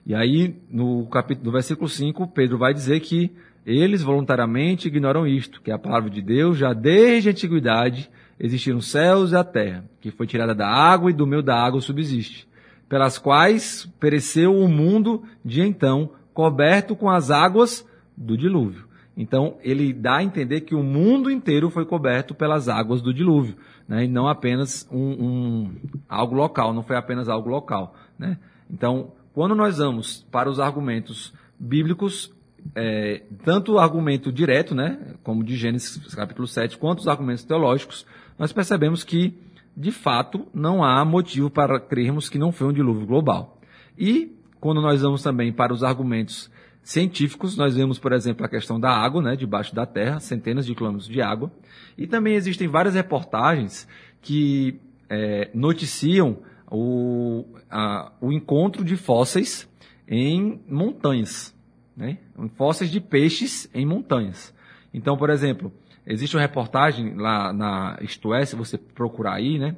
E 0.05 0.15
aí, 0.15 0.55
no, 0.69 1.05
capítulo, 1.08 1.47
no 1.47 1.51
versículo 1.51 1.89
5, 1.89 2.27
Pedro 2.29 2.58
vai 2.58 2.73
dizer 2.73 3.01
que 3.01 3.32
eles 3.65 4.01
voluntariamente 4.01 4.88
ignoram 4.88 5.27
isto, 5.27 5.62
que 5.62 5.71
a 5.71 5.77
palavra 5.77 6.10
de 6.10 6.21
Deus 6.21 6.58
já 6.58 6.73
desde 6.73 7.29
a 7.29 7.32
antiguidade 7.32 8.10
existiram 8.39 8.80
céus 8.80 9.32
e 9.32 9.36
a 9.36 9.43
terra, 9.43 9.84
que 9.99 10.12
foi 10.12 10.25
tirada 10.25 10.56
da 10.56 10.67
água 10.67 11.10
e 11.10 11.13
do 11.13 11.28
meio 11.28 11.43
da 11.43 11.56
água 11.56 11.82
subsiste, 11.82 12.47
pelas 12.88 13.17
quais 13.17 13.86
pereceu 13.99 14.56
o 14.56 14.67
mundo 14.67 15.23
de 15.43 15.62
então, 15.62 16.12
coberto 16.34 16.95
com 16.95 17.10
as 17.10 17.30
águas 17.30 17.86
do 18.15 18.38
dilúvio. 18.38 18.88
Então, 19.17 19.58
ele 19.62 19.91
dá 19.91 20.17
a 20.17 20.23
entender 20.23 20.62
que 20.62 20.73
o 20.73 20.82
mundo 20.82 21.30
inteiro 21.30 21.69
foi 21.69 21.86
coberto 21.86 22.34
pelas 22.34 22.69
águas 22.69 23.02
do 23.02 23.13
dilúvio, 23.13 23.58
né? 23.86 24.06
e 24.06 24.08
não 24.08 24.30
apenas 24.30 24.88
um, 24.89 25.25
um, 25.25 25.75
algo 26.08 26.34
local, 26.36 26.73
não 26.73 26.84
foi 26.84 26.95
apenas 26.95 27.28
algo 27.28 27.49
local. 27.49 27.93
Né? 28.17 28.38
Então, 28.71 29.12
quando 29.34 29.54
nós 29.54 29.78
vamos 29.78 30.25
para 30.32 30.49
os 30.49 30.58
argumentos 30.58 31.34
bíblicos, 31.60 32.34
é, 32.73 33.23
tanto 33.43 33.73
o 33.73 33.80
argumento 33.80 34.32
direto, 34.32 34.73
né, 34.73 35.15
como 35.23 35.43
de 35.43 35.56
Gênesis 35.56 36.15
capítulo 36.15 36.47
7, 36.47 36.78
quanto 36.78 36.99
os 36.99 37.08
argumentos 37.08 37.43
teológicos, 37.43 38.06
nós 38.39 38.54
percebemos 38.54 39.04
que, 39.04 39.38
de 39.75 39.91
fato, 39.91 40.47
não 40.54 40.82
há 40.82 41.04
motivo 41.04 41.49
para 41.49 41.78
crermos 41.78 42.30
que 42.30 42.39
não 42.39 42.54
foi 42.54 42.67
um 42.67 42.73
dilúvio 42.73 43.06
global. 43.06 43.60
E, 43.97 44.34
quando 44.62 44.82
nós 44.82 45.02
vamos 45.02 45.21
também 45.21 45.52
para 45.52 45.73
os 45.73 45.84
argumentos 45.84 46.49
científicos, 46.82 47.58
nós 47.58 47.75
vemos, 47.75 47.99
por 47.99 48.13
exemplo, 48.13 48.45
a 48.45 48.49
questão 48.49 48.80
da 48.80 48.89
água, 48.89 49.21
né, 49.21 49.36
debaixo 49.36 49.75
da 49.75 49.86
terra, 49.86 50.21
centenas 50.21 50.65
de 50.65 50.73
quilômetros 50.73 51.10
de 51.10 51.21
água. 51.21 51.52
E 51.97 52.08
também 52.08 52.36
existem 52.36 52.69
várias 52.69 52.95
reportagens 52.95 53.86
que 54.21 54.80
é, 55.10 55.52
noticiam 55.54 56.38
o, 56.71 57.45
a, 57.69 58.13
o 58.21 58.32
encontro 58.32 58.86
de 58.86 58.95
fósseis 58.95 59.69
em 60.08 60.62
montanhas, 60.67 61.54
né, 61.95 62.19
fósseis 62.56 62.89
de 62.89 63.02
peixes 63.02 63.69
em 63.73 63.86
montanhas. 63.86 64.54
Então, 64.93 65.17
por 65.17 65.30
exemplo, 65.30 65.73
existe 66.09 66.35
uma 66.35 66.41
reportagem 66.41 67.13
lá 67.15 67.53
na 67.53 67.97
Isto 68.01 68.33
É, 68.33 68.43
se 68.43 68.55
você 68.55 68.77
procurar 68.77 69.35
aí, 69.35 69.59
né, 69.59 69.75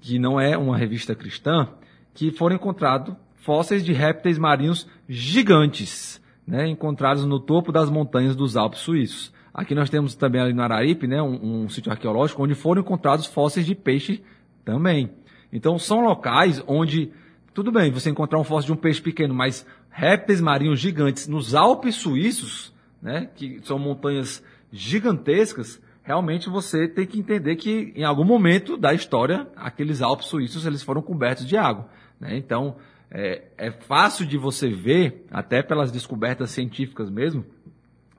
que 0.00 0.18
não 0.18 0.40
é 0.40 0.58
uma 0.58 0.76
revista 0.76 1.14
cristã, 1.14 1.68
que 2.12 2.30
foram 2.30 2.56
encontrados 2.56 3.14
fósseis 3.36 3.84
de 3.84 3.92
répteis 3.92 4.36
marinhos 4.36 4.86
gigantes 5.08 6.20
né, 6.50 6.66
encontrados 6.66 7.24
no 7.24 7.38
topo 7.38 7.70
das 7.70 7.88
montanhas 7.88 8.34
dos 8.34 8.56
Alpes 8.56 8.80
suíços. 8.80 9.32
Aqui 9.54 9.74
nós 9.74 9.88
temos 9.88 10.14
também 10.16 10.40
ali 10.40 10.52
no 10.52 10.62
Araripe, 10.62 11.06
né, 11.06 11.22
um, 11.22 11.62
um 11.62 11.68
sítio 11.68 11.92
arqueológico 11.92 12.42
onde 12.42 12.54
foram 12.54 12.82
encontrados 12.82 13.26
fósseis 13.26 13.64
de 13.64 13.74
peixe 13.74 14.22
também. 14.64 15.10
Então 15.52 15.78
são 15.78 16.04
locais 16.04 16.62
onde, 16.66 17.12
tudo 17.54 17.70
bem, 17.70 17.92
você 17.92 18.10
encontrar 18.10 18.38
um 18.40 18.44
fóssil 18.44 18.74
de 18.74 18.78
um 18.78 18.82
peixe 18.82 19.00
pequeno, 19.00 19.32
mas 19.32 19.64
répteis 19.90 20.40
marinhos 20.40 20.80
gigantes 20.80 21.28
nos 21.28 21.54
Alpes 21.54 21.94
suíços, 21.94 22.74
né, 23.00 23.28
que 23.36 23.60
são 23.62 23.78
montanhas 23.78 24.42
gigantescas, 24.72 25.80
realmente 26.02 26.48
você 26.48 26.88
tem 26.88 27.06
que 27.06 27.18
entender 27.18 27.56
que 27.56 27.92
em 27.96 28.04
algum 28.04 28.24
momento 28.24 28.76
da 28.76 28.92
história 28.94 29.48
aqueles 29.56 30.02
Alpes 30.02 30.26
suíços 30.26 30.66
eles 30.66 30.82
foram 30.82 31.02
cobertos 31.02 31.46
de 31.46 31.56
água. 31.56 31.88
Né? 32.18 32.36
Então 32.36 32.76
é, 33.10 33.42
é 33.58 33.70
fácil 33.70 34.24
de 34.24 34.38
você 34.38 34.68
ver, 34.68 35.26
até 35.30 35.62
pelas 35.62 35.90
descobertas 35.90 36.50
científicas 36.50 37.10
mesmo, 37.10 37.44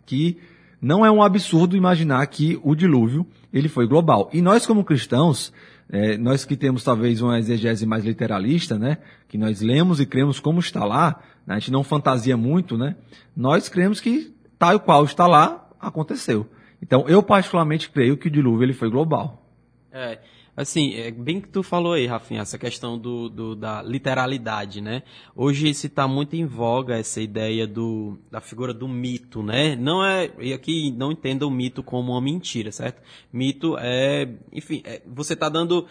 que 0.06 0.38
não 0.82 1.06
é 1.06 1.12
um 1.12 1.22
absurdo 1.22 1.78
imaginar 1.78 2.26
que 2.28 2.60
o 2.64 2.76
dilúvio 2.76 3.26
ele 3.54 3.70
foi 3.70 3.88
global. 3.88 4.30
E 4.34 4.42
nós 4.42 4.66
como 4.66 4.84
cristãos, 4.84 5.54
é, 5.90 6.18
nós 6.18 6.44
que 6.44 6.58
temos 6.58 6.84
talvez 6.84 7.22
uma 7.22 7.40
exegese 7.40 7.86
mais 7.86 8.04
literalista, 8.04 8.78
né, 8.78 8.98
que 9.30 9.38
nós 9.38 9.62
lemos 9.62 10.00
e 10.00 10.06
cremos 10.06 10.40
como 10.40 10.60
está 10.60 10.84
lá, 10.84 11.22
né, 11.46 11.56
a 11.56 11.60
gente 11.60 11.72
não 11.72 11.84
fantasia 11.84 12.36
muito, 12.36 12.78
né, 12.78 12.96
nós 13.36 13.70
cremos 13.70 14.02
que 14.02 14.34
tal 14.58 14.80
qual 14.80 15.06
está 15.06 15.28
lá 15.28 15.70
aconteceu. 15.82 16.46
Então 16.82 17.08
eu 17.08 17.22
particularmente 17.22 17.90
creio 17.90 18.18
que 18.18 18.28
o 18.28 18.32
dilúvio 18.32 18.64
ele 18.64 18.74
foi 18.74 18.90
global. 18.90 19.46
É, 19.92 20.20
Assim, 20.56 20.94
é 20.96 21.10
bem 21.10 21.40
que 21.40 21.48
tu 21.48 21.64
falou 21.64 21.94
aí, 21.94 22.06
Rafinha, 22.06 22.42
essa 22.42 22.58
questão 22.58 22.98
do, 22.98 23.30
do 23.30 23.56
da 23.56 23.82
literalidade, 23.82 24.82
né? 24.82 25.02
Hoje 25.34 25.74
se 25.74 25.88
está 25.88 26.10
muito 26.10 26.36
em 26.36 26.46
voga 26.46 26.98
essa 26.98 27.22
ideia 27.22 27.66
do, 27.66 28.18
da 28.30 28.42
figura 28.42 28.74
do 28.74 28.86
mito, 28.86 29.42
né? 29.42 29.78
Não 29.78 30.06
é, 30.06 30.30
e 30.40 30.52
aqui 30.52 30.92
não 30.92 31.14
entenda 31.14 31.48
o 31.48 31.50
mito 31.50 31.82
como 31.82 32.12
uma 32.12 32.22
mentira, 32.22 32.70
certo? 32.70 33.02
Mito 33.32 33.78
é, 33.80 34.28
enfim, 34.52 34.82
é, 34.84 35.02
você 35.08 35.34
está 35.34 35.48
dando, 35.48 35.88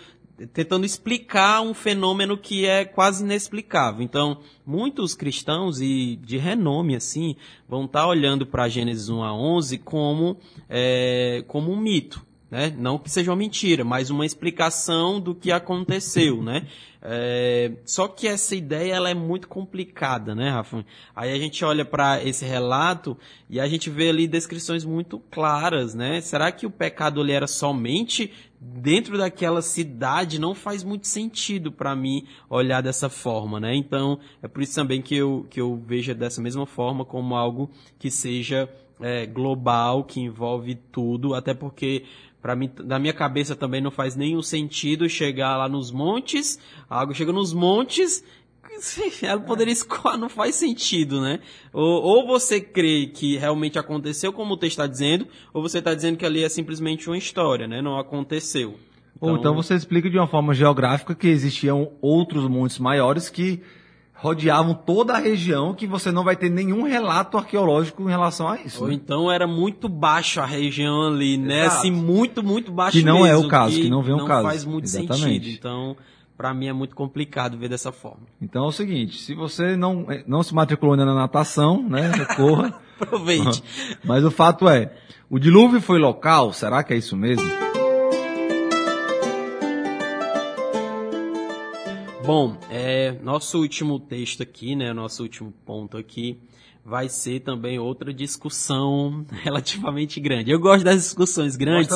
tentando 0.47 0.87
explicar 0.87 1.61
um 1.61 1.75
fenômeno 1.75 2.37
que 2.37 2.67
é 2.67 2.85
quase 2.85 3.23
inexplicável. 3.25 4.03
Então, 4.03 4.39
muitos 4.67 5.15
cristãos 5.15 5.81
e 5.81 6.17
de 6.17 6.39
renome 6.39 6.97
assim 6.97 7.37
vão 7.69 7.85
estar 7.85 8.01
tá 8.03 8.07
olhando 8.07 8.47
para 8.47 8.69
Gênesis 8.69 9.09
1 9.09 9.23
a 9.23 9.35
11 9.35 9.79
como 9.79 10.37
é, 10.69 11.45
como 11.47 11.71
um 11.71 11.77
mito. 11.77 12.25
Né? 12.51 12.75
Não 12.77 12.99
que 12.99 13.09
seja 13.09 13.31
uma 13.31 13.37
mentira, 13.37 13.85
mas 13.85 14.11
uma 14.11 14.27
explicação 14.27 15.21
do 15.21 15.35
que 15.35 15.53
aconteceu, 15.53 16.43
né? 16.43 16.67
É, 17.03 17.73
só 17.87 18.09
que 18.09 18.27
essa 18.27 18.55
ideia 18.55 18.95
ela 18.95 19.09
é 19.09 19.15
muito 19.15 19.49
complicada, 19.49 20.35
né, 20.35 20.51
Rafa? 20.51 20.85
Aí 21.15 21.33
a 21.33 21.39
gente 21.39 21.65
olha 21.65 21.85
para 21.85 22.23
esse 22.23 22.45
relato 22.45 23.17
e 23.49 23.59
a 23.59 23.67
gente 23.67 23.89
vê 23.89 24.11
ali 24.11 24.27
descrições 24.27 24.85
muito 24.85 25.19
claras, 25.31 25.95
né? 25.95 26.21
Será 26.21 26.51
que 26.53 26.67
o 26.67 26.71
pecado 26.71 27.21
ele 27.23 27.33
era 27.33 27.47
somente 27.47 28.33
dentro 28.61 29.17
daquela 29.17 29.63
cidade? 29.63 30.41
Não 30.41 30.55
faz 30.55 30.83
muito 30.83 31.07
sentido 31.07 31.71
para 31.71 31.95
mim 31.95 32.27
olhar 32.51 32.83
dessa 32.83 33.09
forma, 33.09 33.59
né? 33.61 33.75
Então 33.77 34.19
é 34.43 34.49
por 34.49 34.61
isso 34.61 34.75
também 34.75 35.01
que 35.01 35.17
eu 35.17 35.47
que 35.49 35.61
eu 35.61 35.83
vejo 35.87 36.15
dessa 36.15 36.43
mesma 36.43 36.67
forma 36.67 37.05
como 37.05 37.35
algo 37.35 37.71
que 37.99 38.11
seja 38.11 38.69
é, 39.01 39.27
global, 39.27 40.05
que 40.05 40.21
envolve 40.21 40.75
tudo, 40.75 41.35
até 41.35 41.55
porque 41.55 42.05
para 42.41 42.57
mim, 42.57 42.71
na 42.85 42.99
minha 42.99 43.13
cabeça 43.13 43.55
também 43.55 43.81
não 43.81 43.91
faz 43.91 44.17
nenhum 44.17 44.43
sentido 44.43 45.09
chegar 45.09 45.57
lá 45.57 45.69
nos 45.69 45.91
montes, 45.91 46.59
a 46.89 47.01
água 47.01 47.15
chega 47.15 47.33
nos 47.33 47.53
montes, 47.53 48.25
ela 49.23 49.41
poderia 49.41 49.73
escoar, 49.73 50.17
não 50.17 50.29
faz 50.29 50.55
sentido, 50.55 51.21
né? 51.21 51.41
Ou, 51.73 52.03
ou, 52.03 52.27
você 52.27 52.61
crê 52.61 53.07
que 53.07 53.37
realmente 53.37 53.79
aconteceu, 53.79 54.33
como 54.33 54.55
o 54.55 54.57
texto 54.57 54.73
está 54.73 54.87
dizendo, 54.87 55.27
ou 55.53 55.63
você 55.63 55.79
está 55.79 55.95
dizendo 55.95 56.17
que 56.17 56.25
ali 56.25 56.43
é 56.43 56.49
simplesmente 56.49 57.09
uma 57.09 57.19
história, 57.19 57.67
né? 57.67 57.83
Não 57.83 57.99
aconteceu. 57.99 58.79
Então... 59.17 59.31
Ou 59.31 59.37
então 59.37 59.55
você 59.55 59.75
explica 59.75 60.09
de 60.09 60.17
uma 60.17 60.27
forma 60.29 60.55
geográfica 60.55 61.15
que 61.15 61.29
existiam 61.29 61.93
outros 62.01 62.49
montes 62.49 62.79
maiores 62.79 63.29
que 63.29 63.61
rodeavam 64.21 64.75
toda 64.75 65.15
a 65.15 65.19
região 65.19 65.75
que 65.75 65.87
você 65.87 66.13
não 66.13 66.23
vai 66.23 66.37
ter 66.37 66.51
nenhum 66.51 66.83
relato 66.83 67.39
arqueológico 67.39 68.03
em 68.03 68.09
relação 68.09 68.49
a 68.49 68.61
isso. 68.61 68.83
Ou 68.83 68.89
né? 68.89 68.95
então 68.95 69.33
era 69.33 69.47
muito 69.47 69.89
baixo 69.89 70.41
a 70.41 70.47
região 70.47 71.09
ali, 71.09 71.39
né? 71.39 71.65
Exato. 71.65 71.77
Assim, 71.79 71.91
muito, 71.91 72.43
muito 72.43 72.71
baixo 72.71 72.99
Que 72.99 73.05
não 73.05 73.23
mesmo, 73.23 73.29
é 73.29 73.37
o 73.37 73.49
caso, 73.49 73.77
que, 73.77 73.83
que 73.83 73.89
não 73.89 74.03
vem 74.03 74.15
o 74.15 74.27
caso. 74.27 74.43
Não 74.43 74.51
faz 74.51 74.65
muito 74.65 74.85
Exatamente. 74.85 75.23
sentido. 75.23 75.49
Então, 75.49 75.97
para 76.37 76.53
mim 76.53 76.67
é 76.67 76.73
muito 76.73 76.95
complicado 76.95 77.57
ver 77.57 77.71
dessa 77.71 77.91
forma. 77.93 78.27
Então 78.43 78.65
é 78.65 78.69
o 78.69 78.73
seguinte, 78.73 79.17
se 79.17 79.35
você 79.35 79.75
não, 79.75 80.07
não 80.27 80.43
se 80.43 80.55
matriculou 80.55 80.93
ainda 80.93 81.07
na 81.07 81.15
natação, 81.15 81.83
né, 81.89 82.13
corra. 82.37 82.79
Aproveite. 83.01 83.63
Mas 84.05 84.23
o 84.23 84.31
fato 84.31 84.69
é, 84.69 84.93
o 85.31 85.39
dilúvio 85.39 85.81
foi 85.81 85.99
local, 85.99 86.53
será 86.53 86.83
que 86.83 86.93
é 86.93 86.99
isso 86.99 87.17
mesmo? 87.17 87.70
Bom, 92.25 92.57
é, 92.71 93.13
nosso 93.23 93.59
último 93.59 93.99
texto 93.99 94.43
aqui, 94.43 94.77
né, 94.77 94.93
nosso 94.93 95.23
último 95.23 95.53
ponto 95.65 95.97
aqui, 95.97 96.39
vai 96.85 97.09
ser 97.09 97.41
também 97.41 97.79
outra 97.79 98.13
discussão 98.13 99.25
relativamente 99.43 100.21
grande. 100.21 100.51
Eu 100.51 100.61
gosto 100.61 100.85
das 100.85 100.97
discussões 100.97 101.57
grandes, 101.57 101.89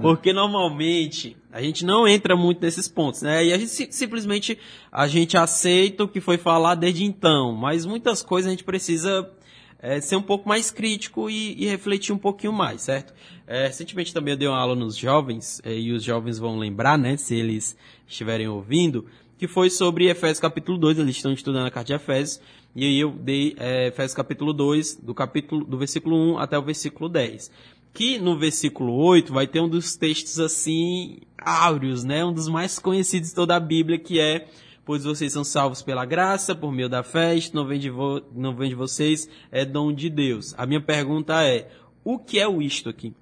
porque 0.00 0.32
normalmente 0.32 1.36
a 1.52 1.60
gente 1.60 1.84
não 1.84 2.06
entra 2.06 2.36
muito 2.36 2.60
nesses 2.60 2.88
pontos, 2.88 3.22
né? 3.22 3.46
E 3.46 3.52
a 3.52 3.58
gente 3.58 3.92
simplesmente 3.92 4.58
a 4.92 5.08
gente 5.08 5.36
aceita 5.36 6.04
o 6.04 6.08
que 6.08 6.20
foi 6.20 6.38
falado 6.38 6.80
desde 6.80 7.04
então, 7.04 7.52
mas 7.52 7.84
muitas 7.84 8.22
coisas 8.22 8.48
a 8.48 8.50
gente 8.50 8.64
precisa 8.64 9.28
é, 9.84 10.00
ser 10.00 10.16
um 10.16 10.22
pouco 10.22 10.48
mais 10.48 10.70
crítico 10.70 11.28
e, 11.28 11.62
e 11.62 11.66
refletir 11.66 12.12
um 12.12 12.18
pouquinho 12.18 12.52
mais, 12.52 12.80
certo? 12.80 13.12
É, 13.46 13.66
recentemente 13.66 14.14
também 14.14 14.32
eu 14.32 14.38
dei 14.38 14.48
uma 14.48 14.58
aula 14.58 14.74
nos 14.74 14.96
jovens, 14.96 15.60
é, 15.62 15.76
e 15.76 15.92
os 15.92 16.02
jovens 16.02 16.38
vão 16.38 16.58
lembrar, 16.58 16.96
né, 16.96 17.18
se 17.18 17.34
eles 17.34 17.76
estiverem 18.06 18.48
ouvindo, 18.48 19.04
que 19.36 19.48
foi 19.48 19.70
sobre 19.70 20.08
Efésios 20.08 20.40
capítulo 20.40 20.78
2, 20.78 20.98
eles 20.98 21.16
estão 21.16 21.32
estudando 21.32 21.66
a 21.66 21.70
carta 21.70 21.88
de 21.88 21.94
Efésios, 21.94 22.40
e 22.74 22.84
aí 22.84 22.98
eu 22.98 23.10
dei 23.10 23.54
é, 23.58 23.88
Efésios 23.88 24.14
capítulo 24.14 24.52
2, 24.52 24.96
do 24.96 25.14
capítulo 25.14 25.64
do 25.64 25.78
versículo 25.78 26.16
1 26.34 26.38
até 26.38 26.58
o 26.58 26.62
versículo 26.62 27.08
10. 27.08 27.50
Que 27.92 28.18
no 28.18 28.36
versículo 28.36 28.92
8 28.92 29.32
vai 29.32 29.46
ter 29.46 29.60
um 29.60 29.68
dos 29.68 29.96
textos 29.96 30.40
assim 30.40 31.18
áureos, 31.38 32.02
né? 32.02 32.24
Um 32.24 32.32
dos 32.32 32.48
mais 32.48 32.78
conhecidos 32.78 33.28
de 33.28 33.34
toda 33.36 33.54
a 33.54 33.60
Bíblia, 33.60 33.98
que 33.98 34.18
é 34.18 34.48
pois 34.84 35.04
vocês 35.04 35.32
são 35.32 35.44
salvos 35.44 35.82
pela 35.82 36.04
graça, 36.04 36.54
por 36.54 36.70
meio 36.70 36.88
da 36.88 37.02
fé, 37.02 37.34
isto 37.34 37.56
não 37.56 37.66
vem 37.66 37.78
de, 37.78 37.90
vo 37.90 38.20
não 38.34 38.54
vem 38.54 38.68
de 38.68 38.74
vocês, 38.74 39.28
é 39.50 39.64
dom 39.64 39.92
de 39.92 40.10
Deus. 40.10 40.54
A 40.58 40.66
minha 40.66 40.80
pergunta 40.80 41.42
é, 41.42 41.70
o 42.04 42.18
que 42.18 42.38
é 42.38 42.46
o 42.46 42.60
isto 42.60 42.88
aqui? 42.88 43.14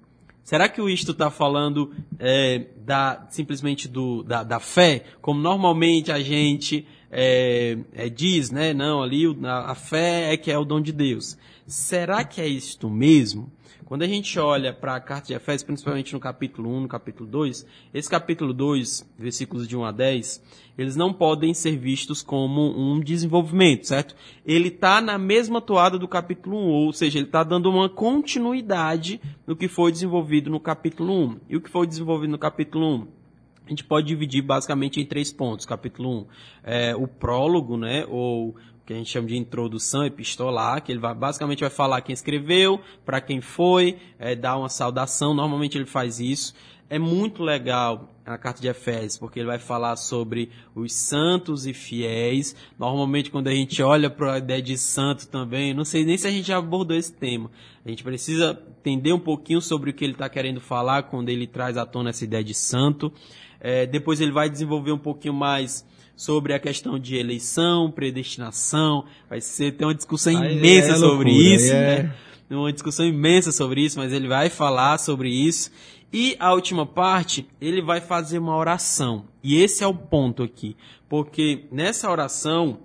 Será 0.43 0.67
que 0.67 0.81
o 0.81 0.89
isto 0.89 1.11
está 1.13 1.31
falando 1.31 1.93
é, 2.19 2.65
da, 2.85 3.25
simplesmente 3.29 3.87
do, 3.87 4.23
da, 4.23 4.43
da, 4.43 4.59
fé, 4.59 5.05
como 5.21 5.39
normalmente 5.39 6.11
a 6.11 6.19
gente 6.19 6.85
é, 7.09 7.77
é, 7.93 8.09
diz, 8.09 8.51
né, 8.51 8.73
não, 8.73 9.01
ali 9.01 9.23
a, 9.43 9.71
a 9.71 9.75
fé 9.75 10.33
é 10.33 10.37
que 10.37 10.51
é 10.51 10.57
o 10.57 10.65
dom 10.65 10.81
de 10.81 10.91
Deus. 10.91 11.37
Será 11.65 12.25
que 12.25 12.41
é 12.41 12.47
isto 12.47 12.89
mesmo? 12.89 13.49
Quando 13.85 14.03
a 14.03 14.07
gente 14.07 14.39
olha 14.39 14.71
para 14.73 14.95
a 14.95 14.99
carta 14.99 15.27
de 15.27 15.33
Efésios, 15.33 15.63
principalmente 15.63 16.13
no 16.13 16.19
capítulo 16.19 16.69
1, 16.69 16.81
no 16.81 16.87
capítulo 16.87 17.29
2, 17.29 17.65
esse 17.93 18.09
capítulo 18.09 18.53
2, 18.53 19.13
versículos 19.17 19.67
de 19.67 19.75
1 19.75 19.85
a 19.85 19.91
10, 19.91 20.43
eles 20.77 20.95
não 20.95 21.13
podem 21.13 21.53
ser 21.53 21.77
vistos 21.77 22.21
como 22.21 22.71
um 22.77 22.99
desenvolvimento, 22.99 23.87
certo? 23.87 24.15
Ele 24.45 24.69
está 24.69 25.01
na 25.01 25.17
mesma 25.17 25.59
toada 25.59 25.97
do 25.99 26.07
capítulo 26.07 26.57
1, 26.57 26.69
ou 26.69 26.93
seja, 26.93 27.19
ele 27.19 27.25
está 27.25 27.43
dando 27.43 27.69
uma 27.69 27.89
continuidade 27.89 29.19
no 29.45 29.55
que 29.55 29.67
foi 29.67 29.91
desenvolvido 29.91 30.49
no 30.49 30.59
capítulo 30.59 31.13
1. 31.13 31.39
E 31.49 31.57
o 31.57 31.61
que 31.61 31.69
foi 31.69 31.85
desenvolvido 31.85 32.31
no 32.31 32.39
capítulo 32.39 32.95
1? 32.95 33.23
a 33.65 33.69
gente 33.69 33.83
pode 33.83 34.07
dividir 34.07 34.41
basicamente 34.41 34.99
em 34.99 35.05
três 35.05 35.31
pontos. 35.31 35.65
Capítulo 35.65 36.23
1 36.23 36.25
é 36.63 36.95
o 36.95 37.07
prólogo, 37.07 37.77
né, 37.77 38.05
ou 38.09 38.55
que 38.85 38.93
a 38.93 38.95
gente 38.95 39.09
chama 39.09 39.27
de 39.27 39.37
introdução 39.37 40.05
epistolar, 40.05 40.81
que 40.83 40.91
ele 40.91 40.99
vai, 40.99 41.13
basicamente 41.13 41.61
vai 41.61 41.69
falar 41.69 42.01
quem 42.01 42.13
escreveu, 42.13 42.81
para 43.05 43.21
quem 43.21 43.39
foi, 43.39 43.97
é, 44.19 44.35
dar 44.35 44.57
uma 44.57 44.69
saudação. 44.69 45.33
Normalmente 45.33 45.77
ele 45.77 45.85
faz 45.85 46.19
isso. 46.19 46.53
É 46.89 46.99
muito 46.99 47.41
legal 47.41 48.13
a 48.25 48.37
carta 48.37 48.61
de 48.61 48.67
Efésios, 48.67 49.17
porque 49.17 49.39
ele 49.39 49.47
vai 49.47 49.57
falar 49.57 49.95
sobre 49.95 50.49
os 50.75 50.93
santos 50.93 51.65
e 51.65 51.73
fiéis. 51.73 52.55
Normalmente, 52.77 53.31
quando 53.31 53.47
a 53.47 53.53
gente 53.53 53.81
olha 53.81 54.09
para 54.09 54.33
a 54.33 54.37
ideia 54.37 54.61
de 54.61 54.77
santo 54.77 55.27
também, 55.27 55.73
não 55.73 55.85
sei 55.85 56.05
nem 56.05 56.17
se 56.17 56.27
a 56.27 56.31
gente 56.31 56.47
já 56.47 56.57
abordou 56.57 56.95
esse 56.95 57.11
tema. 57.11 57.49
A 57.85 57.89
gente 57.89 58.03
precisa 58.03 58.61
entender 58.79 59.13
um 59.13 59.19
pouquinho 59.19 59.61
sobre 59.61 59.89
o 59.89 59.93
que 59.93 60.03
ele 60.03 60.13
está 60.13 60.29
querendo 60.29 60.59
falar 60.59 61.03
quando 61.03 61.29
ele 61.29 61.47
traz 61.47 61.77
à 61.77 61.85
tona 61.85 62.11
essa 62.11 62.23
ideia 62.23 62.43
de 62.43 62.53
santo. 62.53 63.11
É, 63.59 63.85
depois 63.85 64.21
ele 64.21 64.31
vai 64.31 64.49
desenvolver 64.49 64.91
um 64.91 64.97
pouquinho 64.97 65.33
mais 65.33 65.85
sobre 66.15 66.53
a 66.53 66.59
questão 66.59 66.97
de 66.99 67.15
eleição, 67.15 67.91
predestinação. 67.91 69.05
Vai 69.29 69.41
ser 69.41 69.73
ter 69.73 69.85
uma 69.85 69.95
discussão 69.95 70.37
Aí 70.37 70.57
imensa 70.57 70.91
é 70.91 70.95
sobre 70.95 71.31
loucura, 71.31 71.55
isso, 71.55 71.73
é... 71.73 72.03
né? 72.03 72.15
Uma 72.49 72.71
discussão 72.71 73.05
imensa 73.05 73.51
sobre 73.51 73.81
isso, 73.81 73.97
mas 73.97 74.13
ele 74.13 74.27
vai 74.27 74.49
falar 74.49 74.99
sobre 74.99 75.29
isso. 75.29 75.71
E 76.11 76.35
a 76.39 76.53
última 76.53 76.85
parte, 76.85 77.47
ele 77.59 77.81
vai 77.81 77.99
fazer 77.99 78.37
uma 78.37 78.55
oração. 78.55 79.25
E 79.43 79.59
esse 79.59 79.83
é 79.83 79.87
o 79.87 79.95
ponto 79.95 80.43
aqui, 80.43 80.77
porque 81.09 81.65
nessa 81.71 82.11
oração, 82.11 82.81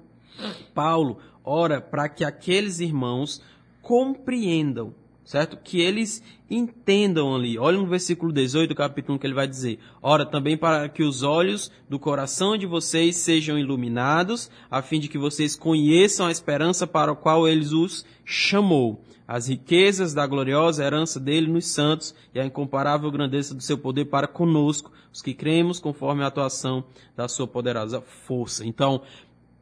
Paulo 0.74 1.18
ora 1.44 1.80
para 1.80 2.08
que 2.08 2.24
aqueles 2.24 2.80
irmãos 2.80 3.42
compreendam 3.82 4.94
certo? 5.28 5.58
Que 5.58 5.82
eles 5.82 6.22
entendam 6.50 7.34
ali. 7.34 7.58
Olha 7.58 7.76
no 7.76 7.86
versículo 7.86 8.32
18 8.32 8.70
do 8.70 8.74
capítulo 8.74 9.16
1 9.16 9.18
que 9.18 9.26
ele 9.26 9.34
vai 9.34 9.46
dizer: 9.46 9.78
Ora, 10.00 10.24
também 10.24 10.56
para 10.56 10.88
que 10.88 11.02
os 11.02 11.22
olhos 11.22 11.70
do 11.86 11.98
coração 11.98 12.56
de 12.56 12.64
vocês 12.66 13.16
sejam 13.16 13.58
iluminados, 13.58 14.50
a 14.70 14.80
fim 14.80 14.98
de 14.98 15.06
que 15.06 15.18
vocês 15.18 15.54
conheçam 15.54 16.26
a 16.26 16.30
esperança 16.30 16.86
para 16.86 17.12
a 17.12 17.14
qual 17.14 17.46
ele 17.46 17.66
os 17.74 18.06
chamou, 18.24 19.04
as 19.26 19.48
riquezas 19.48 20.14
da 20.14 20.26
gloriosa 20.26 20.82
herança 20.82 21.20
dele 21.20 21.52
nos 21.52 21.66
santos 21.66 22.14
e 22.34 22.40
a 22.40 22.46
incomparável 22.46 23.10
grandeza 23.10 23.54
do 23.54 23.62
seu 23.62 23.76
poder 23.76 24.06
para 24.06 24.26
conosco, 24.26 24.90
os 25.12 25.20
que 25.20 25.34
cremos 25.34 25.78
conforme 25.78 26.24
a 26.24 26.28
atuação 26.28 26.84
da 27.14 27.28
sua 27.28 27.46
poderosa 27.46 28.00
força. 28.00 28.64
Então, 28.64 29.02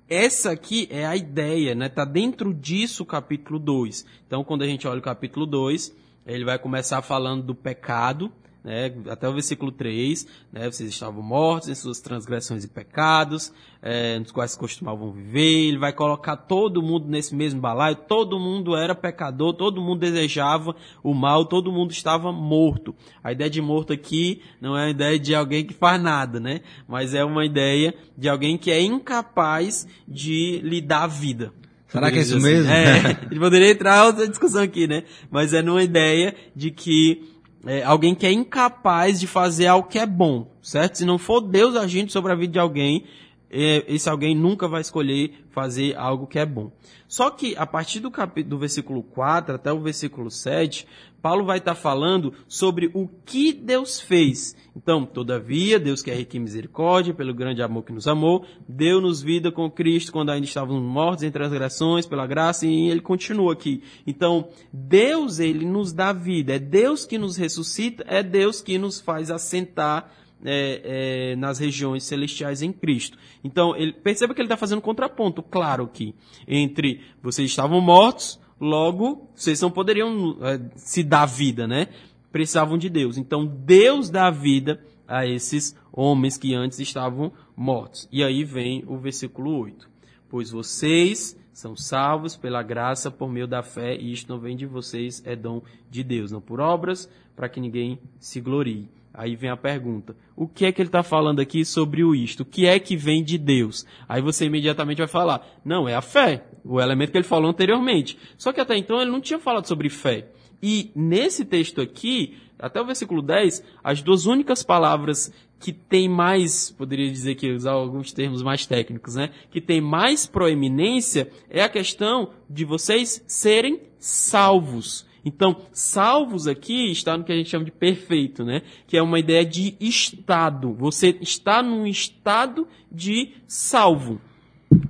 essa 0.09 0.53
aqui 0.53 0.87
é 0.91 1.05
a 1.05 1.17
ideia, 1.17 1.75
né? 1.75 1.89
Tá 1.89 2.05
dentro 2.05 2.55
disso 2.55 3.03
o 3.03 3.07
capítulo 3.07 3.59
2. 3.59 4.07
Então, 4.27 4.45
quando 4.45 4.63
a 4.63 4.67
gente 4.67 4.87
olha 4.87 4.99
o 4.99 5.03
capítulo 5.03 5.47
2, 5.47 5.95
ele 6.27 6.45
vai 6.45 6.59
começar 6.59 7.03
falando 7.03 7.43
do 7.43 7.55
pecado, 7.55 8.33
né, 8.67 8.93
até 9.09 9.29
o 9.29 9.33
versículo 9.33 9.71
3, 9.71 10.27
né, 10.53 10.69
vocês 10.69 10.91
estavam 10.91 11.23
mortos 11.23 11.69
em 11.69 11.75
suas 11.77 12.01
transgressões 12.01 12.65
e 12.65 12.69
pecados, 12.69 13.53
é, 13.81 14.19
nos 14.19 14.33
quais 14.33 14.57
costumavam 14.57 15.13
viver, 15.13 15.69
ele 15.69 15.79
vai 15.79 15.93
colocar 15.93 16.37
todo 16.37 16.83
mundo 16.83 17.07
nesse 17.07 17.33
mesmo 17.33 17.61
balaio, 17.61 17.95
todo 17.95 18.41
mundo 18.41 18.75
era 18.75 18.93
pecador, 18.93 19.55
todo 19.55 19.81
mundo 19.81 20.01
desejava 20.01 20.75
o 21.01 21.15
mal, 21.15 21.45
todo 21.45 21.71
mundo 21.71 21.93
estava 21.93 22.33
morto. 22.33 22.93
A 23.23 23.31
ideia 23.31 23.49
de 23.49 23.63
morto 23.63 23.93
aqui 23.93 24.43
não 24.61 24.77
é 24.77 24.87
a 24.87 24.91
ideia 24.91 25.17
de 25.17 25.33
alguém 25.33 25.65
que 25.65 25.73
faz 25.73 26.03
nada, 26.03 26.41
né, 26.41 26.63
mas 26.89 27.15
é 27.15 27.25
uma 27.25 27.47
ideia 27.47 27.95
de 28.19 28.29
alguém 28.29 28.59
que 28.59 28.73
é 28.73 28.83
incapaz 28.83 29.87
de 30.09 30.61
lhe 30.65 30.81
dar 30.81 31.05
a 31.05 31.07
vida. 31.07 31.53
Será 31.87 32.11
que 32.11 32.19
é 32.19 32.23
isso 32.23 32.37
assim. 32.37 32.45
mesmo? 32.45 32.69
É, 32.69 32.99
a 32.99 33.09
gente 33.11 33.39
poderia 33.39 33.71
entrar 33.71 34.07
outra 34.07 34.29
discussão 34.29 34.61
aqui, 34.61 34.89
né? 34.89 35.05
Mas 35.31 35.55
é 35.55 35.63
numa 35.63 35.85
ideia 35.85 36.35
de 36.55 36.73
que 36.73 37.36
é, 37.67 37.83
alguém 37.83 38.15
que 38.15 38.27
é 38.27 38.33
incapaz 38.33 39.19
de 39.19 39.27
fazer 39.27 39.67
algo 39.67 39.89
que 39.89 39.99
é 39.99 40.07
bom, 40.07 40.51
certo? 40.63 40.99
Se 40.99 41.05
não 41.05 41.19
for 41.19 41.41
Deus 41.41 41.75
agindo 41.77 42.13
sobre 42.13 42.33
a 42.33 42.37
vida 42.37 42.53
de 42.53 42.59
alguém, 42.59 43.05
é, 43.51 43.85
esse 43.89 44.09
alguém 44.09 44.35
nunca 44.35 44.69
vai 44.69 44.81
escolher 44.81 45.47
fazer 45.51 45.97
algo 45.97 46.27
que 46.27 46.39
é 46.39 46.47
bom. 46.47 46.71
Só 47.09 47.31
que 47.31 47.57
a 47.57 47.67
partir 47.67 48.01
do, 48.01 48.11
do 48.45 48.59
versículo 48.59 49.03
4 49.03 49.55
até 49.55 49.73
o 49.73 49.81
versículo 49.81 50.31
7, 50.31 50.87
Paulo 51.23 51.45
vai 51.45 51.59
estar 51.59 51.75
falando 51.75 52.35
sobre 52.47 52.91
o 52.95 53.09
que 53.25 53.53
Deus 53.53 54.01
fez. 54.01 54.57
Então, 54.77 55.07
todavia, 55.07 55.81
Deus 55.81 56.03
que 56.03 56.11
é 56.11 56.15
rico 56.15 56.37
em 56.37 56.41
misericórdia, 56.41 57.15
pelo 57.15 57.33
grande 57.33 57.63
amor 57.63 57.83
que 57.83 57.95
nos 57.95 58.07
amou, 58.07 58.45
deu-nos 58.69 59.23
vida 59.23 59.51
com 59.51 59.71
Cristo 59.71 60.13
quando 60.13 60.29
ainda 60.29 60.47
estávamos 60.47 60.83
mortos 60.83 61.25
em 61.25 61.31
transgressões, 61.31 62.05
pela 62.05 62.27
graça, 62.27 62.67
e 62.67 62.91
ele 62.91 63.01
continua 63.01 63.55
aqui. 63.55 63.83
Então, 64.07 64.49
Deus, 64.71 65.39
ele 65.39 65.65
nos 65.65 65.95
dá 65.95 66.13
vida, 66.13 66.57
é 66.57 66.59
Deus 66.59 67.07
que 67.07 67.17
nos 67.17 67.39
ressuscita, 67.39 68.05
é 68.07 68.23
Deus 68.23 68.61
que 68.61 68.77
nos 68.77 69.01
faz 69.01 69.31
assentar 69.31 70.13
é, 70.45 71.31
é, 71.33 71.37
nas 71.37 71.59
regiões 71.59 72.05
celestiais 72.05 72.61
em 72.61 72.71
Cristo. 72.71 73.17
Então, 73.43 73.75
ele, 73.75 73.95
perceba 73.95 74.35
que 74.35 74.43
ele 74.43 74.47
está 74.47 74.59
fazendo 74.59 74.79
um 74.79 74.83
contraponto, 74.83 75.43
claro 75.43 75.85
aqui, 75.85 76.15
entre 76.47 77.01
vocês 77.23 77.49
estavam 77.49 77.81
mortos, 77.81 78.39
Logo, 78.59 79.29
vocês 79.35 79.61
não 79.61 79.71
poderiam 79.71 80.39
é, 80.41 80.59
se 80.77 81.03
dar 81.03 81.27
vida, 81.27 81.67
né? 81.67 81.89
Precisavam 82.37 82.77
de 82.77 82.91
Deus. 82.91 83.17
Então, 83.17 83.47
Deus 83.47 84.11
dá 84.11 84.29
vida 84.29 84.79
a 85.09 85.27
esses 85.27 85.75
homens 85.91 86.37
que 86.37 86.55
antes 86.55 86.79
estavam 86.79 87.33
mortos. 87.57 88.07
E 88.13 88.23
aí 88.23 88.45
vem 88.45 88.85
o 88.87 88.99
versículo 88.99 89.59
8. 89.59 89.89
Pois 90.29 90.51
vocês 90.51 91.35
são 91.51 91.75
salvos 91.75 92.37
pela 92.37 92.63
graça 92.63 93.11
por 93.11 93.31
meio 93.31 93.47
da 93.47 93.63
fé, 93.63 93.97
e 93.97 94.13
isto 94.13 94.31
não 94.31 94.39
vem 94.39 94.55
de 94.55 94.67
vocês, 94.67 95.23
é 95.25 95.35
dom 95.35 95.63
de 95.91 96.05
Deus, 96.05 96.31
não 96.31 96.43
por 96.43 96.61
obras, 96.61 97.09
para 97.35 97.49
que 97.49 97.59
ninguém 97.59 97.99
se 98.21 98.39
glorie. 98.39 98.87
Aí 99.15 99.35
vem 99.35 99.49
a 99.49 99.57
pergunta: 99.57 100.15
o 100.37 100.47
que 100.47 100.67
é 100.67 100.73
que 100.73 100.83
ele 100.83 100.91
está 100.91 101.03
falando 101.03 101.41
aqui 101.41 101.65
sobre 101.65 102.05
o 102.05 102.15
isto? 102.15 102.41
O 102.41 102.45
que 102.45 102.67
é 102.67 102.79
que 102.79 102.99
vem 102.99 103.25
de 103.25 103.39
Deus? 103.39 103.87
Aí 104.07 104.21
você 104.21 104.45
imediatamente 104.45 104.99
vai 104.99 105.09
falar: 105.09 105.43
não, 105.65 105.89
é 105.89 105.95
a 105.95 106.03
fé, 106.03 106.45
o 106.63 106.79
elemento 106.83 107.13
que 107.13 107.17
ele 107.17 107.25
falou 107.25 107.49
anteriormente. 107.49 108.19
Só 108.37 108.53
que 108.53 108.61
até 108.61 108.77
então 108.77 109.01
ele 109.01 109.11
não 109.11 109.23
tinha 109.23 109.39
falado 109.39 109.67
sobre 109.67 109.89
fé. 109.89 110.29
E 110.69 110.91
nesse 110.97 111.45
texto 111.45 111.81
aqui, 111.81 112.39
até 112.59 112.81
o 112.81 112.85
versículo 112.85 113.23
10, 113.23 113.63
as 113.85 114.03
duas 114.03 114.27
únicas 114.27 114.65
palavras 114.65 115.33
que 115.61 115.73
tem 115.73 116.09
mais, 116.09 116.73
poderia 116.73 117.09
dizer 117.09 117.37
que 117.37 117.53
usar 117.53 117.71
alguns 117.71 118.13
termos 118.13 118.43
mais 118.43 118.67
técnicos, 118.67 119.15
né? 119.15 119.31
Que 119.49 119.61
tem 119.61 119.81
mais 119.81 120.27
proeminência 120.27 121.31
é 121.49 121.63
a 121.63 121.69
questão 121.69 122.31
de 122.51 122.65
vocês 122.65 123.23
serem 123.29 123.81
salvos. 124.01 125.07
Então, 125.25 125.57
salvos 125.71 126.49
aqui 126.49 126.91
está 126.91 127.17
no 127.17 127.23
que 127.23 127.31
a 127.31 127.37
gente 127.37 127.49
chama 127.49 127.65
de 127.65 127.71
perfeito, 127.71 128.45
né? 128.45 128.63
Que 128.89 128.97
é 128.97 129.03
uma 129.03 129.21
ideia 129.21 129.45
de 129.45 129.77
estado. 129.79 130.75
Você 130.75 131.17
está 131.21 131.63
num 131.63 131.87
estado 131.87 132.67
de 132.91 133.35
salvo. 133.47 134.21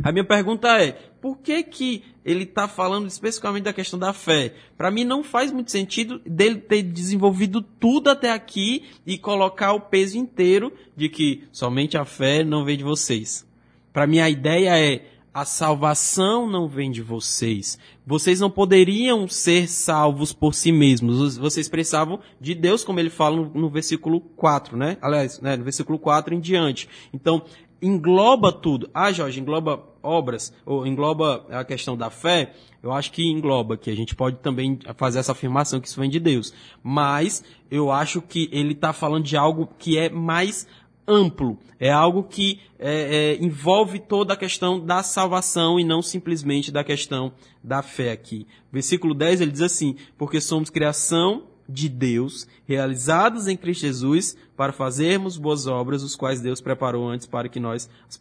A 0.02 0.10
minha 0.10 0.24
pergunta 0.24 0.68
é, 0.82 0.92
por 1.20 1.36
que 1.36 1.62
que 1.62 2.02
ele 2.26 2.42
está 2.42 2.66
falando 2.66 3.06
especificamente 3.06 3.62
da 3.62 3.72
questão 3.72 3.96
da 3.96 4.12
fé? 4.12 4.52
Para 4.76 4.90
mim 4.90 5.04
não 5.04 5.22
faz 5.22 5.52
muito 5.52 5.70
sentido 5.70 6.20
dele 6.26 6.56
ter 6.56 6.82
desenvolvido 6.82 7.62
tudo 7.62 8.10
até 8.10 8.32
aqui 8.32 8.84
e 9.06 9.16
colocar 9.16 9.72
o 9.72 9.80
peso 9.80 10.18
inteiro 10.18 10.72
de 10.96 11.08
que 11.08 11.44
somente 11.52 11.96
a 11.96 12.04
fé 12.04 12.42
não 12.42 12.64
vem 12.64 12.76
de 12.76 12.82
vocês. 12.82 13.46
Para 13.92 14.08
mim 14.08 14.18
a 14.18 14.28
ideia 14.28 14.76
é 14.76 15.06
a 15.36 15.44
salvação 15.44 16.48
não 16.48 16.66
vem 16.66 16.90
de 16.90 17.02
vocês. 17.02 17.78
Vocês 18.06 18.40
não 18.40 18.50
poderiam 18.50 19.28
ser 19.28 19.68
salvos 19.68 20.32
por 20.32 20.54
si 20.54 20.72
mesmos. 20.72 21.36
Vocês 21.36 21.68
precisavam 21.68 22.20
de 22.40 22.54
Deus, 22.54 22.82
como 22.82 22.98
ele 22.98 23.10
fala 23.10 23.36
no, 23.52 23.68
versículo 23.68 24.18
4, 24.20 24.78
né? 24.78 24.96
Aliás, 25.02 25.38
né, 25.42 25.54
no 25.54 25.62
versículo 25.62 25.98
4 25.98 26.34
em 26.34 26.40
diante. 26.40 26.88
Então, 27.12 27.44
engloba 27.80 28.52
tudo. 28.52 28.88
Ah, 28.92 29.12
Jorge, 29.12 29.40
engloba 29.40 29.82
obras, 30.02 30.52
ou 30.64 30.86
engloba 30.86 31.44
a 31.50 31.64
questão 31.64 31.96
da 31.96 32.10
fé. 32.10 32.54
Eu 32.82 32.92
acho 32.92 33.10
que 33.12 33.28
engloba, 33.30 33.76
que 33.76 33.90
a 33.90 33.96
gente 33.96 34.14
pode 34.14 34.36
também 34.38 34.78
fazer 34.96 35.18
essa 35.18 35.32
afirmação 35.32 35.80
que 35.80 35.88
isso 35.88 36.00
vem 36.00 36.10
de 36.10 36.20
Deus. 36.20 36.52
Mas, 36.82 37.42
eu 37.70 37.90
acho 37.90 38.22
que 38.22 38.48
ele 38.52 38.72
está 38.72 38.92
falando 38.92 39.24
de 39.24 39.36
algo 39.36 39.68
que 39.78 39.98
é 39.98 40.08
mais 40.08 40.66
amplo. 41.06 41.58
É 41.78 41.90
algo 41.90 42.22
que 42.24 42.60
é, 42.78 43.36
é, 43.38 43.44
envolve 43.44 43.98
toda 44.00 44.34
a 44.34 44.36
questão 44.36 44.80
da 44.80 45.02
salvação 45.02 45.78
e 45.78 45.84
não 45.84 46.02
simplesmente 46.02 46.72
da 46.72 46.82
questão 46.82 47.32
da 47.62 47.82
fé 47.82 48.12
aqui. 48.12 48.46
Versículo 48.72 49.14
10 49.14 49.40
ele 49.40 49.52
diz 49.52 49.62
assim: 49.62 49.96
Porque 50.16 50.40
somos 50.40 50.70
criação 50.70 51.44
de 51.68 51.88
Deus, 51.88 52.46
realizados 52.66 53.46
em 53.46 53.56
Cristo 53.56 53.82
Jesus, 53.82 54.36
para 54.56 54.72
fazermos 54.72 55.36
boas 55.36 55.66
obras, 55.66 56.02
os 56.02 56.16
quais 56.16 56.40
Deus 56.40 56.60
preparou 56.60 57.08
antes 57.08 57.26
para 57.26 57.48
que 57.48 57.60
nós 57.60 57.88
as 58.08 58.16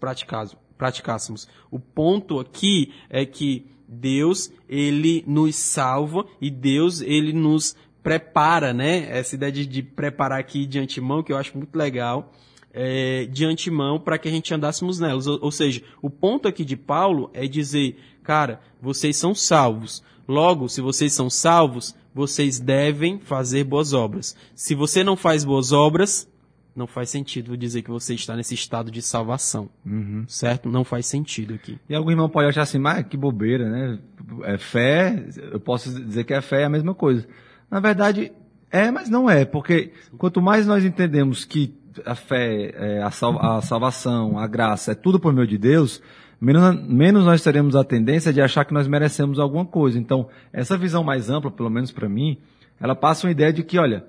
praticássemos. 0.78 1.48
O 1.72 1.80
ponto 1.80 2.40
aqui 2.40 2.92
é 3.10 3.26
que 3.26 3.66
Deus, 3.88 4.52
ele 4.68 5.24
nos 5.28 5.56
salva 5.56 6.26
e 6.42 6.50
Deus, 6.50 7.02
ele 7.02 7.34
nos 7.34 7.76
prepara, 8.02 8.74
né? 8.74 9.08
Essa 9.10 9.36
ideia 9.36 9.52
de, 9.52 9.66
de 9.66 9.82
preparar 9.84 10.40
aqui 10.40 10.66
de 10.66 10.80
antemão, 10.80 11.24
que 11.24 11.32
eu 11.32 11.38
acho 11.38 11.58
muito 11.58 11.76
legal, 11.76 12.32
é, 12.74 13.26
de 13.26 13.46
antemão 13.46 14.00
para 14.00 14.18
que 14.18 14.28
a 14.28 14.32
gente 14.32 14.54
andássemos 14.54 15.00
nelas. 15.00 15.28
Ou, 15.28 15.40
ou 15.42 15.52
seja, 15.52 15.82
o 16.02 16.10
ponto 16.10 16.48
aqui 16.48 16.66
de 16.66 16.76
Paulo 16.76 17.32
é 17.34 17.48
dizer, 17.48 17.98
cara, 18.22 18.60
vocês 18.82 19.16
são 19.16 19.34
salvos. 19.34 20.04
Logo, 20.28 20.68
se 20.68 20.82
vocês 20.82 21.14
são 21.14 21.30
salvos, 21.30 21.96
vocês 22.16 22.62
devem 22.62 23.20
fazer 23.20 23.66
boas 23.66 23.92
obras. 23.92 24.38
Se 24.56 24.74
você 24.74 25.04
não 25.04 25.18
faz 25.18 25.44
boas 25.44 25.74
obras, 25.74 26.32
não 26.74 26.88
faz 26.88 27.10
sentido 27.10 27.58
dizer 27.58 27.82
que 27.82 27.92
você 27.92 28.14
está 28.14 28.38
nesse 28.38 28.54
estado 28.54 28.90
de 28.90 29.02
salvação. 29.02 29.70
Uhum. 29.86 30.24
Certo? 30.26 30.70
Não 30.70 30.86
faz 30.86 31.08
sentido 31.08 31.54
aqui. 31.54 31.78
E 31.90 31.94
algum 31.94 32.12
irmão 32.12 32.30
pode 32.30 32.48
achar 32.48 32.62
assim, 32.62 32.80
mas 32.80 33.06
que 33.06 33.18
bobeira, 33.18 33.70
né? 33.70 34.00
É 34.44 34.58
fé, 34.58 35.28
eu 35.52 35.60
posso 35.60 35.94
dizer 35.94 36.24
que 36.24 36.34
a 36.34 36.42
fé 36.42 36.62
é 36.62 36.66
a 36.66 36.70
mesma 36.70 36.96
coisa. 36.96 37.28
Na 37.70 37.82
verdade, 37.82 38.32
é, 38.72 38.90
mas 38.90 39.10
não 39.10 39.30
é, 39.30 39.44
porque 39.44 39.92
quanto 40.18 40.42
mais 40.42 40.66
nós 40.66 40.86
entendemos 40.86 41.44
que 41.44 41.74
a 42.06 42.16
fé, 42.16 42.74
é, 42.76 43.02
a, 43.02 43.12
sal, 43.12 43.40
a, 43.44 43.62
salvação, 43.62 44.38
a 44.38 44.48
graça 44.48 44.92
é 44.92 44.96
tudo 44.96 45.20
por 45.20 45.34
meio 45.34 45.48
de 45.48 45.58
Deus, 45.58 46.02
menos, 46.40 46.88
menos 46.88 47.26
nós 47.26 47.42
teremos 47.42 47.76
a 47.76 47.84
tendência 47.84 48.34
de 48.34 48.42
achar 48.42 48.66
que 48.66 48.74
nós 48.74 48.88
merecemos 48.88 49.40
alguma 49.40 49.66
coisa. 49.66 49.98
Então, 49.98 50.28
essa 50.52 50.78
visão 50.78 51.04
mais 51.04 51.30
ampla, 51.30 51.52
pelo 51.52 51.70
menos 51.70 51.92
para 51.92 52.10
mim, 52.10 52.38
ela 52.80 52.96
passa 52.96 53.28
uma 53.28 53.32
ideia 53.32 53.54
de 53.54 53.64
que, 53.64 53.78
olha, 53.78 54.06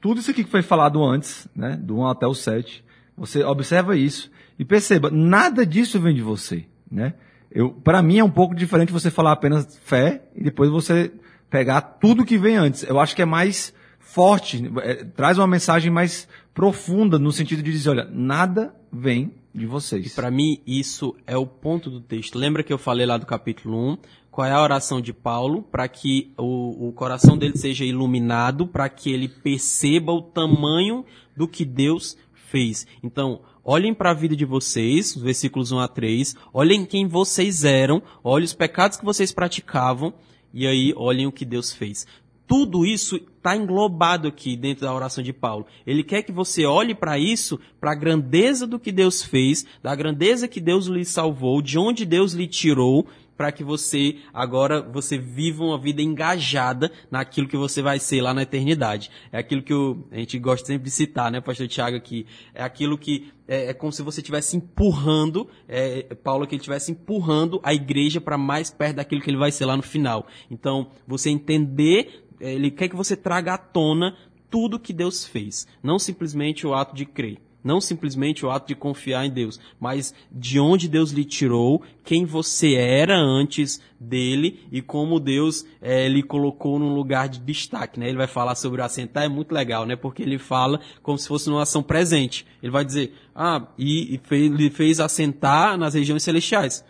tudo 0.00 0.20
isso 0.20 0.30
aqui 0.30 0.44
que 0.44 0.50
foi 0.50 0.62
falado 0.62 1.04
antes, 1.04 1.48
né, 1.54 1.76
do 1.76 1.98
1 1.98 2.06
até 2.06 2.26
o 2.26 2.34
7, 2.34 2.84
você 3.16 3.42
observa 3.44 3.96
isso 3.96 4.30
e 4.58 4.64
perceba, 4.64 5.10
nada 5.10 5.64
disso 5.64 6.00
vem 6.00 6.14
de 6.14 6.22
você, 6.22 6.64
né? 6.90 7.14
Eu, 7.50 7.70
para 7.70 8.02
mim 8.02 8.18
é 8.18 8.24
um 8.24 8.30
pouco 8.30 8.54
diferente 8.54 8.92
você 8.92 9.10
falar 9.10 9.32
apenas 9.32 9.78
fé 9.82 10.22
e 10.34 10.42
depois 10.42 10.68
você 10.68 11.10
pegar 11.48 11.80
tudo 11.80 12.24
que 12.24 12.36
vem 12.36 12.56
antes. 12.56 12.82
Eu 12.82 13.00
acho 13.00 13.16
que 13.16 13.22
é 13.22 13.24
mais 13.24 13.72
forte, 13.98 14.70
é, 14.82 15.04
traz 15.04 15.38
uma 15.38 15.46
mensagem 15.46 15.90
mais 15.90 16.28
profunda 16.56 17.18
no 17.18 17.30
sentido 17.30 17.62
de 17.62 17.70
dizer, 17.70 17.90
olha, 17.90 18.08
nada 18.10 18.74
vem 18.90 19.30
de 19.54 19.66
vocês. 19.66 20.14
Para 20.14 20.30
mim 20.30 20.58
isso 20.66 21.14
é 21.26 21.36
o 21.36 21.46
ponto 21.46 21.90
do 21.90 22.00
texto. 22.00 22.38
Lembra 22.38 22.62
que 22.62 22.72
eu 22.72 22.78
falei 22.78 23.04
lá 23.04 23.18
do 23.18 23.26
capítulo 23.26 23.92
1, 23.92 23.98
qual 24.30 24.48
é 24.48 24.52
a 24.52 24.62
oração 24.62 24.98
de 24.98 25.12
Paulo 25.12 25.62
para 25.62 25.86
que 25.86 26.32
o, 26.38 26.88
o 26.88 26.92
coração 26.94 27.36
dele 27.36 27.58
seja 27.58 27.84
iluminado, 27.84 28.66
para 28.66 28.88
que 28.88 29.12
ele 29.12 29.28
perceba 29.28 30.12
o 30.12 30.22
tamanho 30.22 31.04
do 31.36 31.46
que 31.46 31.62
Deus 31.62 32.16
fez. 32.32 32.86
Então, 33.02 33.42
olhem 33.62 33.92
para 33.92 34.12
a 34.12 34.14
vida 34.14 34.34
de 34.34 34.46
vocês, 34.46 35.14
versículos 35.14 35.72
1 35.72 35.78
a 35.78 35.88
3, 35.88 36.36
olhem 36.54 36.86
quem 36.86 37.06
vocês 37.06 37.64
eram, 37.64 38.02
olhem 38.24 38.46
os 38.46 38.54
pecados 38.54 38.96
que 38.96 39.04
vocês 39.04 39.30
praticavam, 39.30 40.14
e 40.54 40.66
aí 40.66 40.94
olhem 40.96 41.26
o 41.26 41.32
que 41.32 41.44
Deus 41.44 41.70
fez. 41.70 42.06
Tudo 42.46 42.86
isso 42.86 43.16
está 43.16 43.56
englobado 43.56 44.28
aqui 44.28 44.56
dentro 44.56 44.86
da 44.86 44.94
oração 44.94 45.22
de 45.22 45.32
Paulo. 45.32 45.66
Ele 45.86 46.02
quer 46.02 46.22
que 46.22 46.32
você 46.32 46.64
olhe 46.64 46.94
para 46.94 47.18
isso, 47.18 47.58
para 47.80 47.92
a 47.92 47.94
grandeza 47.94 48.66
do 48.66 48.78
que 48.78 48.92
Deus 48.92 49.22
fez, 49.22 49.66
da 49.82 49.94
grandeza 49.94 50.46
que 50.46 50.60
Deus 50.60 50.86
lhe 50.86 51.04
salvou, 51.04 51.60
de 51.60 51.78
onde 51.78 52.04
Deus 52.04 52.32
lhe 52.32 52.46
tirou, 52.46 53.06
para 53.36 53.52
que 53.52 53.62
você 53.62 54.16
agora 54.32 54.80
você 54.80 55.18
viva 55.18 55.62
uma 55.62 55.78
vida 55.78 56.00
engajada 56.00 56.90
naquilo 57.10 57.46
que 57.46 57.56
você 57.56 57.82
vai 57.82 57.98
ser 57.98 58.22
lá 58.22 58.32
na 58.32 58.42
eternidade. 58.42 59.10
É 59.30 59.38
aquilo 59.38 59.62
que 59.62 59.74
a 60.10 60.16
gente 60.16 60.38
gosta 60.38 60.66
sempre 60.66 60.84
de 60.84 60.90
citar, 60.90 61.30
né, 61.30 61.40
pastor 61.40 61.68
Tiago 61.68 61.96
aqui. 61.96 62.26
É 62.54 62.62
aquilo 62.62 62.96
que 62.96 63.30
é, 63.46 63.66
é 63.66 63.74
como 63.74 63.92
se 63.92 64.02
você 64.02 64.20
estivesse 64.20 64.56
empurrando, 64.56 65.48
é, 65.68 66.02
Paulo 66.14 66.46
que 66.46 66.54
ele 66.54 66.60
estivesse 66.60 66.90
empurrando 66.92 67.60
a 67.62 67.72
igreja 67.74 68.20
para 68.20 68.38
mais 68.38 68.70
perto 68.70 68.96
daquilo 68.96 69.20
que 69.20 69.30
ele 69.30 69.36
vai 69.36 69.52
ser 69.52 69.66
lá 69.66 69.76
no 69.76 69.82
final. 69.82 70.26
Então, 70.50 70.88
você 71.06 71.30
entender, 71.30 72.25
ele 72.40 72.70
quer 72.70 72.88
que 72.88 72.96
você 72.96 73.16
traga 73.16 73.54
à 73.54 73.58
tona 73.58 74.16
tudo 74.50 74.78
que 74.78 74.92
Deus 74.92 75.24
fez, 75.24 75.66
não 75.82 75.98
simplesmente 75.98 76.66
o 76.66 76.74
ato 76.74 76.94
de 76.94 77.04
crer. 77.04 77.38
Não 77.66 77.80
simplesmente 77.80 78.46
o 78.46 78.50
ato 78.50 78.68
de 78.68 78.76
confiar 78.76 79.26
em 79.26 79.30
Deus, 79.30 79.58
mas 79.80 80.14
de 80.30 80.60
onde 80.60 80.88
Deus 80.88 81.10
lhe 81.10 81.24
tirou, 81.24 81.82
quem 82.04 82.24
você 82.24 82.74
era 82.74 83.18
antes 83.18 83.82
dele 83.98 84.60
e 84.70 84.80
como 84.80 85.18
Deus 85.18 85.66
é, 85.82 86.06
lhe 86.06 86.22
colocou 86.22 86.78
num 86.78 86.94
lugar 86.94 87.28
de 87.28 87.40
destaque. 87.40 87.98
Né? 87.98 88.08
Ele 88.08 88.18
vai 88.18 88.28
falar 88.28 88.54
sobre 88.54 88.80
o 88.80 88.84
assentar, 88.84 89.24
é 89.24 89.28
muito 89.28 89.52
legal, 89.52 89.84
né? 89.84 89.96
porque 89.96 90.22
ele 90.22 90.38
fala 90.38 90.80
como 91.02 91.18
se 91.18 91.26
fosse 91.26 91.50
uma 91.50 91.62
ação 91.62 91.82
presente. 91.82 92.46
Ele 92.62 92.70
vai 92.70 92.84
dizer, 92.84 93.12
ah, 93.34 93.66
e, 93.76 94.14
e 94.14 94.20
fez, 94.22 94.44
ele 94.44 94.70
fez 94.70 95.00
assentar 95.00 95.76
nas 95.76 95.94
regiões 95.94 96.22
celestiais. 96.22 96.84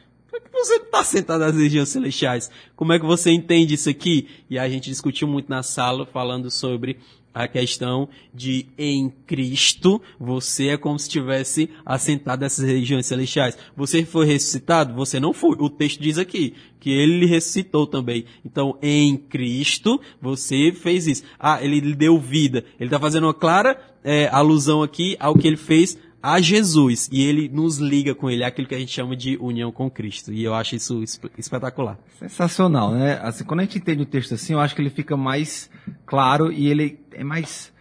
Você 0.56 0.76
está 0.76 1.04
sentado 1.04 1.40
nas 1.40 1.54
regiões 1.54 1.90
celestiais? 1.90 2.50
Como 2.74 2.90
é 2.90 2.98
que 2.98 3.04
você 3.04 3.30
entende 3.30 3.74
isso 3.74 3.90
aqui? 3.90 4.26
E 4.48 4.58
a 4.58 4.66
gente 4.68 4.88
discutiu 4.88 5.28
muito 5.28 5.50
na 5.50 5.62
sala 5.62 6.06
falando 6.06 6.50
sobre 6.50 6.98
a 7.34 7.46
questão 7.46 8.08
de 8.32 8.64
em 8.78 9.10
Cristo 9.26 10.00
você 10.18 10.68
é 10.68 10.76
como 10.78 10.98
se 10.98 11.04
estivesse 11.04 11.68
assentado 11.84 12.40
nessas 12.40 12.64
regiões 12.64 13.04
celestiais. 13.04 13.58
Você 13.76 14.06
foi 14.06 14.24
ressuscitado? 14.24 14.94
Você 14.94 15.20
não 15.20 15.34
foi. 15.34 15.54
O 15.60 15.68
texto 15.68 16.00
diz 16.00 16.16
aqui 16.16 16.54
que 16.80 16.90
ele 16.90 17.26
ressuscitou 17.26 17.86
também. 17.86 18.24
Então, 18.42 18.78
em 18.80 19.18
Cristo 19.18 20.00
você 20.22 20.72
fez 20.72 21.06
isso. 21.06 21.22
Ah, 21.38 21.62
ele 21.62 21.94
deu 21.94 22.18
vida. 22.18 22.64
Ele 22.80 22.86
está 22.86 22.98
fazendo 22.98 23.24
uma 23.24 23.34
clara 23.34 23.78
é, 24.02 24.30
alusão 24.32 24.82
aqui 24.82 25.14
ao 25.20 25.36
que 25.36 25.46
ele 25.46 25.58
fez 25.58 25.98
a 26.26 26.40
Jesus 26.40 27.08
e 27.12 27.24
ele 27.24 27.48
nos 27.48 27.78
liga 27.78 28.12
com 28.12 28.28
ele, 28.28 28.42
é 28.42 28.46
aquilo 28.46 28.66
que 28.66 28.74
a 28.74 28.78
gente 28.78 28.90
chama 28.90 29.14
de 29.14 29.36
união 29.40 29.70
com 29.70 29.88
Cristo. 29.88 30.32
E 30.32 30.42
eu 30.42 30.54
acho 30.54 30.74
isso 30.74 31.00
espetacular. 31.38 31.96
Sensacional, 32.18 32.90
né? 32.90 33.20
Assim, 33.22 33.44
quando 33.44 33.60
a 33.60 33.62
gente 33.62 33.78
entende 33.78 34.02
o 34.02 34.06
texto 34.06 34.34
assim, 34.34 34.54
eu 34.54 34.58
acho 34.58 34.74
que 34.74 34.82
ele 34.82 34.90
fica 34.90 35.16
mais 35.16 35.70
claro 36.04 36.50
e 36.50 36.66
ele 36.66 36.98
é 37.12 37.22
mais. 37.22 37.72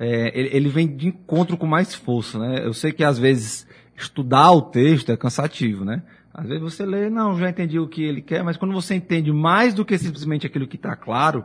É, 0.00 0.36
ele, 0.36 0.48
ele 0.52 0.68
vem 0.68 0.96
de 0.96 1.08
encontro 1.08 1.56
com 1.56 1.64
mais 1.64 1.94
força, 1.94 2.40
né? 2.40 2.66
Eu 2.66 2.74
sei 2.74 2.90
que 2.90 3.04
às 3.04 3.20
vezes 3.20 3.68
estudar 3.96 4.50
o 4.50 4.62
texto 4.62 5.12
é 5.12 5.16
cansativo, 5.16 5.84
né? 5.84 6.02
Às 6.34 6.48
vezes 6.48 6.60
você 6.60 6.84
lê, 6.84 7.08
não, 7.08 7.38
já 7.38 7.50
entendi 7.50 7.78
o 7.78 7.86
que 7.86 8.02
ele 8.02 8.20
quer, 8.20 8.42
mas 8.42 8.56
quando 8.56 8.74
você 8.74 8.96
entende 8.96 9.30
mais 9.30 9.74
do 9.74 9.84
que 9.84 9.96
simplesmente 9.96 10.44
aquilo 10.44 10.66
que 10.66 10.74
está 10.74 10.96
claro, 10.96 11.44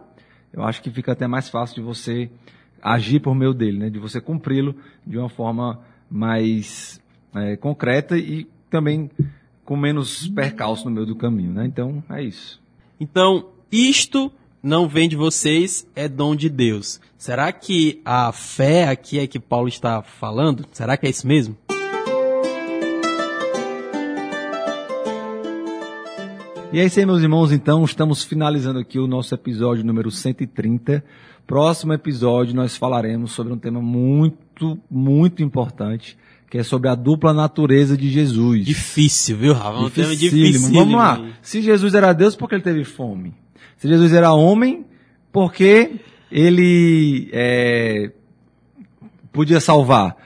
eu 0.52 0.64
acho 0.64 0.82
que 0.82 0.90
fica 0.90 1.12
até 1.12 1.28
mais 1.28 1.50
fácil 1.50 1.76
de 1.76 1.82
você 1.82 2.32
agir 2.82 3.20
por 3.20 3.36
meio 3.36 3.54
dele, 3.54 3.78
né? 3.78 3.90
De 3.92 4.00
você 4.00 4.20
cumpri-lo 4.20 4.76
de 5.06 5.20
uma 5.20 5.30
forma 5.30 5.86
mais 6.10 7.00
é, 7.36 7.56
concreta 7.56 8.18
e 8.18 8.48
também 8.70 9.10
com 9.64 9.76
menos 9.76 10.28
percalço 10.30 10.86
no 10.86 10.92
meio 10.92 11.06
do 11.06 11.16
caminho, 11.16 11.52
né? 11.52 11.66
Então, 11.66 12.04
é 12.10 12.24
isso. 12.24 12.62
Então, 13.00 13.50
isto 13.72 14.32
não 14.64 14.88
vem 14.88 15.10
de 15.10 15.16
vocês, 15.16 15.86
é 15.96 16.08
dom 16.08 16.36
de 16.36 16.50
Deus. 16.50 17.00
Será 17.18 17.52
que 17.52 18.02
a 18.06 18.32
fé 18.32 18.88
aqui 18.88 19.20
é 19.20 19.28
que 19.28 19.40
Paulo 19.40 19.68
está 19.68 20.02
falando? 20.02 20.66
Será 20.72 20.96
que 20.98 21.06
é 21.06 21.10
isso 21.10 21.28
mesmo? 21.28 21.58
E 26.74 26.80
é 26.80 26.86
isso 26.86 27.00
aí, 27.00 27.06
meus 27.06 27.22
irmãos. 27.22 27.54
Então, 27.54 27.84
estamos 27.86 28.24
finalizando 28.24 28.80
aqui 28.80 29.00
o 29.00 29.08
nosso 29.08 29.34
episódio 29.34 29.86
número 29.86 30.12
130. 30.12 31.02
Próximo 31.46 31.94
episódio, 31.94 32.54
nós 32.54 32.76
falaremos 32.76 33.32
sobre 33.32 33.54
um 33.54 33.58
tema 33.58 33.82
muito, 33.82 34.78
muito 34.92 35.42
importante, 35.42 36.18
que 36.50 36.58
é 36.58 36.64
sobre 36.64 36.90
a 36.90 36.96
dupla 36.96 37.34
natureza 37.34 37.96
de 37.96 38.10
Jesus. 38.10 38.66
Difícil, 38.66 39.38
viu, 39.38 39.54
Rafa? 39.54 39.80
Um 39.80 39.90
tema 39.90 40.14
difícil. 40.14 40.74
Vamos 40.74 40.96
lá. 40.96 41.26
Se 41.42 41.62
Jesus 41.62 41.96
era 41.96 42.12
Deus, 42.12 42.36
por 42.36 42.50
que 42.50 42.56
ele 42.56 42.64
teve 42.64 42.84
fome? 42.84 43.34
Se 43.78 43.88
Jesus 43.88 44.12
era 44.12 44.34
homem, 44.34 44.86
por 45.32 45.54
que 45.54 46.02
ele 46.30 47.30
é, 47.32 48.12
podia 49.32 49.62
salvar? 49.62 50.18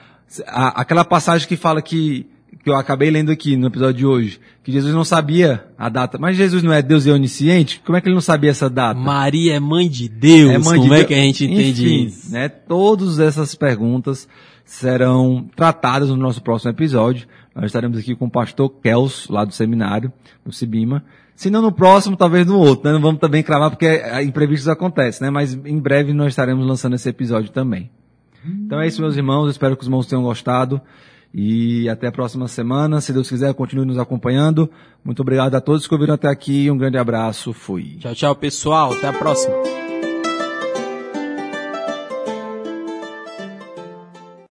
aquela 0.46 1.04
passagem 1.04 1.46
que 1.46 1.56
fala 1.56 1.82
que 1.82 2.26
que 2.62 2.70
eu 2.70 2.76
acabei 2.76 3.10
lendo 3.10 3.32
aqui 3.32 3.56
no 3.56 3.66
episódio 3.66 3.94
de 3.94 4.06
hoje, 4.06 4.40
que 4.62 4.70
Jesus 4.70 4.94
não 4.94 5.04
sabia 5.04 5.66
a 5.76 5.88
data. 5.88 6.16
Mas 6.18 6.36
Jesus 6.36 6.62
não 6.62 6.72
é 6.72 6.80
Deus 6.80 7.06
e 7.06 7.10
onisciente? 7.10 7.80
Como 7.84 7.96
é 7.96 8.00
que 8.00 8.08
ele 8.08 8.14
não 8.14 8.20
sabia 8.20 8.50
essa 8.50 8.70
data? 8.70 8.98
Maria 8.98 9.54
é 9.54 9.60
mãe 9.60 9.88
de 9.88 10.08
Deus. 10.08 10.50
É 10.52 10.58
mãe 10.58 10.78
Como 10.78 10.94
de 10.94 11.00
é 11.00 11.04
que 11.04 11.14
a 11.14 11.18
gente 11.18 11.44
entende 11.44 11.82
Enfim, 11.82 12.04
isso? 12.06 12.32
Né, 12.32 12.48
todas 12.48 13.18
essas 13.18 13.54
perguntas 13.54 14.28
serão 14.64 15.46
tratadas 15.56 16.08
no 16.08 16.16
nosso 16.16 16.40
próximo 16.40 16.70
episódio. 16.70 17.26
Nós 17.54 17.66
estaremos 17.66 17.98
aqui 17.98 18.14
com 18.14 18.26
o 18.26 18.30
pastor 18.30 18.70
Kels, 18.80 19.26
lá 19.28 19.44
do 19.44 19.52
seminário, 19.52 20.12
no 20.46 20.52
Sibima. 20.52 21.04
Se 21.34 21.50
não 21.50 21.60
no 21.60 21.72
próximo, 21.72 22.16
talvez 22.16 22.46
no 22.46 22.58
outro, 22.58 22.86
né? 22.86 22.92
Não 22.92 23.00
vamos 23.00 23.20
também 23.20 23.42
cravar 23.42 23.70
porque 23.70 24.00
imprevistos 24.22 24.68
acontecem, 24.68 25.26
né? 25.26 25.30
Mas 25.30 25.52
em 25.52 25.78
breve 25.78 26.12
nós 26.12 26.28
estaremos 26.28 26.64
lançando 26.64 26.94
esse 26.94 27.08
episódio 27.08 27.50
também. 27.50 27.90
Então 28.44 28.80
é 28.80 28.86
isso, 28.86 29.00
meus 29.00 29.16
irmãos. 29.16 29.50
Espero 29.50 29.76
que 29.76 29.82
os 29.82 29.88
irmãos 29.88 30.06
tenham 30.06 30.22
gostado. 30.22 30.80
E 31.34 31.88
até 31.88 32.08
a 32.08 32.12
próxima 32.12 32.46
semana. 32.46 33.00
Se 33.00 33.12
Deus 33.12 33.28
quiser, 33.28 33.54
continue 33.54 33.86
nos 33.86 33.98
acompanhando. 33.98 34.70
Muito 35.04 35.22
obrigado 35.22 35.54
a 35.54 35.60
todos 35.60 35.86
que 35.86 35.94
ouviram 35.94 36.14
até 36.14 36.28
aqui. 36.28 36.70
Um 36.70 36.76
grande 36.76 36.98
abraço. 36.98 37.52
Fui. 37.52 37.96
Tchau, 37.98 38.14
tchau, 38.14 38.36
pessoal. 38.36 38.92
Até 38.92 39.08
a 39.08 39.12
próxima. 39.12 39.91